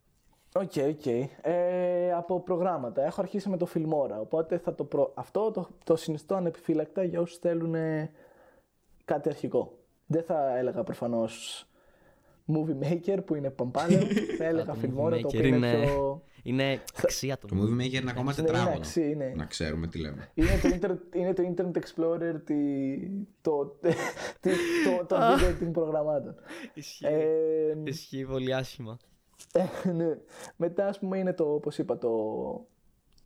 [0.54, 1.06] Οκ, οκ.
[1.42, 3.06] Ε, από προγράμματα.
[3.06, 4.20] Έχω αρχίσει με το Filmora.
[4.20, 5.12] Οπότε θα το προ...
[5.16, 8.12] αυτό το, το συνιστώ ανεπιφύλακτα για όσους θέλουν ε,
[9.14, 9.78] κάτι αρχικό.
[10.06, 11.66] Δεν θα έλεγα προφανώς
[12.48, 14.02] Movie Maker που είναι παμπάλαιο.
[14.38, 16.22] θα έλεγα το Filmora Movie το Maker οποίο είναι, είναι- πιο.
[16.44, 18.76] Είναι αξία το Το movie maker είναι ακόμα είναι τετράγωνο.
[18.76, 19.34] αξία, είναι.
[19.36, 20.30] Να ξέρουμε τι λέμε.
[20.34, 22.56] Είναι το, Internet, είναι το Internet Explorer τη,
[23.42, 23.66] το,
[24.40, 24.50] τη,
[24.86, 26.36] το, το video editing προγραμμάτων.
[26.74, 27.06] Ισχύει.
[27.06, 28.98] Ε, Ισχύει πολύ άσχημα.
[29.54, 30.18] ε, ναι.
[30.56, 32.10] Μετά, ας πούμε, είναι το, όπως είπα, το,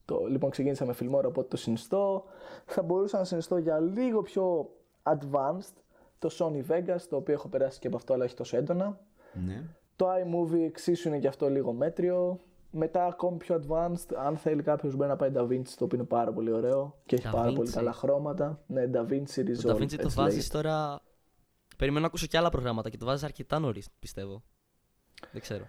[0.05, 0.25] το...
[0.29, 2.23] Λοιπόν, ξεκίνησα με Filmora, οπότε το συνιστώ.
[2.65, 4.69] Θα μπορούσα να συνιστώ για λίγο πιο
[5.03, 5.73] advanced
[6.19, 8.99] το Sony Vegas, το οποίο έχω περάσει και από αυτό, αλλά όχι τόσο έντονα.
[9.45, 9.63] Ναι.
[9.95, 12.39] Το iMovie εξίσου είναι και αυτό λίγο μέτριο.
[12.71, 16.31] Μετά ακόμη πιο advanced, αν θέλει κάποιος μπορεί να πάει DaVinci, το οποίο είναι πάρα
[16.31, 17.55] πολύ ωραίο και έχει πάρα DaVinci.
[17.55, 18.63] πολύ καλά χρώματα.
[18.67, 19.61] Ναι, DaVinci Resolve.
[19.61, 20.57] Το DaVinci το έτσι βάζεις λέγεται.
[20.61, 21.01] τώρα...
[21.77, 24.43] Περιμένω να ακούσω και άλλα προγράμματα και το βάζεις αρκετά νωρίς, πιστεύω.
[25.31, 25.65] Δεν ξέρω.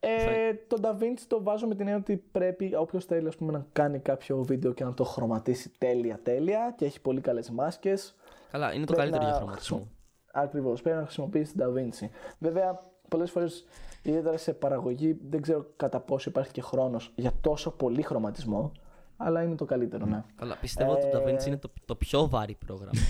[0.00, 3.66] Ε, το DaVinci το βάζω με την έννοια ότι πρέπει όποιος θέλει ας πούμε, να
[3.72, 8.14] κάνει κάποιο βίντεο και να το χρωματίσει τέλεια τέλεια και έχει πολύ καλές μάσκες
[8.54, 9.88] Καλά, είναι το Πρέπει καλύτερο να για χρωματισμό.
[10.32, 10.82] Ακριβώς.
[10.82, 12.08] Πρέπει να χρησιμοποιήσει την DaVinci.
[12.38, 13.64] Βέβαια, πολλές φορές,
[14.02, 18.72] ιδιαίτερα σε παραγωγή, δεν ξέρω κατά πόσο υπάρχει και χρόνος για τόσο πολύ χρωματισμό.
[19.16, 20.24] Αλλά είναι το καλύτερο, ναι.
[20.36, 23.00] Καλά, πιστεύω ότι το Ε, DaVinci είναι το, το πιο βαρύ πρόγραμμα.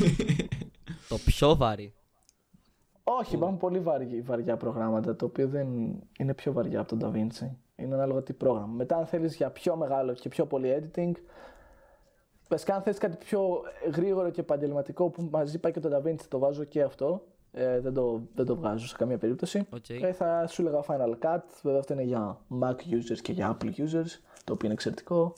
[1.10, 1.94] το πιο βαρύ.
[3.04, 5.66] Όχι, υπάρχουν πολύ βαριά, βαριά προγράμματα, το οποίο δεν
[6.18, 7.48] είναι πιο βαριά από τον DaVinci.
[7.76, 8.72] Είναι ανάλογα τι πρόγραμμα.
[8.72, 11.12] Μετά, αν θέλεις για πιο μεγάλο και πιο πολύ editing,
[12.48, 13.62] βασικά αν θέλει κάτι πιο
[13.94, 17.22] γρήγορο και επαγγελματικό που μαζί πάει και το DaVinci, το βάζω και αυτό.
[17.56, 19.66] Ε, δεν, το, δεν το βγάζω σε καμία περίπτωση.
[19.70, 19.88] Οκ.
[19.88, 21.42] Ε, θα σου έλεγα Final Cut.
[21.62, 24.10] Βέβαια, αυτό είναι για Mac users και για Apple users,
[24.44, 25.34] το οποίο είναι εξαιρετικό.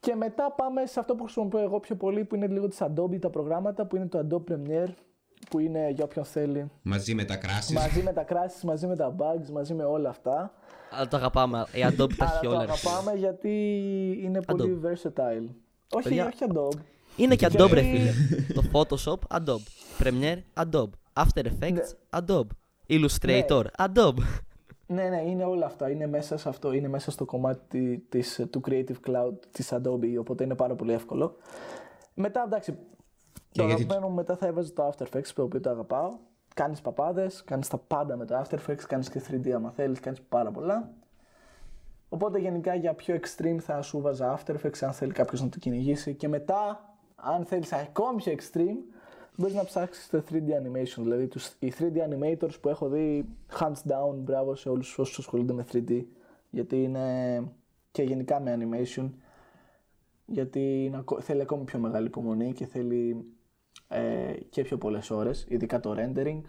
[0.00, 3.20] Και μετά πάμε σε αυτό που χρησιμοποιώ εγώ πιο πολύ, που είναι λίγο της Adobe
[3.20, 4.92] τα προγράμματα, που είναι το Adobe Premiere,
[5.50, 6.70] που είναι για όποιον θέλει.
[6.82, 7.74] Μαζί με τα crashes.
[7.74, 10.52] Μαζί με τα crashes, μαζί με τα bugs, μαζί με όλα αυτά.
[10.90, 11.66] Αλλά το αγαπάμε.
[11.72, 12.64] Η Adobe τα Αλλά έχει το όλα.
[12.66, 12.90] ρε φίλε.
[12.90, 13.50] αγαπάμε γιατί
[14.22, 15.48] είναι πολύ versatile.
[15.92, 16.78] Όχι, Παιδιά, όχι Adobe.
[17.16, 18.12] Είναι και Γιατί- Adobe, ρε φίλε.
[18.54, 19.64] το Photoshop, Adobe.
[20.02, 20.90] Premiere, Adobe.
[21.12, 22.46] After Effects, Adobe.
[22.88, 24.22] Illustrator, Adobe.
[24.86, 25.90] Ναι, ναι, είναι όλα αυτά.
[25.90, 26.72] Είναι μέσα σε αυτό.
[26.72, 31.36] Είναι μέσα στο κομμάτι της, του Creative Cloud της Adobe, οπότε είναι πάρα πολύ εύκολο.
[32.14, 32.78] Μετά, εντάξει, το
[33.52, 36.10] γιατί- αγαπημένο μου μετά θα έβαζε το After Effects, το οποίο το αγαπάω.
[36.54, 40.20] Κάνεις παπάδες, κάνεις τα πάντα με το After Effects, κάνεις και 3D άμα θέλεις, κάνεις
[40.20, 40.92] πάρα πολλά.
[42.08, 45.58] Οπότε γενικά για πιο extreme θα σου βάζα After Effects αν θέλει κάποιος να το
[45.58, 46.14] κυνηγήσει.
[46.14, 46.84] Και μετά,
[47.16, 48.94] αν θέλεις ακόμη πιο extreme,
[49.36, 50.98] μπορείς να ψάξεις το 3D animation.
[51.02, 53.28] Δηλαδή τους, οι 3D animators που έχω δει,
[53.58, 56.04] hands down, μπράβο σε όλους όσους ασχολούνται με 3D.
[56.50, 57.42] Γιατί είναι
[57.92, 59.10] και γενικά με animation.
[60.26, 63.24] Γιατί είναι, ακο- θέλει ακόμη πιο μεγάλη υπομονή και θέλει
[63.88, 66.40] ε, και πιο πολλές ώρες, ειδικά το rendering.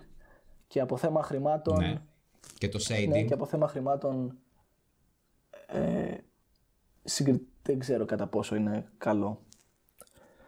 [0.67, 2.01] Και από θέμα χρημάτων, Ναι.
[2.57, 3.07] Και το shading.
[3.07, 4.38] ναι, και από θέμα χρημάτων
[5.67, 6.15] ε,
[7.03, 9.41] συγκρι- δεν ξέρω κατά πόσο είναι καλό.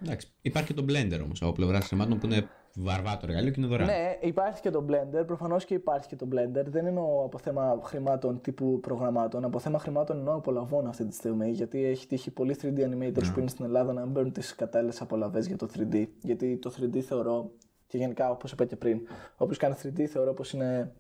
[0.03, 3.59] Εντάξει, υπάρχει και το Blender όμως από πλευράς χρημάτων που είναι βαρβά το εργαλείο και
[3.59, 3.88] είναι δωρεάν.
[3.88, 6.65] Ναι, υπάρχει και το Blender, προφανώς και υπάρχει και το Blender.
[6.65, 9.43] Δεν εννοώ από θέμα χρημάτων τύπου προγραμμάτων.
[9.43, 11.49] Από θέμα χρημάτων εννοώ απολαβών αυτή τη στιγμή.
[11.49, 15.01] Γιατί έχει τύχει πολλοί 3D animators που είναι στην Ελλάδα να μην παίρνουν τις κατάλληλες
[15.01, 16.05] απολαυέ για το 3D.
[16.21, 17.51] Γιατί το 3D θεωρώ,
[17.88, 19.01] και γενικά όπως είπα και πριν,
[19.38, 20.91] όποιος κάνει 3D θεωρώ πως είναι,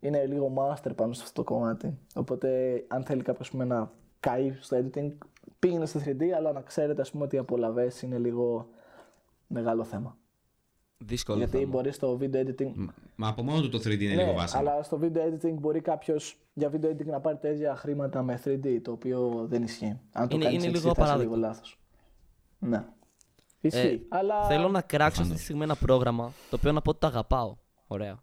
[0.00, 1.98] είναι λίγο master πάνω σε αυτό το κομμάτι.
[2.14, 2.48] Οπότε,
[2.88, 3.90] αν θέλει κάποιος να
[4.20, 5.12] καεί στο editing,
[5.58, 8.68] πήγαινε στο 3D, αλλά να ξέρετε ας πούμε, ότι οι απολαυέ είναι λίγο
[9.46, 10.16] μεγάλο θέμα.
[10.98, 11.38] Δύσκολο.
[11.38, 11.70] Γιατί θέμα.
[11.70, 14.60] μπορείς στο video editing Μ- Μα από μόνο του το 3D είναι ναι, λίγο βάσιμο.
[14.60, 16.16] αλλά στο video editing μπορεί κάποιο
[16.54, 19.98] για video editing να πάρει τέτοια χρήματα με 3D, το οποίο δεν ισχύει.
[20.12, 21.22] Αν το Είναι- κάνεις είναι έτσι, λίγο θα είσαι απαράδεκτο.
[21.34, 21.78] λίγο λάθος.
[22.58, 22.84] Ναι.
[23.60, 24.06] Ισχύει.
[24.10, 24.46] Ε, αλλά...
[24.46, 27.56] Θέλω να κράξω αυτή τη στιγμή ένα πρόγραμμα το οποίο να πω ότι το αγαπάω.
[27.86, 28.22] Ωραία.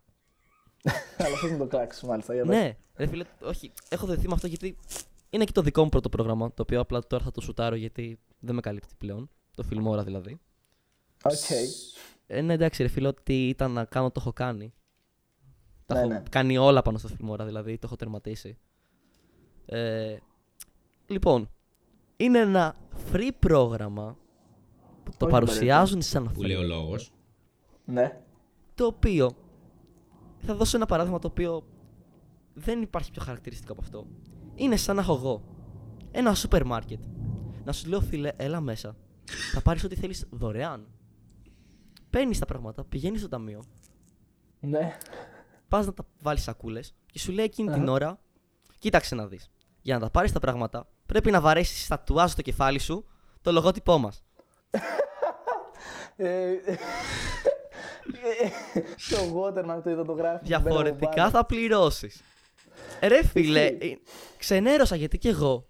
[1.26, 2.34] αλλά θες να το κράξεις μάλιστα.
[2.34, 2.56] Για πες.
[2.58, 3.72] ναι, ρε φίλε, όχι.
[3.90, 4.78] Έχω δεθεί με αυτό γιατί
[5.30, 6.48] είναι και το δικό μου πρώτο πρόγραμμα.
[6.54, 9.30] Το οποίο απλά τώρα θα το σουτάρω γιατί δεν με καλύπτει πλέον.
[9.56, 10.40] Το Filmora δηλαδή.
[11.24, 11.34] Οκ.
[12.34, 14.74] Ε, ναι, εντάξει, ρε φίλε, ό,τι ήταν να κάνω το έχω κάνει.
[15.86, 16.24] Τα Ναι, έχω ναι.
[16.30, 18.58] κάνει όλα πάνω στο Filmora, δηλαδή το έχω τερματίσει.
[19.66, 20.18] Ε,
[21.08, 21.50] λοιπόν,
[22.18, 22.76] είναι ένα
[23.12, 24.18] free πρόγραμμα
[25.04, 26.46] που το Όχι παρουσιάζουν σαν Που free.
[26.46, 27.12] λέει ο λόγος.
[27.86, 28.22] Ναι.
[28.76, 29.32] Το οποίο.
[30.38, 31.64] Θα δώσω ένα παράδειγμα το οποίο
[32.54, 34.08] δεν υπάρχει πιο χαρακτηριστικό από αυτό.
[34.56, 35.44] Είναι σαν να έχω εγώ
[36.12, 37.00] ένα σούπερ μάρκετ.
[37.66, 38.96] Να σου λέω, φίλε, έλα μέσα.
[39.54, 40.88] Θα πάρεις ό,τι θέλεις δωρεάν.
[42.12, 43.64] Παίρνεις τα πράγματα, πηγαίνεις στο ταμείο,
[44.60, 44.98] Ναι.
[45.68, 48.20] πας να τα βάλεις σακούλες και σου λέει εκείνη την ώρα,
[48.80, 49.50] κοίταξε να δεις.
[49.82, 53.06] Για να τα πάρεις τα πράγματα, πρέπει να βαρέσεις στα τουάζ στο κεφάλι σου
[53.42, 54.24] το λογότυπό μας.
[56.16, 56.54] Ε,
[59.10, 60.46] το watermark το είδα το γράφει.
[60.46, 62.22] Διαφορετικά θα πληρώσεις.
[63.02, 63.92] Ρε φίλε, Ισχύει.
[63.92, 63.98] ε,
[64.38, 65.66] ξενέρωσα γιατί κι εγώ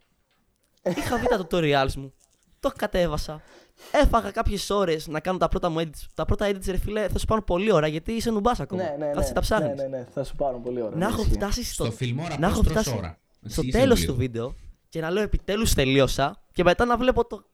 [0.84, 2.14] είχα δει τα tutorials μου,
[2.60, 3.42] το κατέβασα,
[3.92, 6.06] έφαγα κάποιες ώρες να κάνω τα πρώτα μου edits.
[6.14, 8.84] Τα πρώτα edits, ρε φίλε, θα σου πάρουν πολύ ώρα γιατί είσαι νουμπάς ακόμα.
[8.84, 9.34] Ναι, ναι, Κάτσε ναι.
[9.34, 9.76] τα ψάχνεις.
[9.76, 10.96] Ναι, ναι, ναι, θα σου πάρουν πολύ ώρα.
[10.98, 11.34] Να έχω Ισχύει.
[11.34, 13.18] φτάσει στο, Στο Filmora να έχω πώς τρως φτάσει ώρα.
[13.46, 14.24] στο Εσύ τέλος είσαι του λίγο.
[14.24, 14.56] βίντεο
[14.90, 17.46] και να λέω επιτέλους τελείωσα και μετά να βλέπω το,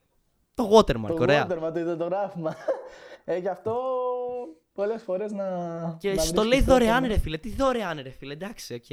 [0.53, 1.07] το watermark.
[1.07, 1.47] Το ωραία.
[1.49, 2.55] watermark, το είδα το γράφημα.
[3.29, 3.75] Ε, γι' αυτό
[4.73, 5.45] πολλές φορές να...
[5.99, 7.07] Και να στο βρίσκεις λέει το δωρεάν, watermark.
[7.07, 7.37] ρε φίλε.
[7.37, 8.33] Τι δωρεάν, ρε φίλε.
[8.33, 8.85] Εντάξει, οκ.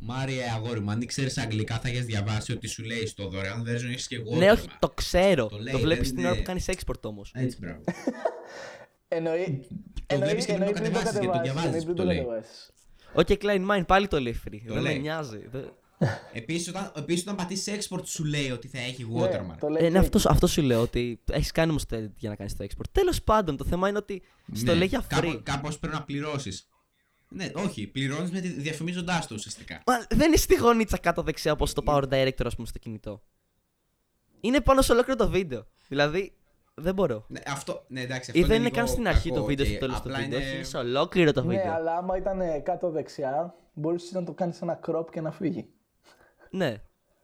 [0.00, 3.88] Μάρια, αγόρι μου, αν ήξερε αγγλικά θα έχεις διαβάσει ότι σου λέει στο δωρεάν version
[3.90, 4.38] έχεις και watermark.
[4.38, 5.46] Ναι, όχι, το ξέρω.
[5.46, 7.30] Το Το, λέει, βλέπεις δεν την ώρα είναι- που κάνεις export όμως.
[7.34, 7.80] Έτσι, μπράβο.
[9.08, 9.66] Εννοεί...
[9.94, 11.94] Το εννοεί- βλέπεις και πριν το εννοεί πριν κατεβάσεις, γιατί το κατεβάσεις, διαβάζεις εννοεί πριν
[11.94, 12.18] που το το λέει.
[12.18, 12.70] κατεβάσεις.
[13.12, 14.60] Οκ, Klein Mind πάλι το λέει free.
[14.64, 14.98] Δεν με λέει.
[14.98, 15.38] νοιάζει.
[15.50, 15.72] Δεν-
[16.32, 19.56] Επίσης, όταν, επίσης, όταν πατήσεις export, σου λέει ότι θα έχει Ναι, watermark.
[19.60, 20.02] το λέει Ε, ναι, free.
[20.02, 22.84] αυτό, αυτός σου λέω ότι έχεις κάνει όμως το edit για να κάνεις το export.
[22.92, 24.22] Τέλος πάντων, το θέμα είναι ότι
[24.52, 25.06] στο Ναι, λέει για free.
[25.08, 26.67] Κάπω, κάπως πρέπει να πληρώσεις.
[27.30, 29.82] Ναι, όχι, πληρώνεις με τη διαφημίζοντάς του ουσιαστικά.
[29.86, 33.22] Μα δεν είναι στη γωνίτσα κάτω δεξιά όπως το Power Director, ας πούμε, στο κινητό.
[34.40, 35.66] Είναι πάνω σε ολόκληρο το βίντεο.
[35.88, 36.32] Δηλαδή,
[36.74, 37.24] δεν μπορώ.
[37.28, 39.64] Ναι, αυτό, ναι, εντάξει, Ή αυτό δεν είναι λίγο καν στην αρχή κακό, το βίντεο,
[39.66, 39.70] οκ.
[39.70, 40.40] στο τέλος του Απλά βίντεο.
[40.40, 41.72] είναι- Είναι σε ολόκληρο το Ναι, βίντεο.
[41.74, 45.68] αλλά άμα ήταν κάτω δεξιά, μπορούσες να το κάνεις ένα crop και να φύγει.
[46.50, 46.76] Ναι.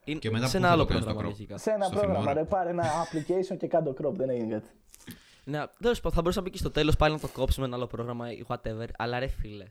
[0.05, 1.39] Είναι Και μετά σε πού ένα θα το άλλο κάνεις το πρόγραμμα crop?
[1.39, 1.59] λογικά.
[1.59, 2.35] Σε ένα Στο πρόγραμμα, Filmora.
[2.35, 4.69] ρε, πάρε ένα application και κάτω crop, δεν έγινε κάτι.
[5.45, 7.67] Ναι, τέλος πάντων, θα μπορούσα να πει και στο τέλος πάλι να το κόψει με
[7.67, 8.87] ένα άλλο πρόγραμμα ή whatever.
[8.99, 9.65] Αλλά ρε φίλε.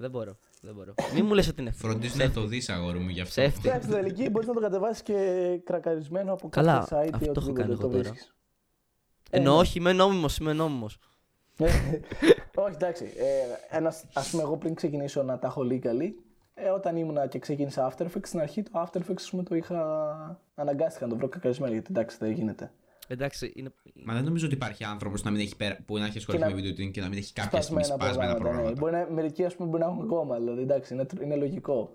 [0.00, 0.36] Δεν μπορώ.
[0.60, 0.94] Δεν μπορώ.
[1.14, 3.40] Μην μου λες ότι είναι Φροντίζεις να το δεις, αγόρι μου, γι' αυτό.
[3.40, 3.68] Ψεύτη.
[3.68, 5.14] Εντάξει, στην τελική μπορείς να το κατεβάσεις και
[5.64, 8.08] κρακαρισμένο από Καλά, κάποιο site ή αυτό έχω οτιδήποτε κάνει το εγώ τώρα.
[8.08, 8.34] βρίσκεις.
[9.30, 9.58] Ενώ ναι.
[9.58, 10.98] όχι, είμαι νόμιμος, είμαι νόμιμος.
[11.58, 11.64] Ε,
[12.54, 13.04] Όχι, εντάξει.
[13.04, 16.10] Ε, ένας, ας πούμε, εγώ πριν ξεκινήσω να τα έχω legally,
[16.54, 19.54] ε, όταν ήμουνα και ξεκίνησα After Effects, στην αρχή το After Effects ας πούμε, το
[19.54, 22.72] είχα αναγκάστηκα να το βρω κακαρισμένο, γιατί εντάξει δεν γίνεται.
[23.12, 23.72] Εντάξει, είναι.
[24.04, 25.22] Μα δεν νομίζω ότι υπάρχει άνθρωπος
[25.86, 27.84] που να έχει ασχοληθεί Και με να- βίντεο editing και να μην έχει κάποια στιγμή
[27.84, 28.68] Σπασμένα σπάσμενα προγράμματα.
[28.68, 28.74] Ναι.
[28.74, 29.00] προγράμματα.
[29.04, 31.90] Μπορεί να, μερικοί ας πούμε, μπορεί να έχουν ακόμα, δηλαδή εντάξει, είναι, είναι λογικό.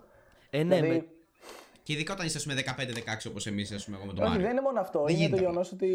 [0.49, 1.05] Ε, ναι, δηλαδή, με-
[1.83, 4.29] Και ειδικά όταν είσαι, ας πούμε, 15-16 όπως εμείς, ας πούμε, εγώ με τον όχι,
[4.31, 4.45] Μάριο.
[4.45, 4.99] δεν είναι μόνο αυτό.
[5.03, 5.89] Δεν είναι το γίνεται γεγονός ότι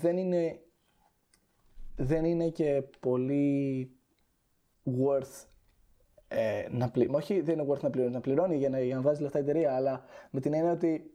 [0.00, 0.58] δεν είναι,
[1.96, 3.90] δεν είναι και πολύ
[4.86, 5.44] worth
[6.28, 7.16] ε, να πληρώνει.
[7.16, 9.42] Όχι, δεν είναι worth να πληρώνει, να πληρώνει για να, για να βάζεις λεφτά η
[9.42, 11.13] εταιρεία, αλλά με την έννοια ότι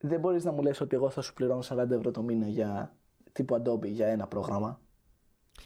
[0.00, 2.96] δεν μπορείς να μου λες ότι εγώ θα σου πληρώνω 40 ευρώ το μήνα για
[3.32, 4.80] τύπου Adobe για ένα πρόγραμμα.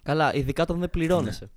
[0.03, 1.51] Καλά, ειδικά όταν δεν πληρώνεσαι.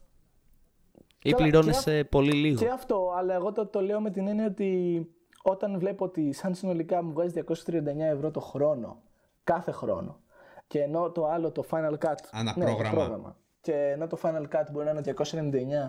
[1.21, 2.59] Ή Καλά, πληρώνεσαι πολύ λίγο.
[2.59, 5.01] Και αυτό, αλλά εγώ το, το λέω με την έννοια ότι
[5.41, 9.01] όταν βλέπω ότι σαν συνολικά μου βγάζει 239 ευρώ το χρόνο,
[9.43, 10.19] κάθε χρόνο,
[10.67, 12.15] και ενώ το άλλο το Final Cut.
[12.31, 13.37] Ανά ναι, το πρόγραμμα.
[13.61, 15.13] Και ενώ το Final Cut μπορεί να είναι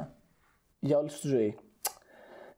[0.04, 0.08] 299
[0.78, 1.58] για όλη σου τη ζωή.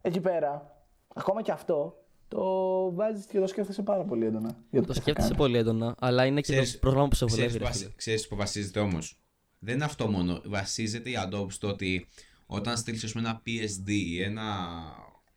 [0.00, 0.76] Εκεί πέρα,
[1.14, 4.56] ακόμα και αυτό, το βάζεις και το σκέφτεσαι πάρα πολύ έντονα.
[4.70, 5.36] Για Το τι θα σκέφτεσαι κάνεις.
[5.36, 7.58] πολύ έντονα, αλλά είναι και Ξέρεις- το πρόγραμμα που σε Ξέρεις βολεύει.
[7.58, 7.94] που, ρε βασι- φίλε.
[7.96, 9.18] ξέρεις που βασίζεται όμως;
[9.58, 10.40] Δεν είναι αυτό μόνο.
[10.44, 12.06] Βασίζεται η Adobe στο ότι
[12.46, 14.44] όταν στείλεις ένα PSD ή ένα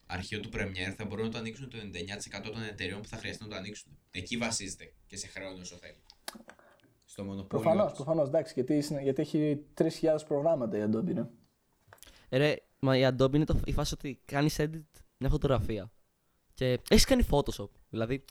[0.06, 3.44] αρχείο του Premiere θα μπορούν να το ανοίξουν το 99% των εταιρεών που θα χρειαστεί
[3.44, 3.98] να το ανοίξουν.
[4.12, 5.98] Εκεί βασίζεται και σε χρεώνει όσο θέλει.
[7.06, 7.48] Στο μονοπόλιο.
[7.48, 7.96] Προφανώς, τους.
[8.04, 8.28] προφανώς.
[8.28, 11.14] Εντάξει, γιατί, είναι- γιατί έχει 3.000 προγράμματα η Adobe.
[11.14, 11.26] Ναι.
[12.30, 14.82] Ε, Ρε, μα η Adobe είναι το, η φάση ότι κάνεις edit
[15.18, 15.92] μια φωτογραφία.
[16.54, 17.70] Και έχεις κάνει Photoshop.
[17.90, 18.26] Δηλαδή,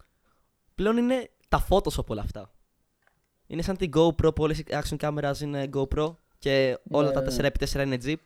[0.75, 2.53] πλέον είναι τα Photoshop όλα αυτά.
[3.47, 7.21] Είναι σαν την GoPro που όλες οι action cameras είναι GoPro και όλα Ναι, τα
[7.43, 7.49] ναι.
[7.61, 8.17] 4x4 είναι Jeep.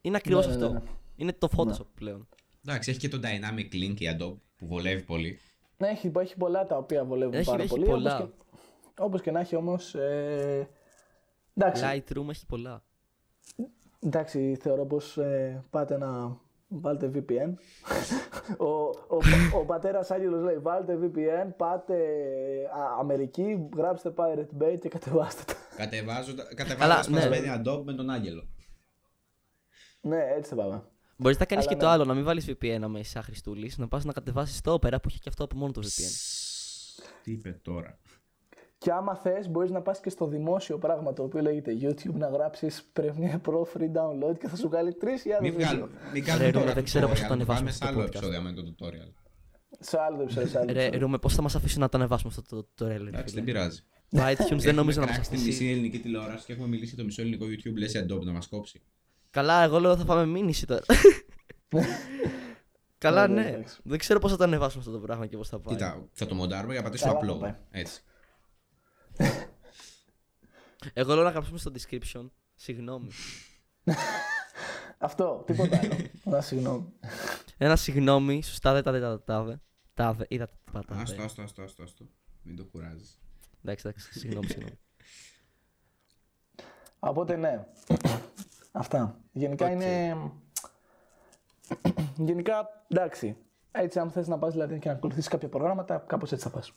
[0.00, 0.72] Είναι ακριβώς Ναι, ναι, αυτό.
[0.72, 0.90] ναι, ναι.
[1.16, 2.28] Είναι το Photoshop πλέον.
[2.66, 5.38] Εντάξει, έχει και το Dynamic Link η Adobe που βολεύει πολύ.
[5.76, 7.84] Ναι, έχει, έχει πολλά τα οποία βολεύουν Έχει- πάρα έχει πολύ.
[7.84, 8.16] πολλά.
[8.16, 8.30] Όπως
[8.94, 9.94] και, όπως και να έχει όμως...
[9.94, 10.68] Ε,
[11.54, 12.84] εντάξει, Lightroom έχει πολλά.
[14.00, 16.40] εντάξει, θεωρώ πως ε, πάτε να
[16.70, 17.52] βάλτε VPN.
[18.66, 19.18] ο, ο,
[19.54, 21.94] ο πατέρας Άγγελος λέει βάλτε VPN, πάτε
[22.78, 25.58] α, Αμερική, γράψτε Pirate Bay και κατεβάστε το.
[25.76, 27.20] Κατεβάζοντα Καλά, κατεβάζοντας ναι.
[27.20, 28.48] σπασμένη Adobe με τον Άγγελο.
[30.00, 30.82] ναι, έτσι θα πάμε.
[31.16, 31.88] Μπορείς να κάνεις Αλλά και ναι.
[31.88, 34.96] το άλλο, να μην βάλεις VPN άμα είσαι άχρηστούλης, να πας να κατεβάσεις το Opera
[35.02, 36.12] που έχει και αυτό από μόνο το VPN.
[37.22, 37.98] Τι είπε τώρα.
[38.82, 42.28] Και άμα θες μπορείς να πας και στο δημόσιο πράγμα το οποίο λέγεται YouTube να
[42.28, 45.06] γράψεις Premiere Pro Free Download και θα σου βγάλει 3.000
[45.40, 45.66] Μην βίντεο.
[45.68, 47.84] βγάλουμε μην κάνουμε Ρε, τώρα Ρούμε, δεν ξέρω πώς θα το tutorial, ανεβάσουμε πάμε στο
[47.86, 48.06] σε άλλο podcast.
[48.06, 49.12] επεισόδιο με το tutorial.
[49.80, 51.00] Σε άλλο επεισόδιο, σε άλλο Ρε, επεισόδιο.
[51.00, 52.88] Ρούμε, πώς θα μας αφήσουν να το ανεβάσουμε αυτό το tutorial.
[52.88, 53.80] ρε Εντάξει, φίλε; δεν πειράζει.
[54.08, 55.68] Το iTunes δεν νομίζω να μας Έχουμε κράξει τη μισή αφήσει.
[55.70, 57.76] ελληνική τηλεόραση και έχουμε μιλήσει για το μισό ελληνικό YouTube.
[57.78, 58.82] Λες η Adobe να μας κόψει.
[59.30, 60.82] Καλά, εγώ λέω θα πάμε μήνυση τώρα.
[62.98, 63.48] Καλά, Ναι, ναι.
[63.48, 63.78] εντάξει.
[63.84, 65.74] Δεν ξέρω πώς θα το ανεβάσουμε αυτό το πράγμα και πώς θα πάει.
[65.74, 67.40] Κοίτα, θα το μοντάρουμε για να πατήσουμε Καλά θα upload.
[67.40, 67.54] πάει.
[67.70, 68.02] Έτσι.
[70.92, 72.30] Εγώ λέω να γράψουμε στο description.
[72.54, 73.10] Συγγνώμη.
[74.98, 75.94] Αυτό, τίποτα άλλο.
[76.24, 76.92] Να συγγνώμη.
[77.56, 79.60] Ένα συγγνώμη, σωστά δεν τα δεν τα τάδε.
[79.94, 81.00] Τάδε, είδατε τι πατάτε.
[81.00, 82.04] Άστο, άστο, άστο, άστο, άστο.
[82.42, 83.20] Μην το κουράζεις.
[83.64, 84.78] Εντάξει, εντάξει, συγγνώμη, συγγνώμη.
[86.98, 87.66] Οπότε ναι.
[88.72, 89.20] Αυτά.
[89.32, 89.72] Γενικά Οκ.
[89.72, 90.16] είναι.
[92.16, 93.36] Γενικά εντάξει.
[93.70, 96.72] Έτσι, αν θες να πας δηλαδή και να ακολουθήσεις κάποια προγράμματα, κάπως έτσι θα πας.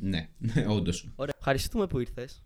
[0.00, 0.28] Ναι,
[0.68, 1.12] όντως.
[1.16, 1.34] Ωραία.
[1.38, 2.44] Ευχαριστούμε που ήρθες.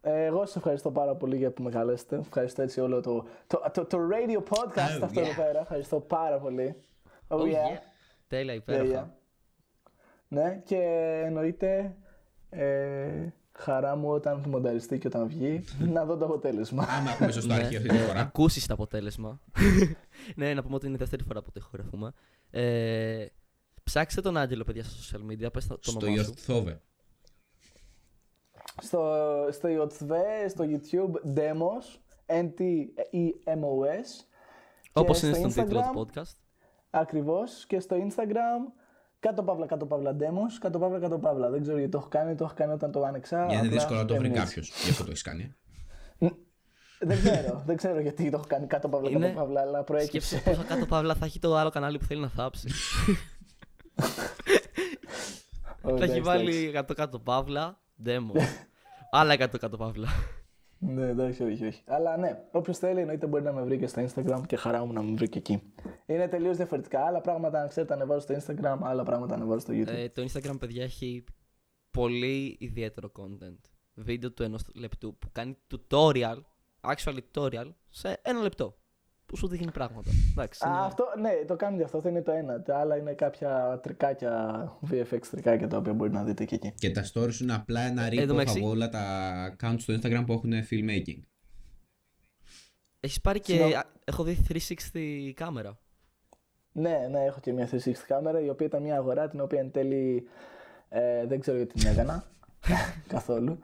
[0.00, 2.16] Ε, Εγώ σας ευχαριστώ πάρα πολύ για που με καλέσετε.
[2.16, 5.36] Ευχαριστώ έτσι όλο το, το, το, το radio podcast Oh, αυτό εδώ yeah.
[5.36, 5.60] πέρα.
[5.60, 6.74] Ευχαριστώ πάρα πολύ.
[7.28, 7.78] Oh, yeah.
[8.26, 9.08] Τέλεια, Yeah, υπέροχα.
[9.08, 9.90] yeah.
[10.28, 10.76] Ναι, και
[11.24, 11.96] εννοείται
[12.50, 16.86] ε, χαρά μου όταν μονταριστεί και όταν βγει να δω το αποτέλεσμα.
[16.88, 18.20] Άμα έχουμε σωστό Ναι, αρχείο αυτή τη ε, φορά.
[18.20, 19.40] ακούσεις το αποτέλεσμα.
[20.36, 22.12] ναι, να πούμε ότι είναι η δεύτερη φορά που το ηχογραφούμε.
[22.50, 23.26] Ε,
[23.82, 25.52] ψάξτε τον Άγγελο, παιδιά, στα social media.
[25.52, 26.34] Πες το το Στο όνομά σου.
[26.36, 26.80] Ιωθόβε.
[28.82, 29.12] Στο,
[29.50, 34.08] στο YouTube, στο YouTube, Demos, N-T-E-M-O-S.
[34.92, 36.36] Όπως και είναι στο στον τίτλο Instagram, του podcast.
[36.90, 37.66] Ακριβώς.
[37.66, 38.72] Και στο Instagram,
[39.20, 41.50] κάτω παύλα, κάτω παύλα, Demos, κάτω παύλα, κάτω παύλα.
[41.50, 43.36] Δεν ξέρω γιατί το έχω κάνει, το έχω κάνει όταν το άνοιξα.
[43.36, 44.68] Για είναι απλά δύσκολο να το βρει έμεινε κάποιος.
[44.68, 44.84] έτσι.
[44.84, 45.54] Γι' αυτό το έχεις κάνει.
[46.98, 50.26] Δεν ξέρω, δεν ξέρω γιατί το έχω κάνει κάτω παύλα, Είναι- κάτω παύλα, αλλά προέκυψε.
[50.36, 52.68] Σκέψτε πόσο κάτω παύλα θα έχει το άλλο κανάλι που θέλει να θάψει.
[55.82, 58.40] Ω, θα έχει εντάξει, βάλει 100 κάτω παύλα, demo.
[59.10, 60.08] Άλλα 100 κάτω παύλα.
[60.78, 61.82] Ναι, εντάξει, όχι, όχι.
[61.86, 64.92] Αλλά ναι, όποιος θέλει εννοείται μπορεί να με βρει και στο Instagram και χαρά μου
[64.92, 65.62] να με βρει και εκεί.
[66.06, 67.04] Είναι τελείως διαφορετικά.
[67.04, 69.86] Άλλα πράγματα, αν ξέρετε, ανεβάζω στο Instagram, άλλα πράγματα ανεβάζω στο YouTube.
[69.86, 71.24] Ε, το Instagram, παιδιά, έχει
[71.90, 73.58] πολύ ιδιαίτερο content.
[73.94, 76.40] Βίντεο του ενός λεπτού που κάνει tutorial,
[76.80, 78.76] actual tutorial, σε ένα λεπτό.
[79.26, 80.10] Που σου δείχνει πράγματα.
[80.30, 82.62] Εντάξει, Α, είναι- αυτό, ναι, το κάνουν και αυτό, αυτό είναι το ένα.
[82.62, 86.72] Τα άλλα είναι κάποια τρικάκια, VFX τρικάκια τα οποία μπορεί να δείτε και εκεί.
[86.76, 89.76] Και τα stories σου είναι απλά ένα Εν τω rip μεταξύ- από όλα τα accounts
[89.78, 91.20] στο Instagram που έχουν filmmaking.
[93.00, 93.50] Έχεις πάρει και.
[93.52, 93.74] Συγγνώμη.
[93.74, 95.78] α, Έχω δει 360 κάμερα.
[96.72, 99.70] Ναι, ναι, έχω και μια 360 κάμερα η οποία ήταν μια αγορά την οποία εν
[99.70, 100.28] τέλει
[100.88, 102.24] ε, δεν ξέρω γιατί την έκανα
[103.08, 103.58] καθόλου.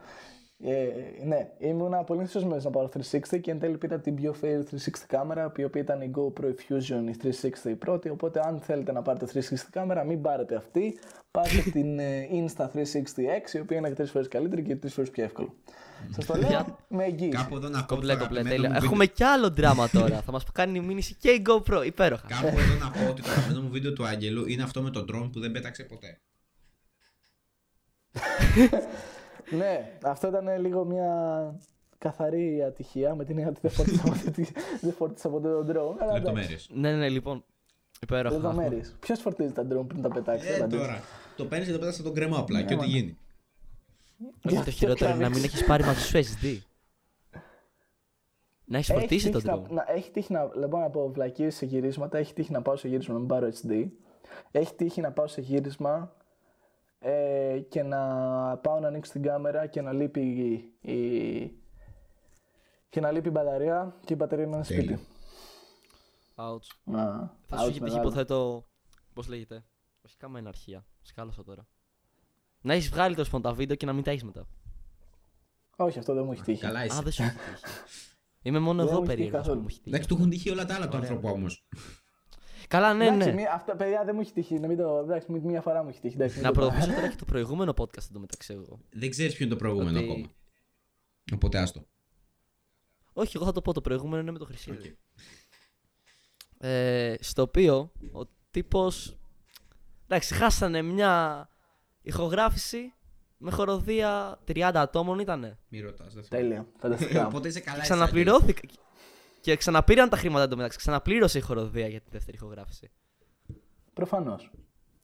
[0.64, 0.86] Ε,
[1.24, 4.76] ναι, ήμουν πολύ ενθουσιασμένος να πάρω 360 και εν τέλει πήρα την πιο fair 360
[5.06, 7.16] κάμερα η οποία ήταν η GoPro Fusion η
[7.64, 10.98] 360 η πρώτη οπότε αν θέλετε να πάρετε 360 κάμερα μην πάρετε αυτή
[11.30, 15.24] πάρτε την ε, Insta 360X η οποία είναι τρεις φορές καλύτερη και τρεις φορές πιο
[15.24, 15.54] εύκολο.
[16.10, 17.28] Σας το λέω Παιδιά, με εγγύηση.
[17.36, 18.68] Κάπου εδώ να κόψω Κομπλέ, το κομπλέ, αγαπημένο τέλεια.
[18.68, 20.20] μου βίντεο- Έχουμε κι άλλο δράμα τώρα.
[20.22, 21.82] Θα μας κάνει μήνυση και η GoPro.
[21.86, 22.26] Υπέροχα.
[22.26, 25.04] Κάπου εδώ να πω ότι το αγαπημένο μου βίντεο του Άγγελου είναι αυτό με τον
[25.12, 26.20] drone που δεν πέταξε ποτέ.
[29.56, 31.14] Ναι, αυτό ήταν λίγο μια
[31.98, 35.72] καθαρή ατυχία με την έννοια ότι δεν φόρτισα ποτέ τη- δεν φόρτισα ποτέ τον drone.
[35.74, 36.12] αλλά εντάξει.
[36.14, 36.68] Λεπτομέρειες.
[36.72, 37.44] Ναι, ναι, ναι, λοιπόν.
[38.02, 38.34] Υπέροχα.
[38.34, 38.96] Λεπτομέρειες.
[39.00, 40.48] Ποιος φορτίζει τα drone πριν τα πετάξει.
[40.48, 40.84] Ε, απαντήστε.
[40.84, 41.00] τώρα.
[41.36, 42.58] Το παίρνεις και το πέταξε τον κρεμό απλά.
[42.58, 42.86] Και ό,τι μάνα.
[42.88, 43.16] γίνει.
[44.44, 45.56] Όχι, το Για- χειρότερο είναι να μην τραβήξε.
[45.56, 46.56] έχεις πάρει μαζί σου SD.
[48.64, 49.68] Να έχεις Έχει φορτίσει το τύχει να- drone.
[49.70, 52.88] να- Έχει τύχει να, λοιπόν, να πω βλακίες σε γυρίσματα, έχει τύχει να πάω σε
[52.88, 53.86] γύρισμα να μην πάρω HD.
[54.50, 56.12] Έχει τύχει να πάω σε γύρισμα
[57.04, 57.98] ε, και να
[58.62, 61.62] πάω να ανοίξω την κάμερα και να λείπει η, η-
[62.88, 64.84] και να λείπει η μπαταρία και η μπαταρία είναι Τέλειο.
[64.96, 65.06] σπίτι.
[66.36, 66.94] Ouch.
[66.98, 68.00] Α, Θα σου ouch έχει τύχει, μεγάλο.
[68.00, 68.66] υποθέτω.
[69.14, 69.64] Πώς λέγεται.
[70.06, 70.86] Όχι κάμερα αρχεία.
[71.02, 71.66] Σκάλωσα τώρα.
[72.60, 74.46] Να έχεις βγάλει το τα βίντεο και να μην τα έχεις μετά.
[75.76, 76.60] Όχι, αυτό δεν μου έχει τύχει.
[76.60, 77.00] Καλά Α, είσαι.
[77.02, 77.64] δεν σου έχει τύχει.
[78.42, 79.60] Είμαι μόνο Δεν εγώ μου έχει τύχει περίεργος που καθόλου.
[79.60, 79.88] μου έχει τύχει.
[79.88, 81.66] Εντάξει, του έχουν τύχει όλα τα άλλα του άνθρωπου όμως.
[82.72, 83.34] Καλά, ναι, Εντάξει, ναι.
[83.34, 84.58] μία- αυτά, παιδιά δεν μου έχει τύχει.
[84.58, 86.14] Να μην το, εντάξει, μία φορά μου έχει τύχει.
[86.14, 86.94] Εντάξει, μην Να το προωθήσω πάρω.
[86.98, 88.80] τώρα και το προηγούμενο podcast εντωμεταξύ εγώ.
[88.92, 90.26] Δεν ξέρεις ποιο είναι το προηγούμενο Ότι- ακόμα.
[91.34, 91.86] Οπότε άστο.
[93.12, 93.72] Όχι, εγώ θα το πω.
[93.72, 94.88] Το προηγούμενο είναι με το Χρυσίδη.
[94.88, 94.96] Οκ.
[96.58, 99.16] Ε, στο οποίο ο τύπος
[100.04, 101.48] εντάξει χάσανε μια
[102.02, 102.94] ηχογράφηση
[103.36, 106.14] με χορωδία 30 ατόμων ήτανε Μη ρωτάς.
[106.28, 107.26] Τέλεια, φανταστικά.
[107.26, 107.76] Οπότε είσαι καλά.
[107.76, 108.66] και είσαι, ξαναπληρώθηκε
[109.42, 112.90] και ξαναπήραν τα χρήματα εντωμεταξύ ξαναπλήρωσε η χοροδία για τη δεύτερη ηχογράφηση
[113.94, 114.50] Προφανώς.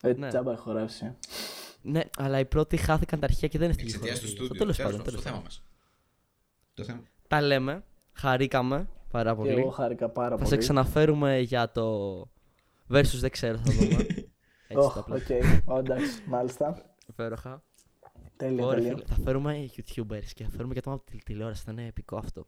[0.03, 0.29] Έτσι, Ναι.
[0.29, 1.15] τσάμπα χωράσει.
[1.83, 4.45] ναι αλλά οι πρώτοι χάθηκαν τα αρχεία και δεν έφυγε η Εξαιτίας του χοροδία.
[4.47, 4.59] στούντιο.
[4.59, 5.45] τέλος Τέλος πάντων, πάντων, στο τέλος θέμα πάντων.
[5.45, 5.63] μας.
[6.75, 7.03] Το θέμα.
[7.29, 10.49] τα λέμε χαρήκαμε πάρα Και πολύ εγώ χάρηκα πάρα θα πολύ.
[10.49, 12.19] σε ξαναφέρουμε για το
[12.91, 13.85] versus δεν ξέρω θα δούμε
[14.69, 15.31] έτσι Οχ, τα Οκ,
[15.67, 16.85] απλά εντάξει, μάλιστα.
[17.07, 17.63] υπέροχα
[18.37, 18.93] Τέλεια, Ωραία, τέλεια.
[18.97, 19.05] φίλε.
[19.07, 21.63] Θα φέρουμε YouTubers και θα φέρουμε και άτομα από τη τηλεόραση.
[21.65, 22.47] Θα είναι επικό αυτό.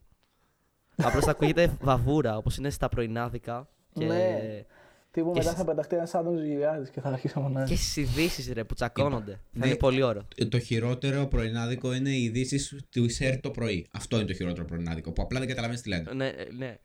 [0.97, 3.69] Απλώς θα ακούγεται βαβούρα όπως είναι στα πρωινάδικα.
[3.93, 4.65] Και, Ναι.
[5.11, 7.65] Τι που και μετά σ- θα πεταχτεί ένα άντρο γυριάδη και θα αρχίσαμε να.
[7.65, 9.33] και στις ειδήσεις ρε που τσακώνονται.
[9.33, 9.67] θα Ναι.
[9.67, 10.23] είναι πολύ ωραίο.
[10.37, 13.89] Ε, Το χειρότερο πρωινάδικο είναι οι ειδήσεις του ΣΕΡ το πρωί.
[13.93, 15.13] Αυτό είναι το χειρότερο πρωινάδικο.
[15.13, 16.13] Που απλά δεν καταλαβαίνεις τι λένε.
[16.13, 16.77] ναι, ε, ναι.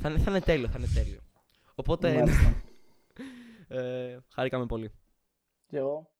[0.00, 1.20] Θα, είναι, θα είναι τέλειο, θα είναι τέλειο.
[1.74, 2.62] Οπότε, Μάλιστα.
[3.68, 4.90] ε, χάρηκαμε πολύ.
[5.66, 6.10] Και εγώ.